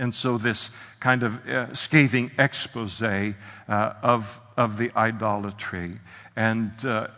and 0.00 0.14
so 0.14 0.38
this 0.38 0.70
kind 0.98 1.22
of 1.22 1.46
uh, 1.46 1.72
scathing 1.74 2.30
expose 2.38 3.02
uh, 3.02 3.32
of, 3.68 4.40
of 4.56 4.78
the 4.78 4.90
idolatry. 4.96 5.98
And, 6.36 6.72
uh, 6.84 7.08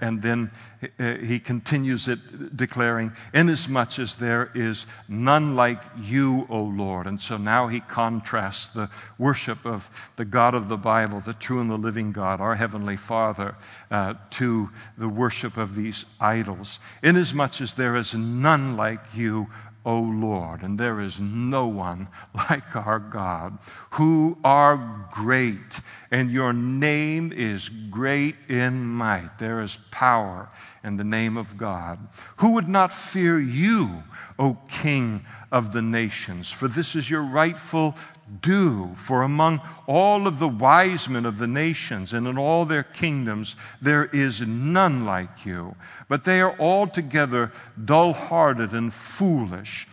and 0.00 0.22
then 0.22 0.50
uh, 0.98 1.14
he 1.14 1.38
continues 1.38 2.08
it, 2.08 2.56
declaring, 2.56 3.12
Inasmuch 3.32 3.98
as 3.98 4.16
there 4.16 4.50
is 4.54 4.86
none 5.08 5.54
like 5.54 5.80
you, 6.00 6.46
O 6.48 6.62
Lord. 6.62 7.06
And 7.06 7.20
so 7.20 7.36
now 7.36 7.68
he 7.68 7.80
contrasts 7.80 8.68
the 8.68 8.90
worship 9.18 9.64
of 9.64 9.90
the 10.16 10.24
God 10.24 10.54
of 10.54 10.68
the 10.68 10.76
Bible, 10.76 11.20
the 11.20 11.34
true 11.34 11.60
and 11.60 11.70
the 11.70 11.76
living 11.76 12.12
God, 12.12 12.40
our 12.40 12.56
Heavenly 12.56 12.96
Father, 12.96 13.54
uh, 13.90 14.14
to 14.30 14.70
the 14.98 15.08
worship 15.08 15.56
of 15.56 15.76
these 15.76 16.04
idols. 16.20 16.80
Inasmuch 17.02 17.60
as 17.60 17.74
there 17.74 17.94
is 17.94 18.14
none 18.14 18.76
like 18.76 19.00
you, 19.14 19.48
O 19.84 20.00
Lord, 20.00 20.62
and 20.62 20.78
there 20.78 21.00
is 21.00 21.18
no 21.20 21.66
one 21.66 22.08
like 22.34 22.76
our 22.76 22.98
God, 22.98 23.58
who 23.92 24.38
are 24.44 25.06
great, 25.10 25.80
and 26.10 26.30
your 26.30 26.52
name 26.52 27.32
is 27.32 27.68
great 27.68 28.36
in 28.48 28.84
might. 28.84 29.38
There 29.38 29.60
is 29.60 29.78
power 29.90 30.48
in 30.84 30.96
the 30.96 31.04
name 31.04 31.36
of 31.36 31.56
God. 31.56 31.98
Who 32.36 32.52
would 32.54 32.68
not 32.68 32.92
fear 32.92 33.38
you, 33.38 34.02
O 34.38 34.58
King 34.68 35.24
of 35.50 35.72
the 35.72 35.82
nations? 35.82 36.50
For 36.50 36.68
this 36.68 36.94
is 36.94 37.10
your 37.10 37.22
rightful 37.22 37.96
do. 38.40 38.90
For 38.94 39.22
among 39.22 39.60
all 39.86 40.26
of 40.26 40.38
the 40.38 40.48
wise 40.48 41.08
men 41.08 41.26
of 41.26 41.38
the 41.38 41.46
nations 41.46 42.12
and 42.12 42.26
in 42.26 42.38
all 42.38 42.64
their 42.64 42.82
kingdoms, 42.82 43.56
there 43.80 44.06
is 44.06 44.40
none 44.40 45.04
like 45.04 45.44
you. 45.44 45.74
But 46.08 46.24
they 46.24 46.40
are 46.40 46.58
altogether 46.58 47.52
dull 47.84 48.12
hearted 48.12 48.72
and 48.72 48.92
foolish 48.92 49.86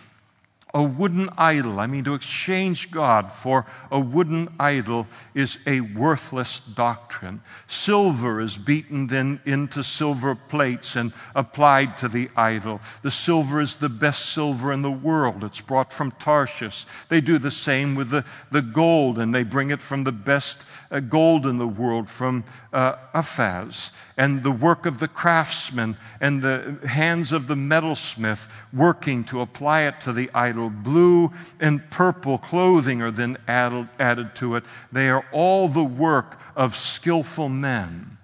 a 0.74 0.84
wooden 0.84 1.30
idol, 1.36 1.80
I 1.80 1.88
mean, 1.88 2.03
to 2.03 2.13
exchange 2.13 2.91
God 2.91 3.32
for 3.32 3.65
a 3.91 3.99
wooden 3.99 4.49
idol 4.59 5.07
is 5.34 5.57
a 5.65 5.82
worthless 5.82 6.59
doctrine. 6.59 7.41
Silver 7.65 8.39
is 8.39 8.55
beaten 8.55 9.07
then 9.07 9.39
into 9.45 9.84
silver 9.84 10.36
plates 10.36 10.95
and 10.95 11.11
applied 11.34 11.97
to 11.97 12.07
the 12.07 12.30
idol. 12.36 12.82
The 13.01 13.09
silver 13.09 13.59
is 13.61 13.78
the 13.78 13.89
best 13.89 14.28
silver 14.28 14.72
in 14.72 14.84
the 14.84 14.91
world. 14.91 15.43
It's 15.43 15.61
brought 15.61 15.91
from 15.91 16.11
Tarshish. 16.11 16.86
They 17.07 17.22
do 17.22 17.39
the 17.39 17.49
same 17.49 17.95
with 17.95 18.11
the, 18.11 18.24
the 18.51 18.61
gold, 18.61 19.17
and 19.17 19.34
they 19.34 19.43
bring 19.43 19.72
it 19.72 19.82
from 19.82 20.03
the 20.03 20.11
best 20.11 20.65
uh, 20.91 20.99
gold 20.99 21.47
in 21.47 21.57
the 21.57 21.67
world, 21.67 22.07
from 22.07 22.43
uh, 22.74 22.95
Uphaz. 23.15 23.89
And 24.17 24.43
the 24.43 24.51
work 24.51 24.86
of 24.86 24.99
the 24.99 25.07
craftsman 25.07 25.95
and 26.22 26.41
the 26.43 26.78
hands 26.86 27.32
of 27.32 27.47
the 27.47 27.55
metalsmith 27.55 28.47
working 28.72 29.24
to 29.26 29.41
apply 29.41 29.84
it 29.84 30.01
to 30.01 30.13
the 30.13 30.30
idol 30.36 30.59
Blue 30.68 31.32
and 31.60 31.88
purple 31.91 32.39
clothing 32.39 33.03
are 33.03 33.12
then 33.12 33.38
added, 33.47 33.88
added 33.99 34.36
to 34.38 34.55
it. 34.55 34.66
They 34.91 35.10
are 35.10 35.24
all 35.32 35.68
the 35.68 35.84
work 35.84 36.39
of 36.55 36.76
skillful 36.76 37.49
men. 37.49 38.18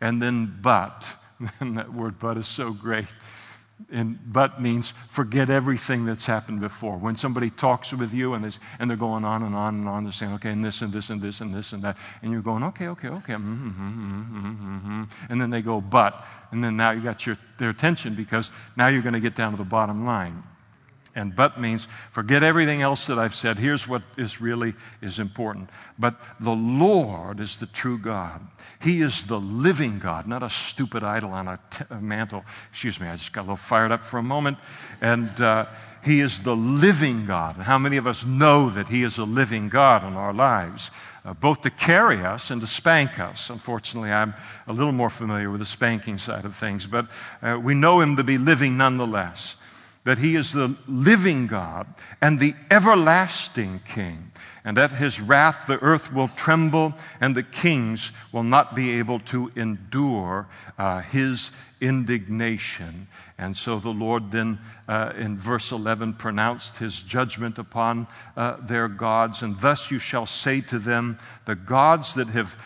And 0.00 0.22
then, 0.22 0.58
but, 0.62 1.06
and 1.60 1.76
that 1.76 1.92
word 1.92 2.18
but 2.18 2.36
is 2.36 2.46
so 2.46 2.72
great. 2.72 3.06
And 3.90 4.18
but 4.32 4.62
means 4.62 4.90
forget 5.08 5.50
everything 5.50 6.04
that's 6.04 6.24
happened 6.24 6.60
before. 6.60 6.96
When 6.96 7.16
somebody 7.16 7.50
talks 7.50 7.92
with 7.92 8.14
you 8.14 8.34
and, 8.34 8.58
and 8.78 8.88
they're 8.88 8.96
going 8.96 9.24
on 9.24 9.42
and 9.42 9.54
on 9.54 9.74
and 9.74 9.88
on, 9.88 10.04
they're 10.04 10.12
saying, 10.12 10.32
okay, 10.34 10.50
and 10.50 10.64
this 10.64 10.82
and 10.82 10.92
this 10.92 11.10
and 11.10 11.20
this 11.20 11.40
and 11.40 11.52
this 11.52 11.72
and 11.72 11.82
that. 11.82 11.98
And 12.22 12.32
you're 12.32 12.42
going, 12.42 12.62
okay, 12.62 12.88
okay, 12.88 13.08
okay. 13.08 13.34
Mm-hmm, 13.34 13.68
mm-hmm, 13.68 14.76
mm-hmm, 14.76 15.02
and 15.28 15.40
then 15.40 15.50
they 15.50 15.62
go, 15.62 15.80
but. 15.80 16.24
And 16.52 16.62
then 16.62 16.76
now 16.76 16.92
you 16.92 17.00
got 17.00 17.26
your, 17.26 17.36
their 17.58 17.70
attention 17.70 18.14
because 18.14 18.50
now 18.76 18.88
you're 18.88 19.02
going 19.02 19.14
to 19.14 19.20
get 19.20 19.34
down 19.34 19.52
to 19.52 19.58
the 19.58 19.64
bottom 19.64 20.04
line. 20.04 20.42
And 21.14 21.36
but 21.36 21.60
means 21.60 21.86
forget 22.10 22.42
everything 22.42 22.80
else 22.80 23.06
that 23.06 23.18
I've 23.18 23.34
said. 23.34 23.58
Here's 23.58 23.86
what 23.86 24.02
is 24.16 24.40
really 24.40 24.72
is 25.02 25.18
important. 25.18 25.68
But 25.98 26.18
the 26.40 26.54
Lord 26.54 27.38
is 27.38 27.56
the 27.56 27.66
true 27.66 27.98
God. 27.98 28.40
He 28.80 29.02
is 29.02 29.24
the 29.24 29.38
living 29.38 29.98
God, 29.98 30.26
not 30.26 30.42
a 30.42 30.48
stupid 30.48 31.04
idol 31.04 31.32
on 31.32 31.48
a, 31.48 31.60
t- 31.70 31.84
a 31.90 32.00
mantle. 32.00 32.44
Excuse 32.70 32.98
me, 32.98 33.08
I 33.08 33.16
just 33.16 33.32
got 33.32 33.42
a 33.42 33.42
little 33.42 33.56
fired 33.56 33.92
up 33.92 34.04
for 34.04 34.18
a 34.18 34.22
moment. 34.22 34.56
And 35.02 35.38
uh, 35.38 35.66
He 36.02 36.20
is 36.20 36.40
the 36.40 36.56
living 36.56 37.26
God. 37.26 37.56
And 37.56 37.64
how 37.64 37.78
many 37.78 37.98
of 37.98 38.06
us 38.06 38.24
know 38.24 38.70
that 38.70 38.88
He 38.88 39.02
is 39.02 39.18
a 39.18 39.24
living 39.24 39.68
God 39.68 40.04
in 40.04 40.14
our 40.14 40.32
lives? 40.32 40.90
Uh, 41.24 41.34
both 41.34 41.60
to 41.60 41.70
carry 41.70 42.24
us 42.24 42.50
and 42.50 42.60
to 42.62 42.66
spank 42.66 43.20
us. 43.20 43.50
Unfortunately, 43.50 44.10
I'm 44.10 44.34
a 44.66 44.72
little 44.72 44.92
more 44.92 45.10
familiar 45.10 45.50
with 45.50 45.60
the 45.60 45.66
spanking 45.66 46.18
side 46.18 46.44
of 46.44 46.56
things, 46.56 46.86
but 46.86 47.06
uh, 47.42 47.60
we 47.62 47.74
know 47.74 48.00
Him 48.00 48.16
to 48.16 48.24
be 48.24 48.38
living 48.38 48.76
nonetheless. 48.76 49.56
That 50.04 50.18
he 50.18 50.34
is 50.34 50.52
the 50.52 50.76
living 50.88 51.46
God 51.46 51.86
and 52.20 52.40
the 52.40 52.54
everlasting 52.70 53.80
King. 53.84 54.31
And 54.64 54.78
at 54.78 54.92
his 54.92 55.20
wrath, 55.20 55.66
the 55.66 55.80
earth 55.80 56.12
will 56.12 56.28
tremble, 56.28 56.94
and 57.20 57.34
the 57.34 57.42
kings 57.42 58.12
will 58.30 58.44
not 58.44 58.76
be 58.76 58.98
able 58.98 59.18
to 59.20 59.50
endure 59.56 60.46
uh, 60.78 61.00
his 61.00 61.50
indignation. 61.80 63.08
And 63.38 63.56
so 63.56 63.80
the 63.80 63.90
Lord 63.90 64.30
then, 64.30 64.60
uh, 64.86 65.14
in 65.18 65.36
verse 65.36 65.72
11, 65.72 66.14
pronounced 66.14 66.76
his 66.76 67.02
judgment 67.02 67.58
upon 67.58 68.06
uh, 68.36 68.58
their 68.60 68.86
gods. 68.86 69.42
And 69.42 69.58
thus 69.58 69.90
you 69.90 69.98
shall 69.98 70.26
say 70.26 70.60
to 70.60 70.78
them, 70.78 71.18
the 71.44 71.56
gods 71.56 72.14
that 72.14 72.28
have, 72.28 72.56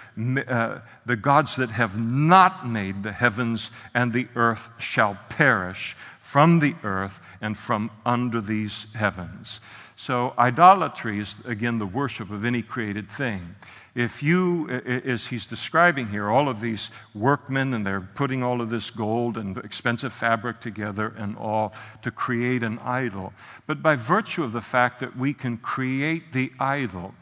uh, 0.46 0.80
the 1.06 1.16
gods 1.16 1.56
that 1.56 1.70
have 1.70 1.98
not 1.98 2.68
made 2.68 3.02
the 3.02 3.12
heavens 3.12 3.70
and 3.94 4.12
the 4.12 4.28
earth 4.36 4.68
shall 4.78 5.18
perish 5.30 5.96
from 6.20 6.58
the 6.58 6.74
earth 6.84 7.20
and 7.40 7.56
from 7.56 7.90
under 8.04 8.42
these 8.42 8.92
heavens. 8.94 9.60
So, 9.98 10.34
idolatry 10.38 11.18
is, 11.20 11.36
again, 11.46 11.78
the 11.78 11.86
worship 11.86 12.30
of 12.30 12.44
any 12.44 12.60
created 12.60 13.10
thing. 13.10 13.56
If 13.94 14.22
you, 14.22 14.68
as 14.68 15.26
he's 15.26 15.46
describing 15.46 16.08
here, 16.08 16.28
all 16.28 16.50
of 16.50 16.60
these 16.60 16.90
workmen 17.14 17.72
and 17.72 17.86
they're 17.86 18.02
putting 18.14 18.42
all 18.42 18.60
of 18.60 18.68
this 18.68 18.90
gold 18.90 19.38
and 19.38 19.56
expensive 19.56 20.12
fabric 20.12 20.60
together 20.60 21.14
and 21.16 21.34
all 21.38 21.72
to 22.02 22.10
create 22.10 22.62
an 22.62 22.78
idol. 22.80 23.32
But 23.66 23.82
by 23.82 23.96
virtue 23.96 24.44
of 24.44 24.52
the 24.52 24.60
fact 24.60 25.00
that 25.00 25.16
we 25.16 25.32
can 25.32 25.56
create 25.56 26.34
the 26.34 26.52
idol, 26.60 27.14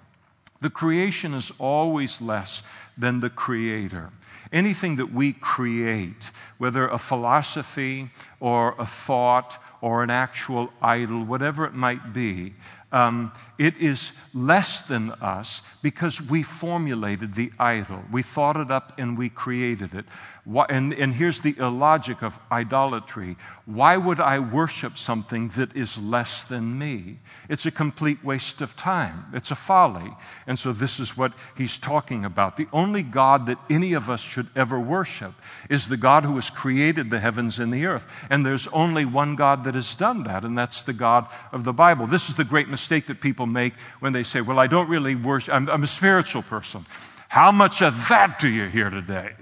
the 0.58 0.68
creation 0.68 1.32
is 1.32 1.52
always 1.60 2.20
less 2.20 2.64
than 2.98 3.20
the 3.20 3.30
creator. 3.30 4.10
Anything 4.52 4.96
that 4.96 5.12
we 5.12 5.32
create, 5.32 6.32
whether 6.58 6.88
a 6.88 6.98
philosophy 6.98 8.10
or 8.40 8.74
a 8.80 8.86
thought 8.86 9.58
or 9.85 10.03
an 10.03 10.09
actual 10.09 10.72
idol, 10.80 11.22
whatever 11.22 11.66
it 11.66 11.74
might 11.74 12.14
be, 12.14 12.55
um, 12.91 13.30
it 13.59 13.76
is 13.76 14.12
less 14.32 14.80
than 14.80 15.11
us 15.20 15.61
because 15.82 16.22
we 16.22 16.43
formulated 16.43 17.35
the 17.35 17.53
idol. 17.59 18.03
We 18.11 18.22
thought 18.22 18.57
it 18.57 18.70
up 18.70 18.99
and 18.99 19.18
we 19.18 19.28
created 19.28 19.93
it. 19.93 20.07
Why, 20.45 20.66
and, 20.68 20.92
and 20.92 21.14
here's 21.14 21.40
the 21.40 21.55
illogic 21.59 22.22
of 22.22 22.38
idolatry 22.53 23.36
why 23.64 23.97
would 23.97 24.20
I 24.20 24.40
worship 24.40 24.99
something 24.99 25.49
that 25.49 25.74
is 25.74 25.99
less 26.03 26.42
than 26.42 26.78
me? 26.78 27.16
It's 27.49 27.64
a 27.64 27.70
complete 27.70 28.22
waste 28.22 28.61
of 28.61 28.76
time, 28.76 29.24
it's 29.32 29.51
a 29.51 29.55
folly. 29.55 30.12
And 30.47 30.59
so, 30.59 30.72
this 30.72 31.01
is 31.01 31.16
what 31.16 31.32
he's 31.57 31.78
talking 31.78 32.26
about. 32.26 32.59
The 32.59 32.68
only 32.74 33.03
God 33.03 33.47
that 33.47 33.59
any 33.70 33.95
of 33.95 34.11
us 34.11 34.20
should 34.20 34.49
ever 34.55 34.78
worship 34.78 35.32
is 35.70 35.88
the 35.88 35.97
God 35.97 36.26
who 36.26 36.34
has 36.34 36.51
created 36.51 37.09
the 37.09 37.20
heavens 37.20 37.59
and 37.59 37.72
the 37.72 37.86
earth. 37.86 38.07
And 38.28 38.45
there's 38.45 38.68
only 38.68 39.07
one 39.07 39.36
God 39.36 39.64
that 39.64 39.74
has 39.74 39.95
done 39.95 40.24
that, 40.24 40.45
and 40.45 40.59
that's 40.59 40.82
the 40.82 40.92
God 40.92 41.26
of 41.53 41.64
the 41.64 41.72
Bible. 41.72 42.07
This 42.07 42.28
is 42.28 42.34
the 42.34 42.45
great 42.45 42.68
mistake 42.68 43.07
that 43.07 43.22
people 43.22 43.47
make 43.47 43.72
when 44.01 44.12
they 44.12 44.22
say, 44.22 44.42
Well, 44.42 44.59
I 44.59 44.66
don't 44.66 44.90
really 44.90 45.14
worship, 45.14 45.55
I'm, 45.55 45.70
I'm 45.70 45.84
a 45.84 45.86
spiritual 45.86 46.42
person. 46.42 46.84
How 47.28 47.51
much 47.51 47.82
of 47.82 48.09
that 48.11 48.38
do 48.38 48.49
you 48.49 48.66
hear 48.66 48.90
today? 48.90 49.32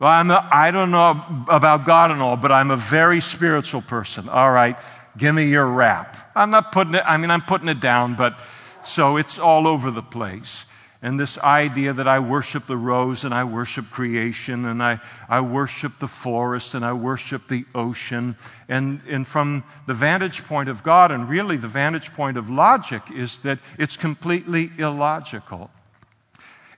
Well, 0.00 0.10
I'm 0.10 0.30
a, 0.30 0.48
I 0.50 0.72
don't 0.72 0.90
know 0.90 1.24
about 1.48 1.86
God 1.86 2.10
and 2.10 2.20
all, 2.20 2.36
but 2.36 2.50
I'm 2.50 2.72
a 2.72 2.76
very 2.76 3.20
spiritual 3.20 3.80
person. 3.80 4.28
All 4.28 4.50
right, 4.50 4.76
give 5.16 5.34
me 5.34 5.48
your 5.48 5.66
rap. 5.66 6.32
I'm 6.34 6.50
not 6.50 6.72
putting 6.72 6.96
it, 6.96 7.04
I 7.06 7.16
mean, 7.16 7.30
I'm 7.30 7.42
putting 7.42 7.68
it 7.68 7.78
down, 7.78 8.16
but 8.16 8.40
so 8.82 9.16
it's 9.16 9.38
all 9.38 9.68
over 9.68 9.92
the 9.92 10.02
place. 10.02 10.66
And 11.00 11.20
this 11.20 11.38
idea 11.38 11.92
that 11.92 12.08
I 12.08 12.18
worship 12.18 12.66
the 12.66 12.78
rose 12.78 13.24
and 13.24 13.34
I 13.34 13.44
worship 13.44 13.90
creation 13.90 14.64
and 14.64 14.82
I, 14.82 15.00
I 15.28 15.42
worship 15.42 15.98
the 16.00 16.08
forest 16.08 16.74
and 16.74 16.84
I 16.84 16.94
worship 16.94 17.46
the 17.46 17.66
ocean. 17.74 18.36
And, 18.70 19.00
and 19.06 19.26
from 19.26 19.64
the 19.86 19.94
vantage 19.94 20.44
point 20.44 20.70
of 20.70 20.82
God, 20.82 21.12
and 21.12 21.28
really 21.28 21.58
the 21.58 21.68
vantage 21.68 22.12
point 22.14 22.38
of 22.38 22.48
logic, 22.48 23.02
is 23.14 23.38
that 23.40 23.58
it's 23.78 23.98
completely 23.98 24.70
illogical. 24.78 25.70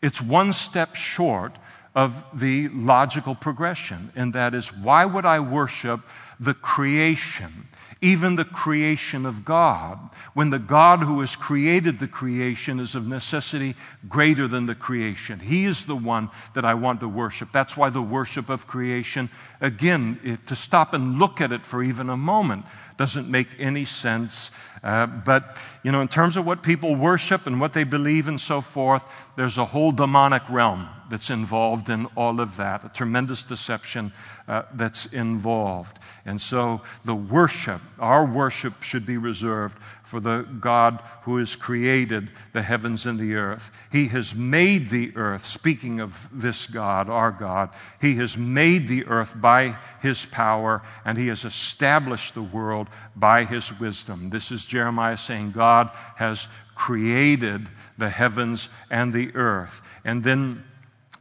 It's 0.03 0.21
one 0.21 0.53
step 0.53 0.97
short 0.97 1.57
of 1.97 2.23
the 2.39 2.69
logical 2.69 3.35
progression, 3.35 4.13
and 4.15 4.35
that 4.35 4.55
is 4.55 4.69
why 4.77 5.07
would 5.07 5.25
I 5.25 5.41
worship 5.41 6.01
the 6.39 6.55
creation, 6.55 7.69
even 8.03 8.37
the 8.37 8.45
creation 8.45 9.25
of 9.25 9.45
God, 9.45 9.99
when 10.35 10.51
the 10.51 10.59
God 10.59 11.03
who 11.03 11.21
has 11.21 11.35
created 11.35 11.99
the 11.99 12.09
creation 12.09 12.79
is 12.79 12.95
of 12.95 13.09
necessity 13.09 13.75
greater 14.09 14.47
than 14.47 14.67
the 14.67 14.75
creation? 14.75 15.41
He 15.41 15.65
is 15.65 15.87
the 15.87 15.97
one 15.97 16.29
that 16.55 16.65
I 16.65 16.75
want 16.75 17.01
to 17.01 17.09
worship. 17.09 17.53
That's 17.53 17.77
why 17.77 17.89
the 17.89 18.03
worship 18.03 18.51
of 18.51 18.67
creation, 18.67 19.31
again, 19.61 20.21
if, 20.23 20.45
to 20.47 20.57
stop 20.57 20.93
and 20.93 21.19
look 21.19 21.41
at 21.41 21.53
it 21.53 21.65
for 21.65 21.83
even 21.83 22.11
a 22.11 22.17
moment, 22.17 22.67
doesn't 22.99 23.31
make 23.31 23.49
any 23.59 23.85
sense. 23.85 24.51
Uh, 24.83 25.07
but, 25.07 25.59
you 25.83 25.91
know, 25.91 26.01
in 26.01 26.09
terms 26.09 26.37
of 26.37 26.47
what 26.47 26.63
people 26.63 26.95
worship 26.95 27.47
and 27.47 27.61
what 27.61 27.73
they 27.73 27.85
believe 27.85 28.29
and 28.29 28.41
so 28.41 28.61
forth, 28.61 29.07
there's 29.37 29.59
a 29.59 29.65
whole 29.65 29.93
demonic 29.93 30.49
realm 30.51 30.89
that's 31.11 31.31
involved 31.31 31.89
in 31.89 32.07
all 32.17 32.41
of 32.41 32.57
that, 32.57 32.85
a 32.85 32.89
tremendous 32.89 33.43
deception 33.43 34.13
uh, 34.49 34.63
that's 34.75 35.07
involved. 35.07 35.99
And 36.25 36.41
so 36.41 36.81
the 37.05 37.15
worship, 37.15 37.81
our 37.99 38.25
worship, 38.25 38.83
should 38.83 39.05
be 39.05 39.17
reserved 39.17 39.79
for 40.05 40.21
the 40.21 40.43
God 40.61 41.03
who 41.23 41.39
has 41.39 41.57
created 41.57 42.31
the 42.53 42.63
heavens 42.63 43.07
and 43.07 43.19
the 43.19 43.35
earth. 43.35 43.77
He 43.91 44.07
has 44.09 44.35
made 44.35 44.89
the 44.89 45.13
earth, 45.17 45.45
speaking 45.45 46.01
of 46.01 46.29
this 46.33 46.67
God, 46.69 47.11
our 47.11 47.33
God, 47.33 47.71
He 48.01 48.15
has 48.17 48.39
made 48.39 48.87
the 48.87 49.05
earth 49.07 49.35
by 49.41 49.77
His 50.01 50.25
power, 50.27 50.83
and 51.05 51.19
He 51.19 51.27
has 51.29 51.45
established 51.45 52.35
the 52.35 52.43
world 52.43 52.89
by 53.17 53.45
His 53.45 53.79
wisdom. 53.81 54.31
This 54.31 54.53
is 54.53 54.65
Jeremiah 54.65 55.17
saying 55.17 55.53
God 55.53 55.91
has 56.15 56.49
created 56.77 57.69
the 57.99 58.11
heavens 58.11 58.69
and 58.91 59.13
the 59.13 59.35
earth. 59.35 59.81
And 60.05 60.23
then 60.23 60.63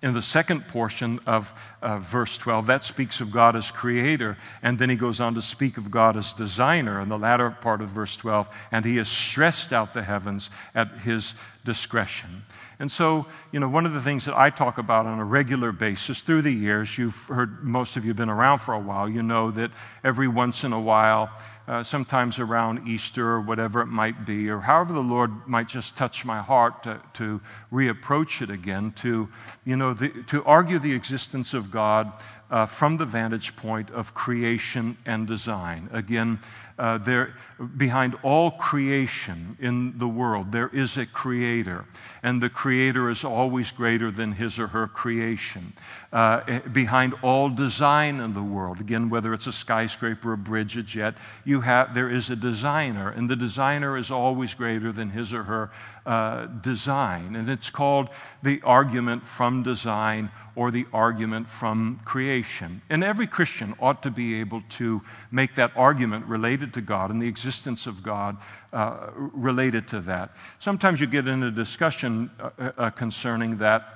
in 0.05 0.13
the 0.13 0.21
second 0.21 0.67
portion 0.67 1.19
of 1.25 1.51
uh, 1.81 1.97
verse 1.97 2.37
12, 2.37 2.67
that 2.67 2.83
speaks 2.83 3.21
of 3.21 3.31
God 3.31 3.55
as 3.55 3.71
creator. 3.71 4.37
And 4.61 4.77
then 4.77 4.87
he 4.87 4.95
goes 4.95 5.19
on 5.19 5.33
to 5.33 5.41
speak 5.41 5.77
of 5.79 5.89
God 5.89 6.15
as 6.15 6.31
designer 6.31 7.01
in 7.01 7.09
the 7.09 7.17
latter 7.17 7.49
part 7.49 7.81
of 7.81 7.89
verse 7.89 8.15
12. 8.15 8.47
And 8.71 8.85
he 8.85 8.97
has 8.97 9.09
stressed 9.09 9.73
out 9.73 9.95
the 9.95 10.03
heavens 10.03 10.51
at 10.75 10.91
his 10.91 11.33
discretion. 11.63 12.43
And 12.77 12.91
so, 12.91 13.25
you 13.51 13.59
know, 13.59 13.67
one 13.67 13.87
of 13.87 13.93
the 13.93 14.01
things 14.01 14.25
that 14.25 14.37
I 14.37 14.51
talk 14.51 14.77
about 14.77 15.07
on 15.07 15.17
a 15.17 15.25
regular 15.25 15.71
basis 15.71 16.21
through 16.21 16.43
the 16.43 16.53
years, 16.53 16.99
you've 16.99 17.23
heard, 17.23 17.63
most 17.63 17.97
of 17.97 18.05
you 18.05 18.09
have 18.09 18.17
been 18.17 18.29
around 18.29 18.59
for 18.59 18.75
a 18.75 18.79
while, 18.79 19.09
you 19.09 19.23
know 19.23 19.49
that 19.51 19.71
every 20.03 20.27
once 20.27 20.63
in 20.63 20.71
a 20.71 20.79
while, 20.79 21.31
uh, 21.67 21.83
sometimes 21.83 22.39
around 22.39 22.87
Easter 22.87 23.27
or 23.27 23.41
whatever 23.41 23.81
it 23.81 23.87
might 23.87 24.25
be, 24.25 24.49
or 24.49 24.59
however 24.59 24.93
the 24.93 24.99
Lord 24.99 25.47
might 25.47 25.67
just 25.67 25.97
touch 25.97 26.25
my 26.25 26.41
heart 26.41 26.83
to, 26.83 27.01
to 27.13 27.41
reapproach 27.71 28.41
it 28.41 28.49
again, 28.49 28.91
to, 28.97 29.27
you 29.63 29.75
know, 29.75 29.93
the, 29.93 30.09
to 30.27 30.43
argue 30.43 30.79
the 30.79 30.93
existence 30.93 31.53
of 31.53 31.71
God 31.71 32.11
uh, 32.51 32.65
from 32.65 32.97
the 32.97 33.05
vantage 33.05 33.55
point 33.55 33.89
of 33.91 34.13
creation 34.13 34.97
and 35.05 35.27
design. 35.27 35.89
Again, 35.91 36.39
uh, 36.77 36.97
there, 36.97 37.33
behind 37.77 38.15
all 38.21 38.51
creation 38.51 39.57
in 39.59 39.97
the 39.97 40.07
world, 40.07 40.51
there 40.51 40.67
is 40.67 40.97
a 40.97 41.05
creator, 41.05 41.85
and 42.21 42.41
the 42.41 42.49
creator 42.49 43.09
is 43.09 43.23
always 43.23 43.71
greater 43.71 44.11
than 44.11 44.33
his 44.33 44.59
or 44.59 44.67
her 44.67 44.87
creation. 44.87 45.73
Uh, 46.11 46.41
eh, 46.47 46.59
behind 46.59 47.13
all 47.21 47.49
design 47.49 48.19
in 48.19 48.33
the 48.33 48.43
world, 48.43 48.79
again, 48.79 49.09
whether 49.09 49.33
it's 49.33 49.47
a 49.47 49.53
skyscraper, 49.53 50.33
a 50.33 50.37
bridge, 50.37 50.77
a 50.77 50.83
jet, 50.83 51.17
you 51.45 51.54
have, 51.61 51.93
there 51.93 52.09
is 52.09 52.29
a 52.29 52.35
designer, 52.35 53.09
and 53.09 53.29
the 53.29 53.35
designer 53.35 53.97
is 53.97 54.11
always 54.11 54.53
greater 54.53 54.91
than 54.91 55.09
his 55.09 55.33
or 55.33 55.43
her 55.43 55.71
uh, 56.05 56.45
design. 56.45 57.35
And 57.35 57.49
it's 57.49 57.69
called 57.69 58.09
the 58.43 58.61
argument 58.63 59.25
from 59.25 59.63
design 59.63 60.31
or 60.55 60.71
the 60.71 60.85
argument 60.93 61.47
from 61.47 61.99
creation. 62.05 62.81
And 62.89 63.03
every 63.03 63.27
Christian 63.27 63.75
ought 63.79 64.03
to 64.03 64.11
be 64.11 64.39
able 64.39 64.61
to 64.69 65.01
make 65.31 65.53
that 65.55 65.71
argument 65.75 66.25
related 66.25 66.73
to 66.75 66.81
God 66.81 67.11
and 67.11 67.21
the 67.21 67.27
existence 67.27 67.87
of 67.87 68.01
God 68.03 68.37
uh, 68.71 69.09
related 69.15 69.87
to 69.89 69.99
that. 70.01 70.35
Sometimes 70.59 70.99
you 70.99 71.07
get 71.07 71.27
in 71.27 71.43
a 71.43 71.51
discussion 71.51 72.29
uh, 72.39 72.71
uh, 72.77 72.89
concerning 72.91 73.57
that 73.57 73.94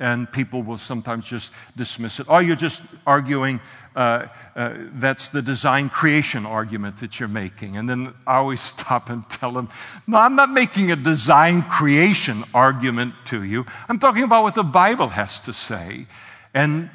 and 0.00 0.30
people 0.32 0.62
will 0.62 0.78
sometimes 0.78 1.26
just 1.26 1.52
dismiss 1.76 2.18
it. 2.18 2.26
Oh, 2.28 2.38
you're 2.38 2.56
just 2.56 2.82
arguing, 3.06 3.60
uh, 3.94 4.26
uh, 4.56 4.74
that's 4.94 5.28
the 5.28 5.42
design 5.42 5.88
creation 5.90 6.46
argument 6.46 6.96
that 6.96 7.20
you're 7.20 7.28
making. 7.28 7.76
And 7.76 7.88
then 7.88 8.14
I 8.26 8.36
always 8.36 8.60
stop 8.72 9.10
and 9.10 9.28
tell 9.28 9.52
them, 9.52 9.68
no, 10.06 10.16
I'm 10.16 10.34
not 10.34 10.50
making 10.50 10.90
a 10.90 10.96
design 10.96 11.62
creation 11.62 12.42
argument 12.54 13.14
to 13.26 13.44
you. 13.44 13.66
I'm 13.88 13.98
talking 13.98 14.24
about 14.24 14.42
what 14.42 14.54
the 14.54 14.64
Bible 14.64 15.08
has 15.08 15.38
to 15.40 15.52
say. 15.52 16.06
And 16.54 16.90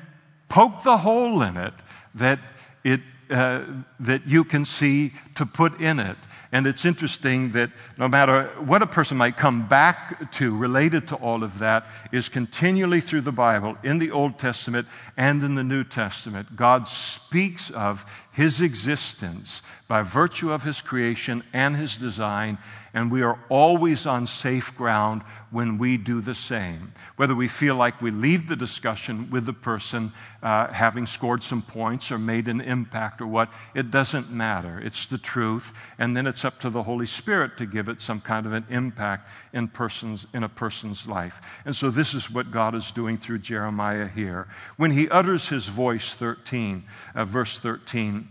poke 0.49 0.83
the 0.83 0.97
hole 0.97 1.41
in 1.41 1.57
it 1.57 1.73
that 2.15 2.39
it 2.83 3.01
uh, 3.29 3.63
that 3.99 4.27
you 4.27 4.43
can 4.43 4.65
see 4.65 5.11
to 5.35 5.45
put 5.45 5.79
in 5.81 5.99
it. 5.99 6.17
And 6.51 6.67
it's 6.67 6.85
interesting 6.85 7.51
that 7.53 7.71
no 7.97 8.07
matter 8.07 8.45
what 8.59 8.81
a 8.81 8.87
person 8.87 9.17
might 9.17 9.37
come 9.37 9.67
back 9.67 10.31
to 10.33 10.55
related 10.55 11.07
to 11.09 11.15
all 11.15 11.43
of 11.43 11.59
that, 11.59 11.85
is 12.11 12.29
continually 12.29 13.01
through 13.01 13.21
the 13.21 13.31
Bible, 13.31 13.77
in 13.83 13.99
the 13.99 14.11
Old 14.11 14.37
Testament 14.37 14.87
and 15.17 15.43
in 15.43 15.55
the 15.55 15.63
New 15.63 15.83
Testament, 15.83 16.55
God 16.55 16.87
speaks 16.87 17.69
of 17.71 18.24
his 18.35 18.59
existence 18.59 19.63
by 19.87 20.01
virtue 20.01 20.51
of 20.51 20.63
his 20.63 20.81
creation 20.81 21.41
and 21.53 21.77
his 21.77 21.95
design 21.95 22.57
and 22.95 23.11
we 23.11 23.21
are 23.21 23.37
always 23.49 24.07
on 24.07 24.25
safe 24.25 24.73
ground 24.77 25.21
when 25.51 25.77
we 25.77 25.97
do 25.97 26.21
the 26.21 26.33
same. 26.33 26.93
Whether 27.17 27.35
we 27.35 27.49
feel 27.49 27.75
like 27.75 28.01
we 28.01 28.09
leave 28.09 28.47
the 28.47 28.55
discussion 28.55 29.29
with 29.29 29.45
the 29.45 29.53
person 29.53 30.13
uh, 30.41 30.67
having 30.67 31.05
scored 31.05 31.43
some 31.43 31.61
points 31.61 32.09
or 32.09 32.17
made 32.17 32.47
an 32.47 32.61
impact 32.61 33.19
or 33.19 33.27
what, 33.27 33.51
it 33.73 33.91
doesn't 33.91 34.31
matter. 34.31 34.79
It's 34.79 35.07
the 35.07 35.17
truth, 35.17 35.73
and 35.99 36.15
then 36.15 36.25
it's 36.25 36.45
up 36.45 36.57
to 36.61 36.69
the 36.69 36.83
Holy 36.83 37.05
Spirit 37.05 37.57
to 37.57 37.65
give 37.65 37.89
it 37.89 37.99
some 37.99 38.21
kind 38.21 38.45
of 38.45 38.53
an 38.53 38.65
impact 38.69 39.29
in, 39.51 39.67
persons, 39.67 40.25
in 40.33 40.43
a 40.43 40.49
person's 40.49 41.05
life. 41.05 41.61
And 41.65 41.75
so 41.75 41.89
this 41.89 42.13
is 42.13 42.31
what 42.31 42.49
God 42.49 42.75
is 42.75 42.91
doing 42.91 43.17
through 43.17 43.39
Jeremiah 43.39 44.07
here. 44.07 44.47
When 44.77 44.91
he 44.91 45.09
utters 45.09 45.49
his 45.49 45.67
voice, 45.67 46.13
13, 46.13 46.85
uh, 47.13 47.25
verse 47.25 47.59
13, 47.59 48.24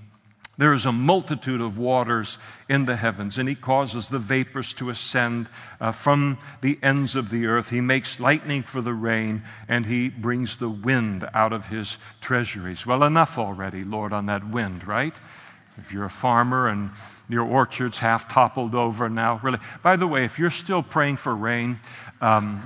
there 0.56 0.72
is 0.72 0.86
a 0.86 0.92
multitude 0.92 1.60
of 1.60 1.78
waters 1.78 2.38
in 2.68 2.84
the 2.84 2.96
heavens, 2.96 3.38
and 3.38 3.48
he 3.48 3.54
causes 3.54 4.08
the 4.08 4.18
vapors 4.18 4.72
to 4.74 4.90
ascend 4.90 5.48
uh, 5.80 5.90
from 5.90 6.38
the 6.60 6.78
ends 6.82 7.16
of 7.16 7.30
the 7.30 7.46
earth. 7.46 7.70
He 7.70 7.80
makes 7.80 8.20
lightning 8.20 8.62
for 8.62 8.80
the 8.80 8.94
rain, 8.94 9.42
and 9.68 9.84
he 9.84 10.08
brings 10.08 10.56
the 10.56 10.68
wind 10.68 11.28
out 11.34 11.52
of 11.52 11.68
his 11.68 11.98
treasuries. 12.20 12.86
Well, 12.86 13.02
enough 13.02 13.36
already, 13.36 13.82
Lord, 13.82 14.12
on 14.12 14.26
that 14.26 14.48
wind, 14.48 14.86
right? 14.86 15.14
If 15.76 15.92
you're 15.92 16.04
a 16.04 16.10
farmer 16.10 16.68
and 16.68 16.90
your 17.28 17.44
orchard's 17.44 17.98
half 17.98 18.28
toppled 18.28 18.76
over 18.76 19.08
now, 19.08 19.40
really. 19.42 19.58
By 19.82 19.96
the 19.96 20.06
way, 20.06 20.24
if 20.24 20.38
you're 20.38 20.50
still 20.50 20.82
praying 20.82 21.16
for 21.16 21.34
rain, 21.34 21.80
um, 22.20 22.62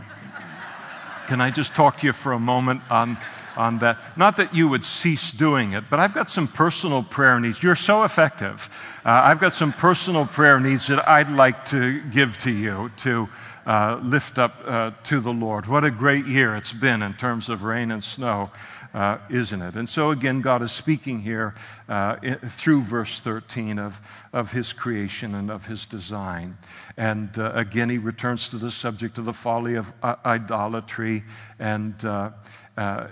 can 1.27 1.41
I 1.41 1.51
just 1.51 1.75
talk 1.75 1.97
to 1.99 2.07
you 2.07 2.13
for 2.13 2.33
a 2.33 2.39
moment 2.39 2.83
on 2.91 3.17
on 3.59 3.81
that. 3.81 3.99
Not 4.17 4.37
that 4.37 4.55
you 4.55 4.69
would 4.69 4.85
cease 4.85 5.33
doing 5.33 5.73
it, 5.73 5.85
but 5.91 6.01
I've 6.01 6.15
got 6.15 6.31
some 6.31 6.47
personal 6.47 7.03
prayer 7.03 7.39
needs. 7.41 7.63
You're 7.63 7.75
so 7.75 8.05
effective. 8.05 8.69
Uh, 9.05 9.11
I've 9.25 9.41
got 9.41 9.55
some 9.55 9.73
personal 9.73 10.27
prayer 10.27 10.61
needs 10.61 10.87
that 10.87 11.07
I'd 11.09 11.31
like 11.31 11.67
to 11.67 12.01
give 12.11 12.39
to 12.39 12.51
you 12.51 12.91
to 12.99 13.29
uh, 13.67 14.01
lift 14.03 14.39
up 14.39 14.55
uh, 14.65 14.93
to 15.05 15.21
the 15.21 15.33
Lord. 15.33 15.67
What 15.67 15.85
a 15.85 15.91
great 15.91 16.27
year 16.27 16.57
it's 16.57 16.73
been 16.73 17.03
in 17.03 17.15
terms 17.15 17.49
of 17.49 17.65
rain 17.65 17.91
and 17.91 18.03
snow. 18.03 18.51
Uh, 18.95 19.19
isn't 19.29 19.61
it? 19.61 19.77
And 19.77 19.87
so, 19.87 20.11
again, 20.11 20.41
God 20.41 20.63
is 20.63 20.73
speaking 20.73 21.21
here 21.21 21.55
uh, 21.91 22.17
through 22.49 22.81
verse 22.81 23.21
13 23.21 23.79
of, 23.79 24.01
of 24.33 24.53
his 24.53 24.73
creation 24.73 25.35
and 25.35 25.51
of 25.51 25.67
his 25.67 25.87
design. 25.87 26.57
And 26.97 27.39
uh, 27.39 27.53
again, 27.55 27.91
he 27.91 27.99
returns 27.99 28.49
to 28.51 28.57
the 28.57 28.71
subject 28.71 29.19
of 29.19 29.25
the 29.25 29.33
folly 29.33 29.77
of 29.77 29.93
uh, 30.03 30.17
idolatry 30.25 31.25
and, 31.59 32.05
uh, 32.05 32.31
uh, 32.77 33.07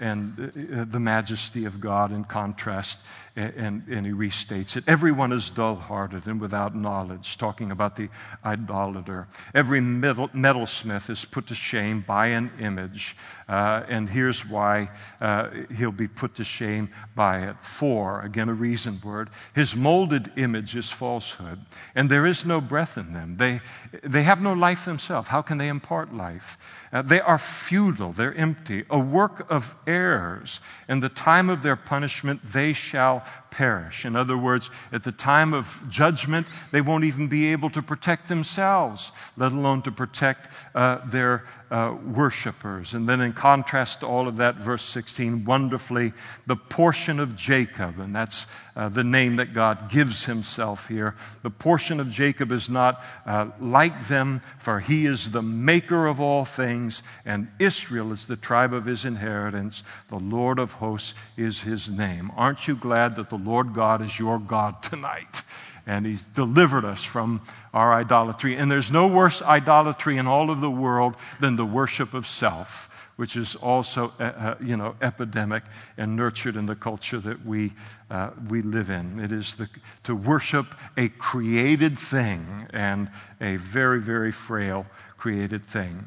and 0.00 0.52
uh, 0.72 0.84
the 0.84 1.00
majesty 1.00 1.64
of 1.64 1.80
God 1.80 2.12
in 2.12 2.24
contrast, 2.24 3.00
and, 3.34 3.84
and 3.88 4.04
he 4.04 4.12
restates 4.12 4.76
it. 4.76 4.84
Everyone 4.88 5.32
is 5.32 5.50
dull 5.50 5.76
hearted 5.76 6.26
and 6.26 6.40
without 6.40 6.74
knowledge, 6.74 7.38
talking 7.38 7.70
about 7.70 7.94
the 7.94 8.08
idolater. 8.44 9.28
Every 9.54 9.80
metal, 9.80 10.28
metalsmith 10.28 11.08
is 11.08 11.24
put 11.24 11.46
to 11.46 11.54
shame 11.54 12.04
by 12.06 12.28
an 12.28 12.50
image, 12.60 13.16
uh, 13.48 13.84
and 13.88 14.08
here's 14.08 14.44
why 14.44 14.90
he'll 15.76 15.92
be 15.92 16.08
put 16.08 16.34
to 16.36 16.44
shame 16.44 16.88
by 17.14 17.42
it. 17.42 17.60
For, 17.60 18.22
again, 18.22 18.48
a 18.48 18.54
reason 18.54 18.98
word, 19.04 19.30
his 19.54 19.76
molded 19.76 20.32
image 20.36 20.57
is 20.64 20.90
falsehood, 20.90 21.60
and 21.94 22.10
there 22.10 22.26
is 22.26 22.44
no 22.44 22.60
breath 22.60 22.96
in 22.96 23.12
them. 23.12 23.36
They, 23.36 23.60
they 24.02 24.22
have 24.22 24.40
no 24.40 24.52
life 24.52 24.84
themselves. 24.84 25.28
How 25.28 25.42
can 25.42 25.58
they 25.58 25.68
impart 25.68 26.14
life? 26.14 26.58
Uh, 26.92 27.02
they 27.02 27.20
are 27.20 27.38
futile, 27.38 28.12
they're 28.12 28.34
empty, 28.34 28.84
a 28.90 28.98
work 28.98 29.46
of 29.50 29.74
errors. 29.86 30.60
In 30.88 31.00
the 31.00 31.08
time 31.08 31.50
of 31.50 31.62
their 31.62 31.76
punishment, 31.76 32.42
they 32.44 32.72
shall 32.72 33.24
perish. 33.50 34.04
In 34.04 34.16
other 34.16 34.36
words, 34.36 34.70
at 34.92 35.04
the 35.04 35.12
time 35.12 35.52
of 35.52 35.82
judgment, 35.88 36.46
they 36.72 36.80
won't 36.80 37.04
even 37.04 37.28
be 37.28 37.52
able 37.52 37.70
to 37.70 37.82
protect 37.82 38.28
themselves, 38.28 39.12
let 39.36 39.52
alone 39.52 39.82
to 39.82 39.92
protect 39.92 40.48
uh, 40.74 41.04
their 41.06 41.44
uh, 41.70 41.96
worshipers. 42.14 42.94
And 42.94 43.08
then, 43.08 43.20
in 43.20 43.32
contrast 43.32 44.00
to 44.00 44.06
all 44.06 44.28
of 44.28 44.38
that, 44.38 44.56
verse 44.56 44.82
16, 44.82 45.44
wonderfully, 45.44 46.12
the 46.46 46.56
portion 46.56 47.20
of 47.20 47.36
Jacob, 47.36 47.98
and 47.98 48.14
that's 48.14 48.46
uh, 48.74 48.88
the 48.88 49.04
name 49.04 49.36
that 49.36 49.52
God 49.52 49.90
gives 49.90 50.24
himself 50.24 50.88
here. 50.88 51.14
The 51.42 51.50
portion 51.50 52.00
of 52.00 52.10
Jacob 52.10 52.52
is 52.52 52.70
not 52.70 53.02
uh, 53.26 53.50
like 53.60 54.06
them, 54.06 54.40
for 54.58 54.80
he 54.80 55.04
is 55.04 55.30
the 55.30 55.42
maker 55.42 56.06
of 56.06 56.20
all 56.20 56.44
things, 56.44 57.02
and 57.26 57.48
Israel 57.58 58.12
is 58.12 58.26
the 58.26 58.36
tribe 58.36 58.72
of 58.72 58.84
his 58.84 59.04
inheritance. 59.04 59.82
The 60.08 60.18
Lord 60.18 60.58
of 60.58 60.72
hosts 60.72 61.14
is 61.36 61.62
his 61.62 61.88
name. 61.88 62.30
Aren't 62.36 62.68
you 62.68 62.76
glad 62.76 63.16
that 63.16 63.30
the 63.30 63.37
Lord 63.38 63.72
God 63.72 64.02
is 64.02 64.18
your 64.18 64.38
God 64.38 64.82
tonight? 64.82 65.42
and 65.86 66.04
he's 66.04 66.24
delivered 66.24 66.84
us 66.84 67.02
from 67.02 67.40
our 67.72 67.94
idolatry. 67.94 68.54
And 68.54 68.70
there's 68.70 68.92
no 68.92 69.06
worse 69.06 69.40
idolatry 69.40 70.18
in 70.18 70.26
all 70.26 70.50
of 70.50 70.60
the 70.60 70.70
world 70.70 71.16
than 71.40 71.56
the 71.56 71.64
worship 71.64 72.12
of 72.12 72.26
self 72.26 72.88
which 73.18 73.36
is 73.36 73.56
also, 73.56 74.12
uh, 74.20 74.22
uh, 74.22 74.54
you 74.60 74.76
know, 74.76 74.94
epidemic 75.02 75.64
and 75.96 76.14
nurtured 76.14 76.54
in 76.54 76.66
the 76.66 76.76
culture 76.76 77.18
that 77.18 77.44
we, 77.44 77.72
uh, 78.12 78.30
we 78.48 78.62
live 78.62 78.90
in. 78.90 79.18
It 79.18 79.32
is 79.32 79.56
the, 79.56 79.68
to 80.04 80.14
worship 80.14 80.66
a 80.96 81.08
created 81.08 81.98
thing 81.98 82.68
and 82.70 83.10
a 83.40 83.56
very, 83.56 84.00
very 84.00 84.30
frail 84.30 84.86
created 85.16 85.66
thing. 85.66 86.06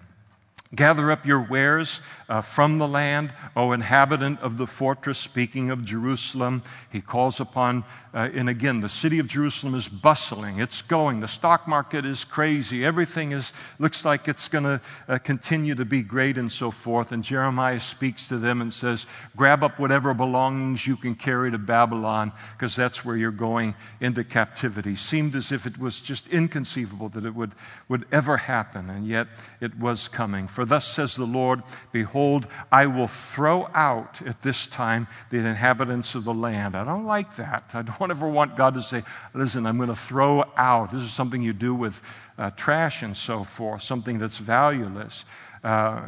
Gather 0.73 1.11
up 1.11 1.25
your 1.25 1.41
wares 1.41 1.99
uh, 2.29 2.39
from 2.39 2.77
the 2.77 2.87
land, 2.87 3.33
O 3.57 3.73
inhabitant 3.73 4.39
of 4.39 4.55
the 4.55 4.65
fortress. 4.65 5.17
Speaking 5.17 5.69
of 5.69 5.83
Jerusalem, 5.83 6.63
he 6.89 7.01
calls 7.01 7.41
upon, 7.41 7.83
uh, 8.13 8.29
and 8.33 8.47
again, 8.47 8.79
the 8.79 8.87
city 8.87 9.19
of 9.19 9.27
Jerusalem 9.27 9.75
is 9.75 9.89
bustling. 9.89 10.59
It's 10.61 10.81
going. 10.81 11.19
The 11.19 11.27
stock 11.27 11.67
market 11.67 12.05
is 12.05 12.23
crazy. 12.23 12.85
Everything 12.85 13.33
is, 13.33 13.51
looks 13.79 14.05
like 14.05 14.29
it's 14.29 14.47
going 14.47 14.63
to 14.63 14.81
uh, 15.09 15.17
continue 15.17 15.75
to 15.75 15.83
be 15.83 16.01
great 16.01 16.37
and 16.37 16.49
so 16.49 16.71
forth. 16.71 17.11
And 17.11 17.21
Jeremiah 17.21 17.81
speaks 17.81 18.29
to 18.29 18.37
them 18.37 18.61
and 18.61 18.73
says, 18.73 19.07
Grab 19.35 19.65
up 19.65 19.77
whatever 19.77 20.13
belongings 20.13 20.87
you 20.87 20.95
can 20.95 21.15
carry 21.15 21.51
to 21.51 21.57
Babylon, 21.57 22.31
because 22.53 22.77
that's 22.77 23.03
where 23.03 23.17
you're 23.17 23.31
going 23.31 23.75
into 23.99 24.23
captivity. 24.23 24.95
Seemed 24.95 25.35
as 25.35 25.51
if 25.51 25.65
it 25.65 25.77
was 25.77 25.99
just 25.99 26.29
inconceivable 26.29 27.09
that 27.09 27.25
it 27.25 27.35
would, 27.35 27.51
would 27.89 28.05
ever 28.13 28.37
happen, 28.37 28.89
and 28.89 29.05
yet 29.05 29.27
it 29.59 29.77
was 29.77 30.07
coming. 30.07 30.47
For 30.47 30.60
thus 30.69 30.87
says 30.87 31.15
the 31.15 31.25
Lord, 31.25 31.63
Behold, 31.91 32.47
I 32.71 32.85
will 32.87 33.07
throw 33.07 33.69
out 33.73 34.21
at 34.21 34.41
this 34.41 34.67
time 34.67 35.07
the 35.29 35.37
inhabitants 35.37 36.15
of 36.15 36.23
the 36.23 36.33
land. 36.33 36.75
I 36.75 36.83
don't 36.83 37.05
like 37.05 37.35
that. 37.37 37.71
I 37.73 37.81
don't 37.81 38.11
ever 38.11 38.27
want 38.27 38.55
God 38.55 38.73
to 38.75 38.81
say, 38.81 39.03
Listen, 39.33 39.65
I'm 39.65 39.77
going 39.77 39.89
to 39.89 39.95
throw 39.95 40.43
out. 40.57 40.91
This 40.91 41.01
is 41.01 41.11
something 41.11 41.41
you 41.41 41.53
do 41.53 41.73
with 41.73 42.01
uh, 42.37 42.51
trash 42.51 43.03
and 43.03 43.15
so 43.15 43.43
forth, 43.43 43.81
something 43.81 44.17
that's 44.17 44.37
valueless. 44.37 45.25
Uh, 45.63 46.01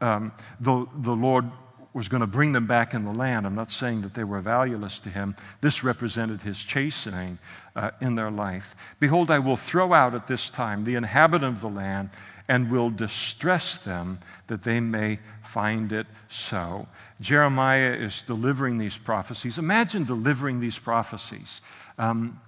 um, 0.00 0.32
the, 0.60 0.86
the 0.96 1.14
Lord 1.14 1.50
was 1.96 2.08
going 2.10 2.20
to 2.20 2.26
bring 2.26 2.52
them 2.52 2.66
back 2.66 2.92
in 2.92 3.06
the 3.06 3.10
land. 3.10 3.46
I'm 3.46 3.54
not 3.54 3.70
saying 3.70 4.02
that 4.02 4.12
they 4.12 4.22
were 4.22 4.40
valueless 4.40 4.98
to 5.00 5.08
him. 5.08 5.34
This 5.62 5.82
represented 5.82 6.42
his 6.42 6.62
chastening 6.62 7.38
uh, 7.74 7.92
in 8.02 8.16
their 8.16 8.30
life. 8.30 8.76
Behold, 9.00 9.30
I 9.30 9.38
will 9.38 9.56
throw 9.56 9.94
out 9.94 10.14
at 10.14 10.26
this 10.26 10.50
time 10.50 10.84
the 10.84 10.96
inhabitant 10.96 11.54
of 11.56 11.60
the 11.62 11.70
land 11.70 12.10
and 12.48 12.70
will 12.70 12.90
distress 12.90 13.78
them 13.78 14.18
that 14.46 14.62
they 14.62 14.80
may 14.80 15.18
find 15.42 15.92
it 15.92 16.06
so. 16.28 16.86
Jeremiah 17.20 17.92
is 17.92 18.22
delivering 18.22 18.78
these 18.78 18.96
prophecies. 18.96 19.58
Imagine 19.58 20.04
delivering 20.04 20.60
these 20.60 20.78
prophecies 20.78 21.60
um, 21.98 22.40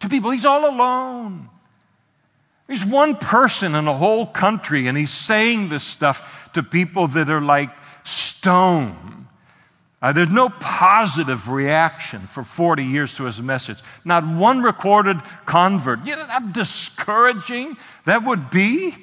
to 0.00 0.08
people. 0.08 0.30
He's 0.30 0.44
all 0.44 0.68
alone. 0.68 1.48
He's 2.66 2.84
one 2.84 3.14
person 3.16 3.74
in 3.74 3.86
a 3.86 3.94
whole 3.94 4.26
country, 4.26 4.88
and 4.88 4.98
he's 4.98 5.12
saying 5.12 5.68
this 5.68 5.84
stuff 5.84 6.50
to 6.54 6.62
people 6.62 7.06
that 7.08 7.30
are 7.30 7.40
like 7.40 7.70
stone. 8.04 9.28
Uh, 10.02 10.12
there's 10.12 10.30
no 10.30 10.48
positive 10.48 11.48
reaction 11.48 12.20
for 12.20 12.42
40 12.42 12.84
years 12.84 13.14
to 13.14 13.24
his 13.24 13.40
message. 13.40 13.78
Not 14.04 14.26
one 14.26 14.62
recorded 14.62 15.20
convert. 15.46 16.04
You 16.04 16.16
know 16.16 16.24
how 16.24 16.40
discouraging 16.40 17.76
that 18.04 18.24
would 18.24 18.50
be? 18.50 18.94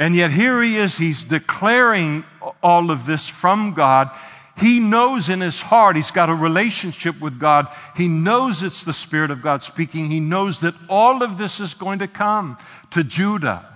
And 0.00 0.16
yet, 0.16 0.30
here 0.30 0.62
he 0.62 0.78
is, 0.78 0.96
he's 0.96 1.24
declaring 1.24 2.24
all 2.62 2.90
of 2.90 3.04
this 3.04 3.28
from 3.28 3.74
God. 3.74 4.10
He 4.56 4.78
knows 4.80 5.28
in 5.28 5.42
his 5.42 5.60
heart, 5.60 5.94
he's 5.94 6.10
got 6.10 6.30
a 6.30 6.34
relationship 6.34 7.20
with 7.20 7.38
God. 7.38 7.68
He 7.94 8.08
knows 8.08 8.62
it's 8.62 8.82
the 8.82 8.94
Spirit 8.94 9.30
of 9.30 9.42
God 9.42 9.62
speaking. 9.62 10.10
He 10.10 10.18
knows 10.18 10.60
that 10.60 10.74
all 10.88 11.22
of 11.22 11.36
this 11.36 11.60
is 11.60 11.74
going 11.74 11.98
to 11.98 12.08
come 12.08 12.56
to 12.92 13.04
Judah. 13.04 13.66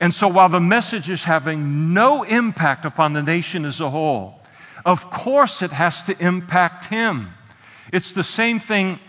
And 0.00 0.14
so, 0.14 0.28
while 0.28 0.48
the 0.48 0.60
message 0.60 1.10
is 1.10 1.24
having 1.24 1.92
no 1.92 2.22
impact 2.22 2.84
upon 2.84 3.12
the 3.12 3.22
nation 3.22 3.64
as 3.64 3.80
a 3.80 3.90
whole, 3.90 4.40
of 4.84 5.10
course 5.10 5.62
it 5.62 5.72
has 5.72 6.00
to 6.04 6.24
impact 6.24 6.84
him. 6.84 7.30
It's 7.92 8.12
the 8.12 8.22
same 8.22 8.60
thing 8.60 9.00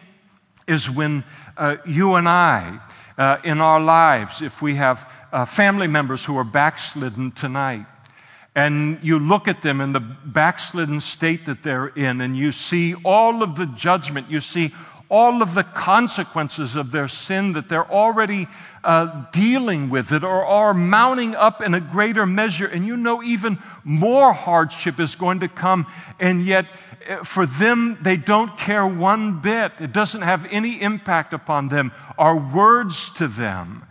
as 0.68 0.90
when 0.90 1.24
uh, 1.56 1.78
you 1.86 2.16
and 2.16 2.28
I, 2.28 2.80
uh, 3.18 3.38
in 3.44 3.60
our 3.60 3.80
lives, 3.80 4.42
if 4.42 4.62
we 4.62 4.76
have 4.76 5.12
uh, 5.32 5.46
family 5.46 5.88
members 5.88 6.24
who 6.26 6.38
are 6.38 6.44
backslidden 6.44 7.32
tonight, 7.32 7.86
and 8.56 9.00
you 9.04 9.20
look 9.20 9.48
at 9.48 9.62
them 9.62 9.82
in 9.82 9.92
the 9.92 10.00
backslidden 10.00 11.00
state 11.00 11.46
that 11.46 11.64
they're 11.64 11.88
in, 11.88 12.22
and 12.22 12.36
you 12.36 12.52
see 12.52 12.96
all 13.04 13.44
of 13.44 13.56
the 13.56 13.68
judgment, 13.68 14.30
you 14.30 14.40
see 14.40 14.72
all 15.10 15.42
of 15.42 15.54
the 15.54 15.64
consequences 15.64 16.76
of 16.76 16.92
their 16.92 17.08
sin 17.08 17.54
that 17.54 17.70
they're 17.70 17.90
already 17.90 18.48
uh, 18.84 19.26
dealing 19.32 19.90
with 19.90 20.12
it 20.12 20.24
or 20.24 20.46
are 20.46 20.74
mounting 20.74 21.36
up 21.36 21.62
in 21.62 21.74
a 21.74 21.80
greater 21.80 22.26
measure, 22.26 22.68
and 22.68 22.86
you 22.86 22.98
know 22.98 23.24
even 23.24 23.58
more 23.84 24.34
hardship 24.34 25.00
is 25.00 25.16
going 25.16 25.40
to 25.40 25.48
come, 25.48 25.86
and 26.20 26.42
yet 26.42 26.66
for 27.24 27.46
them, 27.46 27.98
they 28.02 28.18
don't 28.18 28.58
care 28.58 28.88
one 28.88 29.40
bit. 29.40 29.74
It 29.80 29.94
doesn't 29.94 30.22
have 30.22 30.48
any 30.52 30.82
impact 30.82 31.34
upon 31.34 31.70
them. 31.70 31.92
Our 32.18 32.38
words 32.38 33.12
to 33.12 33.28
them. 33.28 33.86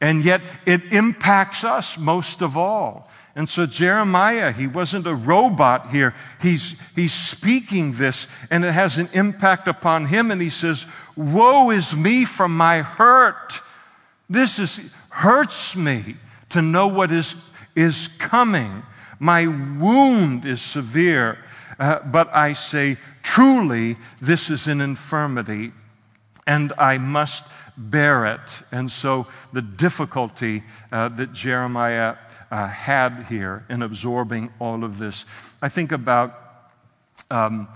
And 0.00 0.24
yet 0.24 0.42
it 0.66 0.92
impacts 0.92 1.64
us 1.64 1.98
most 1.98 2.42
of 2.42 2.56
all. 2.56 3.08
And 3.36 3.48
so 3.48 3.66
Jeremiah, 3.66 4.52
he 4.52 4.66
wasn't 4.66 5.06
a 5.06 5.14
robot 5.14 5.90
here. 5.90 6.14
He's, 6.40 6.80
he's 6.94 7.12
speaking 7.12 7.92
this 7.92 8.28
and 8.50 8.64
it 8.64 8.72
has 8.72 8.98
an 8.98 9.08
impact 9.12 9.66
upon 9.66 10.06
him. 10.06 10.30
And 10.30 10.40
he 10.40 10.50
says, 10.50 10.86
Woe 11.16 11.70
is 11.70 11.96
me 11.96 12.24
from 12.24 12.56
my 12.56 12.82
hurt. 12.82 13.60
This 14.28 14.58
is, 14.58 14.94
hurts 15.10 15.76
me 15.76 16.16
to 16.50 16.62
know 16.62 16.86
what 16.88 17.10
is, 17.10 17.34
is 17.74 18.08
coming. 18.18 18.82
My 19.18 19.46
wound 19.46 20.44
is 20.44 20.60
severe. 20.60 21.38
Uh, 21.78 22.00
but 22.00 22.34
I 22.34 22.52
say, 22.52 22.96
truly, 23.22 23.96
this 24.20 24.50
is 24.50 24.66
an 24.66 24.80
infirmity 24.80 25.72
and 26.46 26.72
I 26.78 26.98
must 26.98 27.50
bear 27.76 28.26
it. 28.26 28.62
And 28.70 28.90
so 28.90 29.26
the 29.52 29.62
difficulty 29.62 30.62
uh, 30.92 31.08
that 31.10 31.32
Jeremiah 31.32 32.16
uh, 32.50 32.68
had 32.68 33.26
here 33.28 33.64
in 33.68 33.82
absorbing 33.82 34.50
all 34.58 34.84
of 34.84 34.98
this. 34.98 35.24
I 35.60 35.68
think 35.68 35.92
about 35.92 36.70
um, 37.30 37.68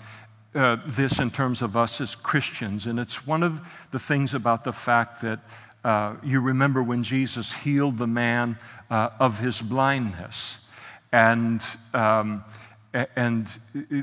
uh, 0.55 0.77
this 0.87 1.19
in 1.19 1.31
terms 1.31 1.63
of 1.63 1.77
us 1.77 2.01
as 2.01 2.15
Christians, 2.15 2.87
and 2.87 2.99
it's 2.99 3.27
one 3.27 3.43
of 3.43 3.61
the 3.91 3.99
things 3.99 4.35
about 4.35 4.65
the 4.65 4.73
fact 4.73 5.23
that 5.23 5.41
uh, 5.85 6.17
you 6.23 6.41
remember 6.41 6.83
when 6.83 7.03
Jesus 7.03 7.53
healed 7.53 7.99
the 7.99 8.07
man 8.07 8.59
uh, 8.91 9.11
of 9.19 9.41
his 9.41 9.61
blindness. 9.61 10.65
And 11.13 11.63
um, 11.95 12.45
and 12.95 13.47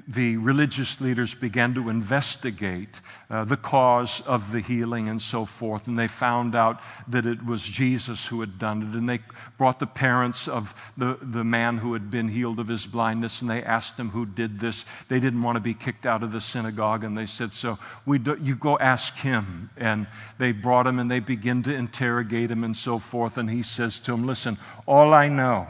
the 0.08 0.38
religious 0.38 1.02
leaders 1.02 1.34
began 1.34 1.74
to 1.74 1.90
investigate 1.90 3.02
uh, 3.32 3.44
the 3.44 3.58
cause 3.58 4.22
of 4.28 4.52
the 4.52 4.60
healing 4.60 5.08
and 5.08 5.20
so 5.20 5.44
forth. 5.44 5.88
And 5.88 5.98
they 5.98 6.08
found 6.08 6.54
out 6.54 6.82
that 7.08 7.26
it 7.26 7.44
was 7.44 7.64
Jesus 7.64 8.28
who 8.28 8.42
had 8.42 8.60
done 8.60 8.84
it. 8.84 8.94
And 8.94 9.10
they 9.10 9.22
brought 9.58 9.80
the 9.80 9.88
parents 9.88 10.48
of 10.48 10.94
the, 10.98 11.18
the 11.20 11.44
man 11.44 11.80
who 11.80 11.94
had 11.94 12.12
been 12.12 12.28
healed 12.28 12.60
of 12.60 12.68
his 12.68 12.86
blindness 12.86 13.42
and 13.42 13.50
they 13.50 13.64
asked 13.64 14.00
him 14.00 14.10
who 14.10 14.24
did 14.24 14.60
this. 14.60 14.86
They 15.08 15.20
didn't 15.20 15.42
want 15.42 15.56
to 15.56 15.62
be 15.62 15.74
kicked 15.74 16.06
out 16.06 16.22
of 16.22 16.32
the 16.32 16.42
synagogue. 16.42 17.04
And 17.04 17.18
they 17.18 17.26
said, 17.26 17.54
So 17.54 17.80
we 18.06 18.20
do, 18.20 18.38
you 18.40 18.56
go 18.56 18.78
ask 18.78 19.16
him. 19.16 19.72
And 19.78 20.06
they 20.38 20.52
brought 20.52 20.86
him 20.86 21.00
and 21.00 21.10
they 21.10 21.22
begin 21.22 21.64
to 21.64 21.74
interrogate 21.74 22.52
him 22.52 22.64
and 22.64 22.78
so 22.78 23.00
forth. 23.00 23.40
And 23.40 23.50
he 23.50 23.64
says 23.64 24.00
to 24.02 24.14
him, 24.14 24.28
Listen, 24.28 24.60
all 24.86 25.12
I 25.12 25.28
know 25.28 25.68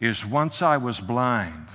is 0.00 0.24
once 0.24 0.62
I 0.62 0.76
was 0.76 1.00
blind 1.00 1.66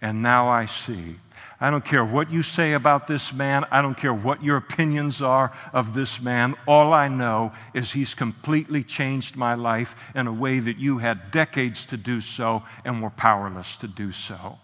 and 0.00 0.22
now 0.22 0.48
I 0.48 0.66
see. 0.66 1.16
I 1.60 1.70
don't 1.70 1.84
care 1.84 2.04
what 2.04 2.30
you 2.30 2.44
say 2.44 2.74
about 2.74 3.08
this 3.08 3.34
man. 3.34 3.64
I 3.70 3.82
don't 3.82 3.96
care 3.96 4.14
what 4.14 4.44
your 4.44 4.56
opinions 4.56 5.20
are 5.20 5.52
of 5.72 5.92
this 5.92 6.22
man. 6.22 6.54
All 6.68 6.92
I 6.92 7.08
know 7.08 7.52
is 7.74 7.90
he's 7.90 8.14
completely 8.14 8.84
changed 8.84 9.36
my 9.36 9.54
life 9.54 10.12
in 10.14 10.28
a 10.28 10.32
way 10.32 10.60
that 10.60 10.78
you 10.78 10.98
had 10.98 11.32
decades 11.32 11.84
to 11.86 11.96
do 11.96 12.20
so 12.20 12.62
and 12.84 13.02
were 13.02 13.10
powerless 13.10 13.76
to 13.78 13.88
do 13.88 14.12
so. 14.12 14.58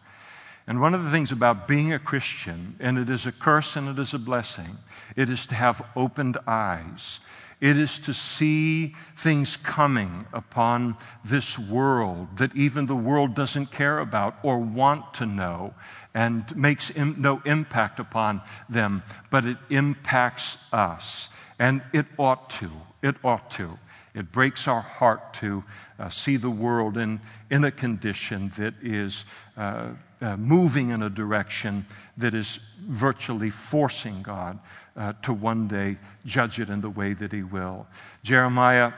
And 0.67 0.81
one 0.81 0.95
of 0.95 1.05
the 1.05 1.11
things 1.11 1.33
about 1.33 1.69
being 1.69 1.93
a 1.93 1.99
Christian, 1.99 2.77
and 2.79 2.97
it 2.97 3.11
is 3.11 3.27
a 3.27 3.33
curse 3.33 3.77
and 3.77 3.89
it 3.89 3.99
is 3.99 4.15
a 4.15 4.19
blessing, 4.19 4.79
it 5.17 5.29
is 5.29 5.47
to 5.49 5.55
have 5.55 5.85
opened 5.97 6.39
eyes. 6.47 7.21
It 7.65 7.79
is 7.79 7.99
to 8.01 8.13
see 8.13 8.95
things 9.17 9.57
coming 9.57 10.27
upon 10.35 10.99
this 11.25 11.59
world 11.59 12.37
that 12.37 12.55
even 12.55 12.85
the 12.85 12.95
world 12.95 13.35
doesn't 13.35 13.71
care 13.71 14.01
about 14.01 14.37
or 14.43 14.59
want 14.59 15.15
to 15.15 15.25
know 15.25 15.73
and 16.13 16.55
makes 16.55 16.95
Im- 16.95 17.15
no 17.17 17.41
impact 17.47 18.01
upon 18.01 18.43
them, 18.69 19.03
but 19.31 19.47
it 19.47 19.57
impacts 19.71 20.71
us. 20.75 21.31
And 21.59 21.81
it 21.95 22.05
ought 22.19 22.51
to. 22.51 22.71
It 23.01 23.17
ought 23.25 23.51
to. 23.53 23.79
It 24.15 24.31
breaks 24.31 24.69
our 24.69 24.83
heart 24.83 25.33
to 25.35 25.65
uh, 25.99 26.11
see 26.11 26.37
the 26.37 26.51
world 26.51 26.99
in, 26.99 27.19
in 27.51 27.65
a 27.65 27.71
condition 27.71 28.53
that 28.59 28.75
is 28.83 29.25
uh, 29.57 29.89
uh, 30.21 30.37
moving 30.37 30.91
in 30.91 31.03
a 31.03 31.09
direction 31.09 31.87
that 32.19 32.35
is 32.35 32.61
virtually 32.87 33.49
forcing 33.49 34.23
God 34.23 34.59
uh, 34.97 35.13
to 35.23 35.33
one 35.33 35.69
day 35.69 35.97
judge 36.25 36.59
it 36.59 36.71
in 36.71 36.81
the 36.81 36.91
way 36.91 37.13
that 37.13 37.33
He 37.33 37.43
will. 37.43 37.87
Jeremiah 38.23 38.93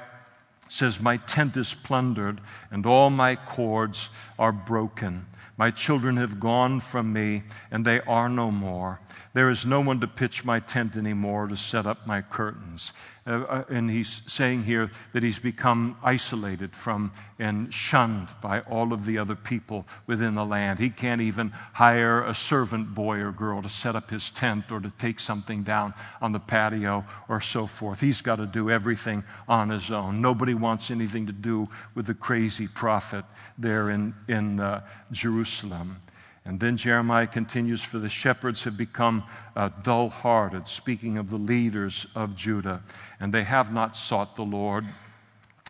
says, 0.68 1.00
My 1.00 1.16
tent 1.18 1.56
is 1.56 1.74
plundered, 1.74 2.40
and 2.70 2.86
all 2.86 3.10
my 3.10 3.36
cords 3.36 4.10
are 4.38 4.52
broken. 4.52 5.26
My 5.56 5.70
children 5.70 6.16
have 6.18 6.38
gone 6.38 6.80
from 6.80 7.12
me, 7.12 7.42
and 7.70 7.84
they 7.84 8.00
are 8.00 8.28
no 8.28 8.50
more. 8.50 9.00
There 9.32 9.48
is 9.48 9.64
no 9.64 9.80
one 9.80 10.00
to 10.00 10.06
pitch 10.06 10.44
my 10.44 10.60
tent 10.60 10.96
anymore, 10.96 11.46
to 11.46 11.56
set 11.56 11.86
up 11.86 12.06
my 12.06 12.20
curtains. 12.20 12.92
Uh, 13.26 13.40
uh, 13.48 13.64
and 13.68 13.90
he's 13.90 14.22
saying 14.30 14.62
here 14.62 14.88
that 15.12 15.22
he's 15.22 15.40
become 15.40 15.96
isolated 16.02 16.76
from 16.76 17.10
and 17.40 17.74
shunned 17.74 18.28
by 18.40 18.60
all 18.60 18.92
of 18.92 19.04
the 19.04 19.18
other 19.18 19.34
people 19.34 19.84
within 20.06 20.36
the 20.36 20.44
land. 20.44 20.78
He 20.78 20.90
can't 20.90 21.20
even 21.20 21.50
hire 21.72 22.22
a 22.22 22.34
servant 22.34 22.94
boy 22.94 23.18
or 23.18 23.32
girl 23.32 23.62
to 23.62 23.68
set 23.68 23.96
up 23.96 24.10
his 24.10 24.30
tent 24.30 24.70
or 24.70 24.78
to 24.78 24.90
take 24.90 25.18
something 25.18 25.64
down 25.64 25.92
on 26.22 26.30
the 26.30 26.38
patio 26.38 27.04
or 27.28 27.40
so 27.40 27.66
forth. 27.66 28.00
He's 28.00 28.22
got 28.22 28.36
to 28.36 28.46
do 28.46 28.70
everything 28.70 29.24
on 29.48 29.70
his 29.70 29.90
own. 29.90 30.20
Nobody 30.22 30.54
wants 30.54 30.92
anything 30.92 31.26
to 31.26 31.32
do 31.32 31.68
with 31.96 32.06
the 32.06 32.14
crazy 32.14 32.68
prophet 32.68 33.24
there 33.58 33.90
in, 33.90 34.14
in 34.28 34.60
uh, 34.60 34.82
Jerusalem. 35.10 36.00
And 36.46 36.60
then 36.60 36.76
Jeremiah 36.76 37.26
continues 37.26 37.82
For 37.82 37.98
the 37.98 38.08
shepherds 38.08 38.62
have 38.64 38.76
become 38.76 39.24
uh, 39.56 39.70
dull 39.82 40.08
hearted, 40.08 40.68
speaking 40.68 41.18
of 41.18 41.28
the 41.28 41.36
leaders 41.36 42.06
of 42.14 42.36
Judah, 42.36 42.82
and 43.18 43.34
they 43.34 43.42
have 43.42 43.72
not 43.72 43.96
sought 43.96 44.36
the 44.36 44.44
Lord, 44.44 44.84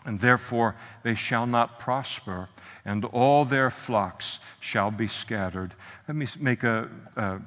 and 0.04 0.20
therefore 0.20 0.76
they 1.02 1.14
shall 1.14 1.46
not 1.46 1.78
prosper, 1.78 2.50
and 2.84 3.06
all 3.06 3.46
their 3.46 3.70
flocks 3.70 4.38
shall 4.60 4.90
be 4.90 5.08
scattered. 5.08 5.74
Let 6.06 6.14
me 6.14 6.26
make 6.38 6.62
a, 6.62 6.90
a 7.16 7.40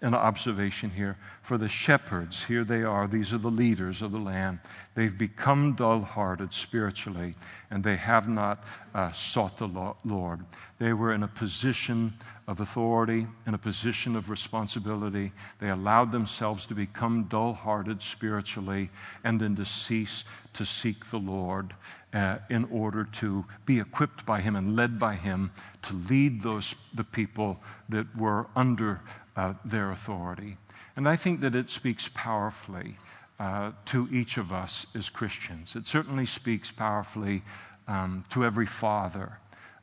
an 0.00 0.14
observation 0.14 0.90
here. 0.90 1.16
For 1.42 1.58
the 1.58 1.68
shepherds, 1.68 2.44
here 2.44 2.64
they 2.64 2.84
are, 2.84 3.06
these 3.06 3.32
are 3.32 3.38
the 3.38 3.50
leaders 3.50 4.00
of 4.02 4.12
the 4.12 4.18
land. 4.18 4.60
They've 4.94 5.16
become 5.16 5.74
dull 5.74 6.00
hearted 6.00 6.52
spiritually, 6.52 7.34
and 7.70 7.82
they 7.82 7.96
have 7.96 8.28
not 8.28 8.64
uh, 8.94 9.12
sought 9.12 9.58
the 9.58 9.94
Lord. 10.04 10.44
They 10.78 10.92
were 10.92 11.12
in 11.12 11.22
a 11.22 11.28
position 11.28 12.12
of 12.46 12.60
authority, 12.60 13.26
in 13.46 13.54
a 13.54 13.58
position 13.58 14.16
of 14.16 14.30
responsibility. 14.30 15.32
They 15.58 15.68
allowed 15.68 16.12
themselves 16.12 16.64
to 16.66 16.74
become 16.74 17.24
dull 17.24 17.52
hearted 17.52 18.00
spiritually 18.00 18.90
and 19.24 19.38
then 19.40 19.54
to 19.56 19.64
cease 19.64 20.24
to 20.54 20.64
seek 20.64 21.06
the 21.06 21.18
Lord 21.18 21.74
uh, 22.12 22.38
in 22.50 22.64
order 22.72 23.04
to 23.04 23.44
be 23.66 23.78
equipped 23.78 24.24
by 24.24 24.40
Him 24.40 24.56
and 24.56 24.74
led 24.74 24.98
by 24.98 25.14
Him 25.14 25.52
to 25.82 25.94
lead 25.94 26.42
those, 26.42 26.74
the 26.94 27.04
people 27.04 27.60
that 27.90 28.06
were 28.16 28.46
under 28.56 29.00
uh, 29.38 29.54
their 29.64 29.92
authority. 29.92 30.56
And 30.96 31.08
I 31.08 31.14
think 31.14 31.40
that 31.42 31.54
it 31.54 31.70
speaks 31.70 32.08
powerfully 32.08 32.96
uh, 33.38 33.70
to 33.84 34.08
each 34.10 34.36
of 34.36 34.52
us 34.52 34.86
as 34.96 35.08
Christians. 35.08 35.76
It 35.76 35.86
certainly 35.86 36.26
speaks 36.26 36.72
powerfully 36.72 37.42
um, 37.86 38.24
to 38.30 38.44
every 38.44 38.66
father 38.66 39.38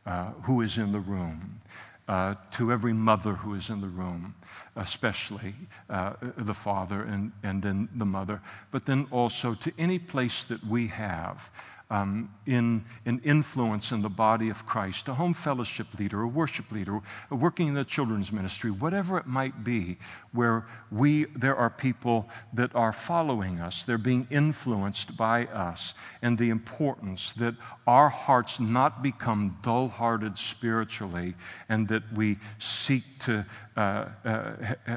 uh, 0.05 0.31
who 0.43 0.61
is 0.61 0.77
in 0.77 0.91
the 0.91 0.99
room. 0.99 1.61
Uh, 2.07 2.35
to 2.51 2.71
every 2.71 2.93
mother 2.93 3.33
who 3.33 3.55
is 3.55 3.71
in 3.71 3.81
the 3.81 3.87
room, 3.87 4.35
especially 4.75 5.55
uh, 5.89 6.13
the 6.37 6.53
father 6.53 7.01
and, 7.01 7.31
and 7.41 7.63
then 7.63 7.89
the 7.95 8.05
mother, 8.05 8.39
but 8.69 8.85
then 8.85 9.07
also 9.09 9.55
to 9.55 9.71
any 9.79 9.97
place 9.97 10.43
that 10.43 10.63
we 10.65 10.85
have 10.85 11.49
um, 11.89 12.33
in, 12.45 12.83
in 13.05 13.19
influence 13.23 13.91
in 13.91 14.01
the 14.01 14.09
body 14.09 14.49
of 14.49 14.65
Christ, 14.65 15.07
a 15.07 15.13
home 15.13 15.33
fellowship 15.33 15.87
leader, 15.99 16.21
a 16.21 16.27
worship 16.27 16.71
leader, 16.71 16.99
working 17.29 17.67
in 17.67 17.73
the 17.73 17.85
children's 17.85 18.31
ministry, 18.31 18.71
whatever 18.71 19.17
it 19.17 19.27
might 19.27 19.63
be, 19.63 19.97
where 20.31 20.65
we, 20.91 21.25
there 21.35 21.55
are 21.55 21.69
people 21.69 22.27
that 22.53 22.73
are 22.75 22.91
following 22.91 23.59
us, 23.59 23.83
they're 23.83 23.97
being 23.97 24.27
influenced 24.29 25.15
by 25.15 25.45
us, 25.47 25.93
and 26.21 26.37
the 26.37 26.49
importance 26.49 27.33
that 27.33 27.55
our 27.85 28.09
hearts 28.09 28.59
not 28.59 29.03
become 29.03 29.55
dull 29.61 29.87
hearted 29.87 30.37
spiritually 30.37 31.35
and 31.69 31.87
that 31.87 32.03
we 32.13 32.37
seek 32.57 33.03
to 33.19 33.45
uh, 33.77 34.05
uh, 34.25 34.51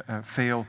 uh, 0.08 0.22
fail 0.22 0.66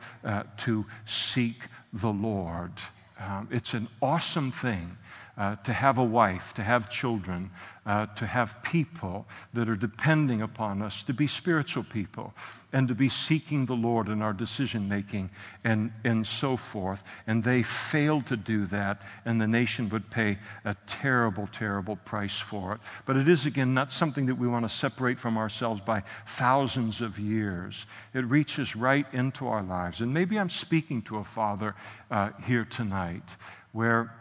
to 0.57 0.86
seek 1.05 1.55
the 1.93 2.11
Lord. 2.11 2.72
Um, 3.20 3.47
it's 3.51 3.74
an 3.74 3.88
awesome 4.01 4.51
thing 4.51 4.97
uh, 5.38 5.55
to 5.57 5.74
have 5.74 5.97
a 5.97 6.03
wife, 6.03 6.53
to 6.53 6.63
have 6.63 6.89
children, 6.89 7.49
uh, 7.89 8.05
to 8.05 8.27
have 8.27 8.61
people 8.61 9.25
that 9.51 9.67
are 9.67 9.75
depending 9.75 10.43
upon 10.43 10.79
us 10.79 11.01
to 11.01 11.11
be 11.11 11.25
spiritual 11.25 11.83
people 11.83 12.31
and 12.71 12.87
to 12.87 12.93
be 12.93 13.09
seeking 13.09 13.65
the 13.65 13.75
Lord 13.75 14.09
in 14.09 14.21
our 14.21 14.31
decision 14.31 14.87
making 14.87 15.31
and, 15.63 15.91
and 16.03 16.25
so 16.27 16.55
forth. 16.55 17.03
And 17.25 17.43
they 17.43 17.63
failed 17.63 18.27
to 18.27 18.37
do 18.37 18.67
that, 18.67 19.01
and 19.25 19.41
the 19.41 19.47
nation 19.47 19.89
would 19.89 20.07
pay 20.11 20.37
a 20.65 20.75
terrible, 20.85 21.47
terrible 21.47 21.95
price 21.95 22.39
for 22.39 22.73
it. 22.73 22.81
But 23.07 23.17
it 23.17 23.27
is, 23.27 23.47
again, 23.47 23.73
not 23.73 23.91
something 23.91 24.27
that 24.27 24.35
we 24.35 24.47
want 24.47 24.65
to 24.65 24.69
separate 24.69 25.17
from 25.17 25.35
ourselves 25.35 25.81
by 25.81 26.03
thousands 26.27 27.01
of 27.01 27.17
years. 27.17 27.87
It 28.13 28.25
reaches 28.25 28.75
right 28.75 29.07
into 29.13 29.47
our 29.47 29.63
lives. 29.63 30.01
And 30.01 30.13
maybe 30.13 30.37
I'm 30.37 30.49
speaking 30.49 31.01
to 31.03 31.17
a 31.17 31.23
father 31.23 31.73
uh, 32.11 32.29
here 32.45 32.65
tonight 32.65 33.35
where 33.71 34.13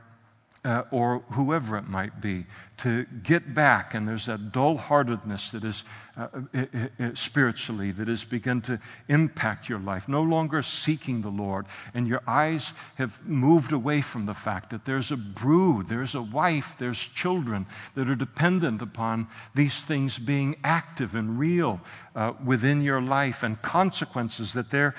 uh, 0.65 0.83
or 0.91 1.21
whoever 1.31 1.77
it 1.77 1.89
might 1.89 2.21
be, 2.21 2.45
to 2.79 3.05
get 3.23 3.55
back. 3.55 3.95
And 3.95 4.09
there's 4.09 4.27
that 4.27 4.53
dull 4.53 4.77
heartedness 4.77 5.51
that 5.51 5.65
is 5.65 5.85
uh, 6.19 6.27
uh, 6.53 6.65
uh, 6.75 7.05
uh, 7.05 7.11
spiritually 7.15 7.93
that 7.93 8.09
has 8.09 8.25
begun 8.25 8.61
to 8.61 8.81
impact 9.09 9.69
your 9.69 9.79
life, 9.79 10.09
no 10.09 10.23
longer 10.23 10.63
seeking 10.63 11.23
the 11.23 11.29
Lord. 11.29 11.67
And 11.95 12.09
your 12.09 12.23
eyes 12.27 12.73
have 12.97 13.25
moved 13.25 13.71
away 13.71 14.01
from 14.01 14.27
the 14.27 14.35
fact 14.35 14.71
that 14.71 14.85
there's 14.85 15.13
a 15.13 15.17
brood, 15.17 15.87
there's 15.89 16.17
a 16.17 16.23
wife, 16.23 16.77
there's 16.77 16.99
children 16.99 17.67
that 17.95 18.11
are 18.11 18.17
dependent 18.17 18.83
upon 18.83 19.29
these 19.55 19.85
things 19.85 20.19
being 20.19 20.57
active 20.65 21.15
and 21.15 21.39
real 21.39 21.81
uh, 22.17 22.33
within 22.45 22.83
your 22.83 23.01
life 23.01 23.45
and 23.45 23.63
consequences 23.63 24.53
that 24.55 24.73
they're 24.73 24.97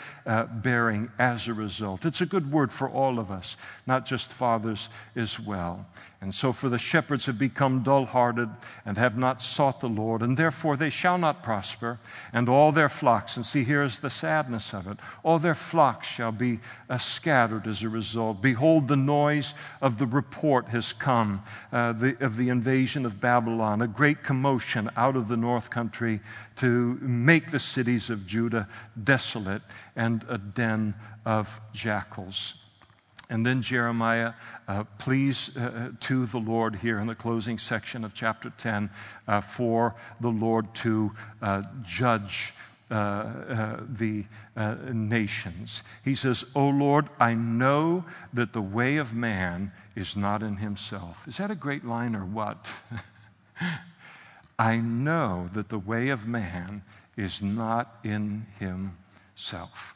bearing 0.62 1.12
as 1.20 1.50
a 1.50 1.54
result. 1.54 2.06
It's 2.06 2.22
a 2.22 2.26
good 2.26 2.50
word 2.50 2.72
for 2.72 2.90
all 2.90 3.20
of 3.20 3.30
us, 3.30 3.58
not 3.86 4.06
just 4.06 4.32
fathers 4.32 4.88
as 5.18 5.38
well. 5.38 5.86
And 6.22 6.36
so, 6.36 6.51
for 6.51 6.67
the 6.67 6.78
shepherds 6.78 7.28
have 7.28 7.39
become 7.39 7.82
dull 7.82 8.05
hearted 8.05 8.49
and 8.86 8.97
have 8.97 9.17
not 9.17 9.41
sought 9.41 9.80
the 9.80 9.88
Lord, 9.88 10.22
and 10.22 10.36
therefore 10.36 10.76
they 10.76 10.89
shall 10.89 11.17
not 11.17 11.43
prosper, 11.43 11.97
and 12.34 12.49
all 12.49 12.74
their 12.74 12.89
flocks, 12.89 13.38
and 13.38 13.45
see, 13.45 13.63
here 13.63 13.84
is 13.84 13.99
the 13.99 14.09
sadness 14.09 14.74
of 14.74 14.88
it 14.88 14.99
all 15.24 15.39
their 15.39 15.55
flocks 15.55 16.07
shall 16.07 16.32
be 16.32 16.59
uh, 16.89 16.97
scattered 16.97 17.67
as 17.67 17.84
a 17.84 17.89
result. 17.89 18.41
Behold, 18.41 18.88
the 18.88 18.95
noise 18.95 19.53
of 19.82 19.97
the 19.97 20.07
report 20.07 20.67
has 20.70 20.93
come 20.93 21.41
uh, 21.72 21.93
the, 21.93 22.17
of 22.20 22.38
the 22.38 22.49
invasion 22.49 23.05
of 23.05 23.22
Babylon, 23.22 23.82
a 23.82 23.88
great 23.88 24.24
commotion 24.24 24.89
out 24.97 25.15
of 25.15 25.28
the 25.28 25.38
north 25.38 25.70
country 25.70 26.20
to 26.57 26.97
make 27.01 27.51
the 27.51 27.59
cities 27.59 28.09
of 28.09 28.26
Judah 28.26 28.67
desolate 29.03 29.61
and 29.95 30.26
a 30.30 30.38
den 30.38 30.93
of 31.26 31.61
jackals. 31.74 32.68
And 33.32 33.46
then 33.46 33.62
Jeremiah 33.62 34.34
uh, 34.68 34.86
pleads 34.98 35.56
uh, 35.56 35.92
to 36.00 36.26
the 36.26 36.40
Lord 36.40 36.76
here 36.78 36.98
in 36.98 37.06
the 37.06 37.14
closing 37.14 37.60
section 37.60 38.04
of 38.04 38.16
chapter 38.16 38.52
10 38.58 38.90
uh, 39.28 39.42
for 39.42 39.94
the 40.20 40.30
Lord 40.30 40.74
to 40.76 41.12
uh, 41.42 41.62
judge 41.86 42.54
uh, 42.90 42.94
uh, 42.96 43.80
the 43.88 44.26
nations. 44.92 45.84
He 46.04 46.16
says, 46.16 46.44
O 46.56 46.70
Lord, 46.70 47.08
I 47.20 47.36
know 47.36 48.04
that 48.34 48.54
the 48.54 48.64
way 48.64 48.98
of 48.98 49.14
man 49.14 49.74
is 49.96 50.16
not 50.16 50.42
in 50.42 50.58
himself. 50.58 51.28
Is 51.28 51.38
that 51.38 51.52
a 51.52 51.56
great 51.56 51.86
line 51.86 52.16
or 52.16 52.26
what? 52.26 52.68
I 54.60 54.78
know 54.78 55.50
that 55.54 55.70
the 55.70 55.78
way 55.78 56.10
of 56.10 56.28
man 56.28 56.82
is 57.16 57.44
not 57.44 58.00
in 58.04 58.48
himself. 58.58 59.96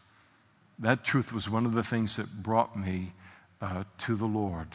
That 0.77 1.03
truth 1.03 1.33
was 1.33 1.49
one 1.49 1.65
of 1.65 1.73
the 1.73 1.83
things 1.83 2.15
that 2.17 2.43
brought 2.43 2.77
me 2.77 3.13
uh, 3.63 3.83
to 3.97 4.15
the 4.15 4.25
Lord. 4.25 4.67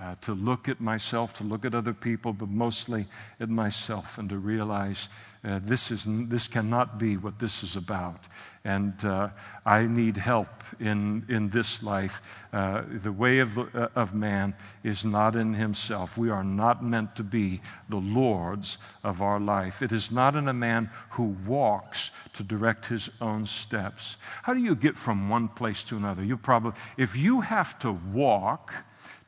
Uh, 0.00 0.16
to 0.20 0.34
look 0.34 0.68
at 0.68 0.80
myself, 0.80 1.32
to 1.34 1.44
look 1.44 1.64
at 1.64 1.72
other 1.72 1.94
people, 1.94 2.32
but 2.32 2.48
mostly 2.48 3.06
at 3.38 3.48
myself, 3.48 4.18
and 4.18 4.28
to 4.28 4.38
realize 4.38 5.08
uh, 5.44 5.60
this, 5.62 5.92
is, 5.92 6.04
this 6.28 6.48
cannot 6.48 6.98
be 6.98 7.16
what 7.16 7.38
this 7.38 7.62
is 7.62 7.76
about. 7.76 8.26
And 8.64 8.92
uh, 9.04 9.28
I 9.64 9.86
need 9.86 10.16
help 10.16 10.48
in, 10.80 11.24
in 11.28 11.48
this 11.48 11.82
life. 11.82 12.22
Uh, 12.52 12.82
the 12.88 13.12
way 13.12 13.38
of, 13.38 13.56
uh, 13.56 13.88
of 13.94 14.14
man 14.14 14.54
is 14.82 15.04
not 15.04 15.36
in 15.36 15.54
himself. 15.54 16.18
We 16.18 16.30
are 16.30 16.44
not 16.44 16.82
meant 16.82 17.14
to 17.16 17.22
be 17.22 17.60
the 17.88 17.98
lords 17.98 18.78
of 19.04 19.22
our 19.22 19.38
life. 19.38 19.80
It 19.80 19.92
is 19.92 20.10
not 20.10 20.34
in 20.34 20.48
a 20.48 20.54
man 20.54 20.90
who 21.10 21.36
walks 21.46 22.10
to 22.32 22.42
direct 22.42 22.86
his 22.86 23.10
own 23.20 23.46
steps. 23.46 24.16
How 24.42 24.54
do 24.54 24.60
you 24.60 24.74
get 24.74 24.96
from 24.96 25.28
one 25.28 25.46
place 25.48 25.84
to 25.84 25.96
another? 25.96 26.24
You 26.24 26.36
probably, 26.36 26.72
if 26.96 27.16
you 27.16 27.42
have 27.42 27.78
to 27.80 27.92
walk, 27.92 28.72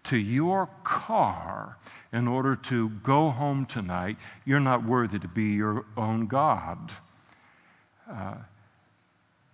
to 0.06 0.16
your 0.16 0.68
car 0.82 1.76
in 2.12 2.26
order 2.26 2.56
to 2.56 2.88
go 2.88 3.30
home 3.30 3.66
tonight, 3.66 4.16
you're 4.44 4.60
not 4.60 4.84
worthy 4.84 5.18
to 5.18 5.28
be 5.28 5.54
your 5.54 5.84
own 5.96 6.26
God. 6.26 6.92
Uh, 8.10 8.34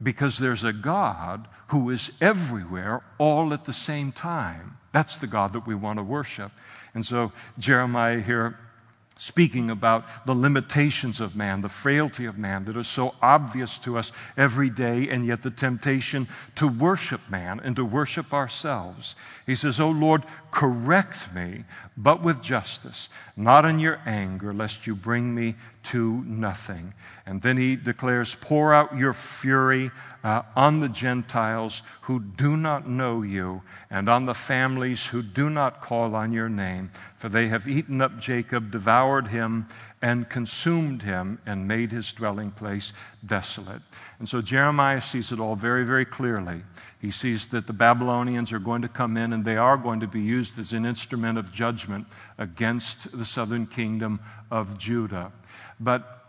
because 0.03 0.39
there's 0.39 0.65
a 0.65 0.73
God 0.73 1.49
who 1.69 1.91
is 1.91 2.13
everywhere 2.21 3.03
all 3.19 3.53
at 3.53 3.65
the 3.65 3.73
same 3.73 4.13
time. 4.13 4.79
That's 4.93 5.17
the 5.17 5.27
God 5.27 5.55
that 5.55 5.67
we 5.67 5.75
want 5.75 5.99
to 5.99 6.03
worship. 6.03 6.53
And 6.95 7.05
so 7.07 7.33
Jeremiah 7.59 8.21
here 8.21 8.59
speaking 9.23 9.70
about 9.70 10.27
the 10.27 10.35
limitations 10.35 11.20
of 11.20 11.37
man, 11.37 11.61
the 11.61 11.68
frailty 11.68 12.27
of 12.27 12.37
man 12.37 12.64
that 12.64 12.77
is 12.77 12.89
so 12.89 13.14
obvious 13.23 13.79
to 13.79 13.97
us 13.97 14.11
every 14.37 14.68
day, 14.68 15.09
and 15.09 15.25
yet 15.25 15.43
the 15.43 15.51
temptation 15.51 16.27
to 16.57 16.66
worship 16.66 17.20
man 17.31 17.61
and 17.62 17.77
to 17.77 17.85
worship 17.85 18.35
ourselves. 18.35 19.14
He 19.47 19.55
says, 19.55 19.79
Oh 19.79 19.93
Lord, 19.93 20.25
correct 20.51 21.33
me, 21.33 21.62
but 21.97 22.20
with 22.20 22.43
justice, 22.43 23.09
not 23.37 23.64
in 23.64 23.79
your 23.79 24.01
anger, 24.05 24.53
lest 24.53 24.89
you 24.89 24.97
bring 24.97 25.33
me 25.33 25.55
to 25.85 26.25
nothing. 26.25 26.93
And 27.25 27.43
then 27.43 27.57
he 27.57 27.77
declares, 27.77 28.35
Pour 28.35 28.75
out 28.75 28.99
your 28.99 29.12
fury 29.12 29.93
uh, 30.25 30.43
on 30.55 30.81
the 30.81 30.89
Gentiles 30.89 31.83
who 32.03 32.20
do 32.20 32.57
not 32.57 32.89
know 32.89 33.23
you, 33.23 33.62
and 33.91 34.09
on 34.09 34.27
the 34.27 34.35
families 34.35 35.07
who 35.07 35.23
do 35.23 35.51
not 35.51 35.81
call 35.81 36.14
on 36.14 36.33
your 36.33 36.49
name. 36.49 36.91
For 37.16 37.29
they 37.29 37.49
have 37.49 37.68
eaten 37.68 38.01
up 38.01 38.18
Jacob, 38.18 38.70
devoured 38.70 39.29
him, 39.29 39.66
and 40.01 40.29
consumed 40.29 41.03
him, 41.03 41.39
and 41.47 41.68
made 41.68 41.91
his 41.91 42.12
dwelling 42.12 42.51
place 42.51 42.93
desolate. 43.25 43.83
And 44.18 44.29
so 44.29 44.41
Jeremiah 44.41 45.01
sees 45.01 45.33
it 45.33 45.41
all 45.41 45.57
very, 45.57 45.85
very 45.85 46.05
clearly. 46.05 46.62
He 47.01 47.11
sees 47.11 47.49
that 47.49 47.66
the 47.66 47.73
Babylonians 47.73 48.53
are 48.53 48.61
going 48.61 48.83
to 48.83 48.89
come 48.89 49.16
in, 49.16 49.33
and 49.33 49.45
they 49.45 49.57
are 49.57 49.77
going 49.77 50.01
to 50.01 50.07
be 50.07 50.20
used 50.20 50.59
as 50.59 50.73
an 50.73 50.87
instrument 50.87 51.39
of 51.39 51.53
judgment 51.53 52.07
against 52.39 53.16
the 53.16 53.25
southern 53.25 53.66
kingdom 53.66 54.20
of 54.51 54.79
Judah. 54.79 55.33
But 55.81 56.22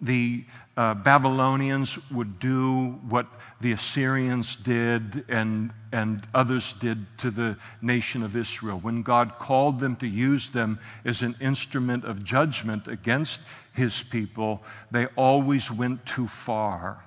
the 0.00 0.44
uh, 0.76 0.94
Babylonians 0.94 1.98
would 2.10 2.38
do 2.38 2.98
what 3.08 3.26
the 3.60 3.72
Assyrians 3.72 4.56
did 4.56 5.24
and, 5.28 5.72
and 5.92 6.26
others 6.34 6.72
did 6.74 7.06
to 7.18 7.30
the 7.30 7.56
nation 7.80 8.22
of 8.22 8.36
Israel. 8.36 8.78
When 8.78 9.02
God 9.02 9.38
called 9.38 9.78
them 9.78 9.96
to 9.96 10.06
use 10.06 10.50
them 10.50 10.78
as 11.04 11.22
an 11.22 11.36
instrument 11.40 12.04
of 12.04 12.24
judgment 12.24 12.88
against 12.88 13.40
his 13.72 14.02
people, 14.02 14.62
they 14.90 15.06
always 15.16 15.70
went 15.70 16.04
too 16.04 16.26
far. 16.26 17.04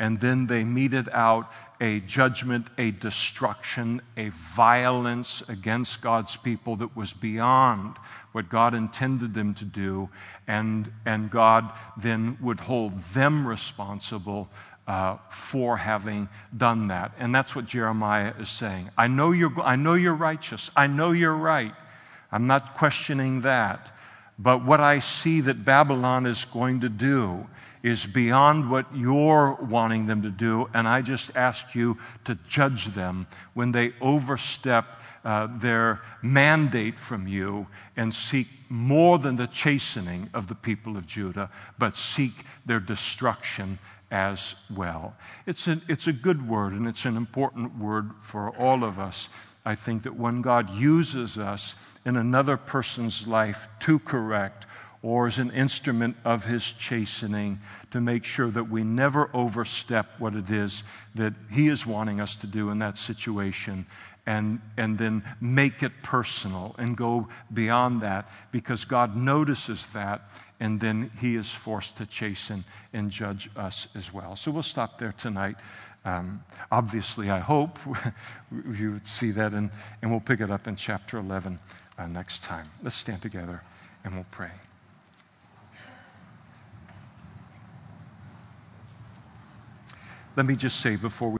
And 0.00 0.18
then 0.18 0.46
they 0.46 0.64
meted 0.64 1.08
out 1.12 1.52
a 1.80 2.00
judgment, 2.00 2.68
a 2.78 2.90
destruction, 2.90 4.00
a 4.16 4.30
violence 4.30 5.48
against 5.48 6.00
God's 6.00 6.36
people 6.36 6.74
that 6.76 6.96
was 6.96 7.12
beyond 7.12 7.96
what 8.32 8.48
God 8.48 8.74
intended 8.74 9.34
them 9.34 9.54
to 9.54 9.64
do, 9.64 10.08
and, 10.48 10.90
and 11.04 11.30
God 11.30 11.70
then 11.96 12.38
would 12.40 12.60
hold 12.60 12.98
them 12.98 13.46
responsible 13.46 14.48
uh, 14.86 15.18
for 15.28 15.76
having 15.76 16.28
done 16.56 16.88
that. 16.88 17.12
And 17.18 17.34
that's 17.34 17.54
what 17.54 17.66
Jeremiah 17.66 18.32
is 18.40 18.48
saying. 18.48 18.90
I 18.96 19.06
know, 19.06 19.32
you're, 19.32 19.52
I 19.62 19.76
know 19.76 19.94
you're 19.94 20.14
righteous. 20.14 20.70
I 20.74 20.86
know 20.86 21.12
you're 21.12 21.32
right. 21.32 21.74
I'm 22.32 22.46
not 22.46 22.74
questioning 22.74 23.42
that. 23.42 23.92
But 24.42 24.64
what 24.64 24.80
I 24.80 25.00
see 25.00 25.42
that 25.42 25.66
Babylon 25.66 26.24
is 26.24 26.46
going 26.46 26.80
to 26.80 26.88
do 26.88 27.46
is 27.82 28.06
beyond 28.06 28.70
what 28.70 28.86
you're 28.94 29.52
wanting 29.60 30.06
them 30.06 30.22
to 30.22 30.30
do, 30.30 30.70
and 30.72 30.88
I 30.88 31.02
just 31.02 31.36
ask 31.36 31.74
you 31.74 31.98
to 32.24 32.38
judge 32.48 32.86
them 32.86 33.26
when 33.52 33.72
they 33.72 33.92
overstep 34.00 34.98
uh, 35.26 35.48
their 35.58 36.00
mandate 36.22 36.98
from 36.98 37.28
you 37.28 37.66
and 37.98 38.14
seek 38.14 38.48
more 38.70 39.18
than 39.18 39.36
the 39.36 39.46
chastening 39.46 40.30
of 40.32 40.46
the 40.46 40.54
people 40.54 40.96
of 40.96 41.06
Judah, 41.06 41.50
but 41.78 41.94
seek 41.94 42.32
their 42.64 42.80
destruction 42.80 43.78
as 44.10 44.54
well. 44.74 45.14
It's 45.44 45.68
a, 45.68 45.78
it's 45.86 46.06
a 46.06 46.14
good 46.14 46.48
word, 46.48 46.72
and 46.72 46.86
it's 46.86 47.04
an 47.04 47.18
important 47.18 47.76
word 47.76 48.12
for 48.20 48.56
all 48.56 48.84
of 48.84 48.98
us. 48.98 49.28
I 49.66 49.74
think 49.74 50.04
that 50.04 50.16
when 50.16 50.40
God 50.40 50.70
uses 50.70 51.36
us 51.36 51.74
in 52.04 52.16
another 52.16 52.56
person's 52.56 53.26
life 53.26 53.68
to 53.80 53.98
correct 53.98 54.66
or 55.02 55.26
as 55.26 55.38
an 55.38 55.50
instrument 55.52 56.16
of 56.24 56.44
his 56.44 56.72
chastening 56.72 57.58
to 57.90 58.00
make 58.00 58.24
sure 58.24 58.50
that 58.50 58.64
we 58.68 58.84
never 58.84 59.30
overstep 59.32 60.06
what 60.18 60.34
it 60.34 60.50
is 60.50 60.82
that 61.14 61.32
he 61.50 61.68
is 61.68 61.86
wanting 61.86 62.20
us 62.20 62.34
to 62.34 62.46
do 62.46 62.70
in 62.70 62.78
that 62.78 62.98
situation 62.98 63.86
and, 64.26 64.60
and 64.76 64.98
then 64.98 65.24
make 65.40 65.82
it 65.82 65.92
personal 66.02 66.74
and 66.78 66.96
go 66.96 67.26
beyond 67.52 68.02
that 68.02 68.28
because 68.52 68.84
God 68.84 69.16
notices 69.16 69.86
that 69.88 70.28
and 70.60 70.78
then 70.78 71.10
he 71.18 71.36
is 71.36 71.50
forced 71.50 71.96
to 71.96 72.06
chasten 72.06 72.64
and 72.92 73.10
judge 73.10 73.50
us 73.56 73.88
as 73.96 74.12
well. 74.12 74.36
So 74.36 74.50
we'll 74.50 74.62
stop 74.62 74.98
there 74.98 75.12
tonight. 75.12 75.56
Um, 76.04 76.44
obviously, 76.70 77.30
I 77.30 77.38
hope 77.38 77.78
you 78.52 79.00
see 79.02 79.30
that, 79.32 79.52
and, 79.52 79.70
and 80.02 80.10
we'll 80.10 80.20
pick 80.20 80.40
it 80.40 80.50
up 80.50 80.68
in 80.68 80.76
chapter 80.76 81.18
11 81.18 81.58
uh, 82.00 82.06
next 82.06 82.42
time. 82.42 82.66
Let's 82.82 82.96
stand 82.96 83.20
together 83.20 83.62
and 84.04 84.14
we'll 84.14 84.26
pray. 84.30 84.50
Let 90.36 90.46
me 90.46 90.56
just 90.56 90.80
say 90.80 90.96
before 90.96 91.28
we 91.28 91.38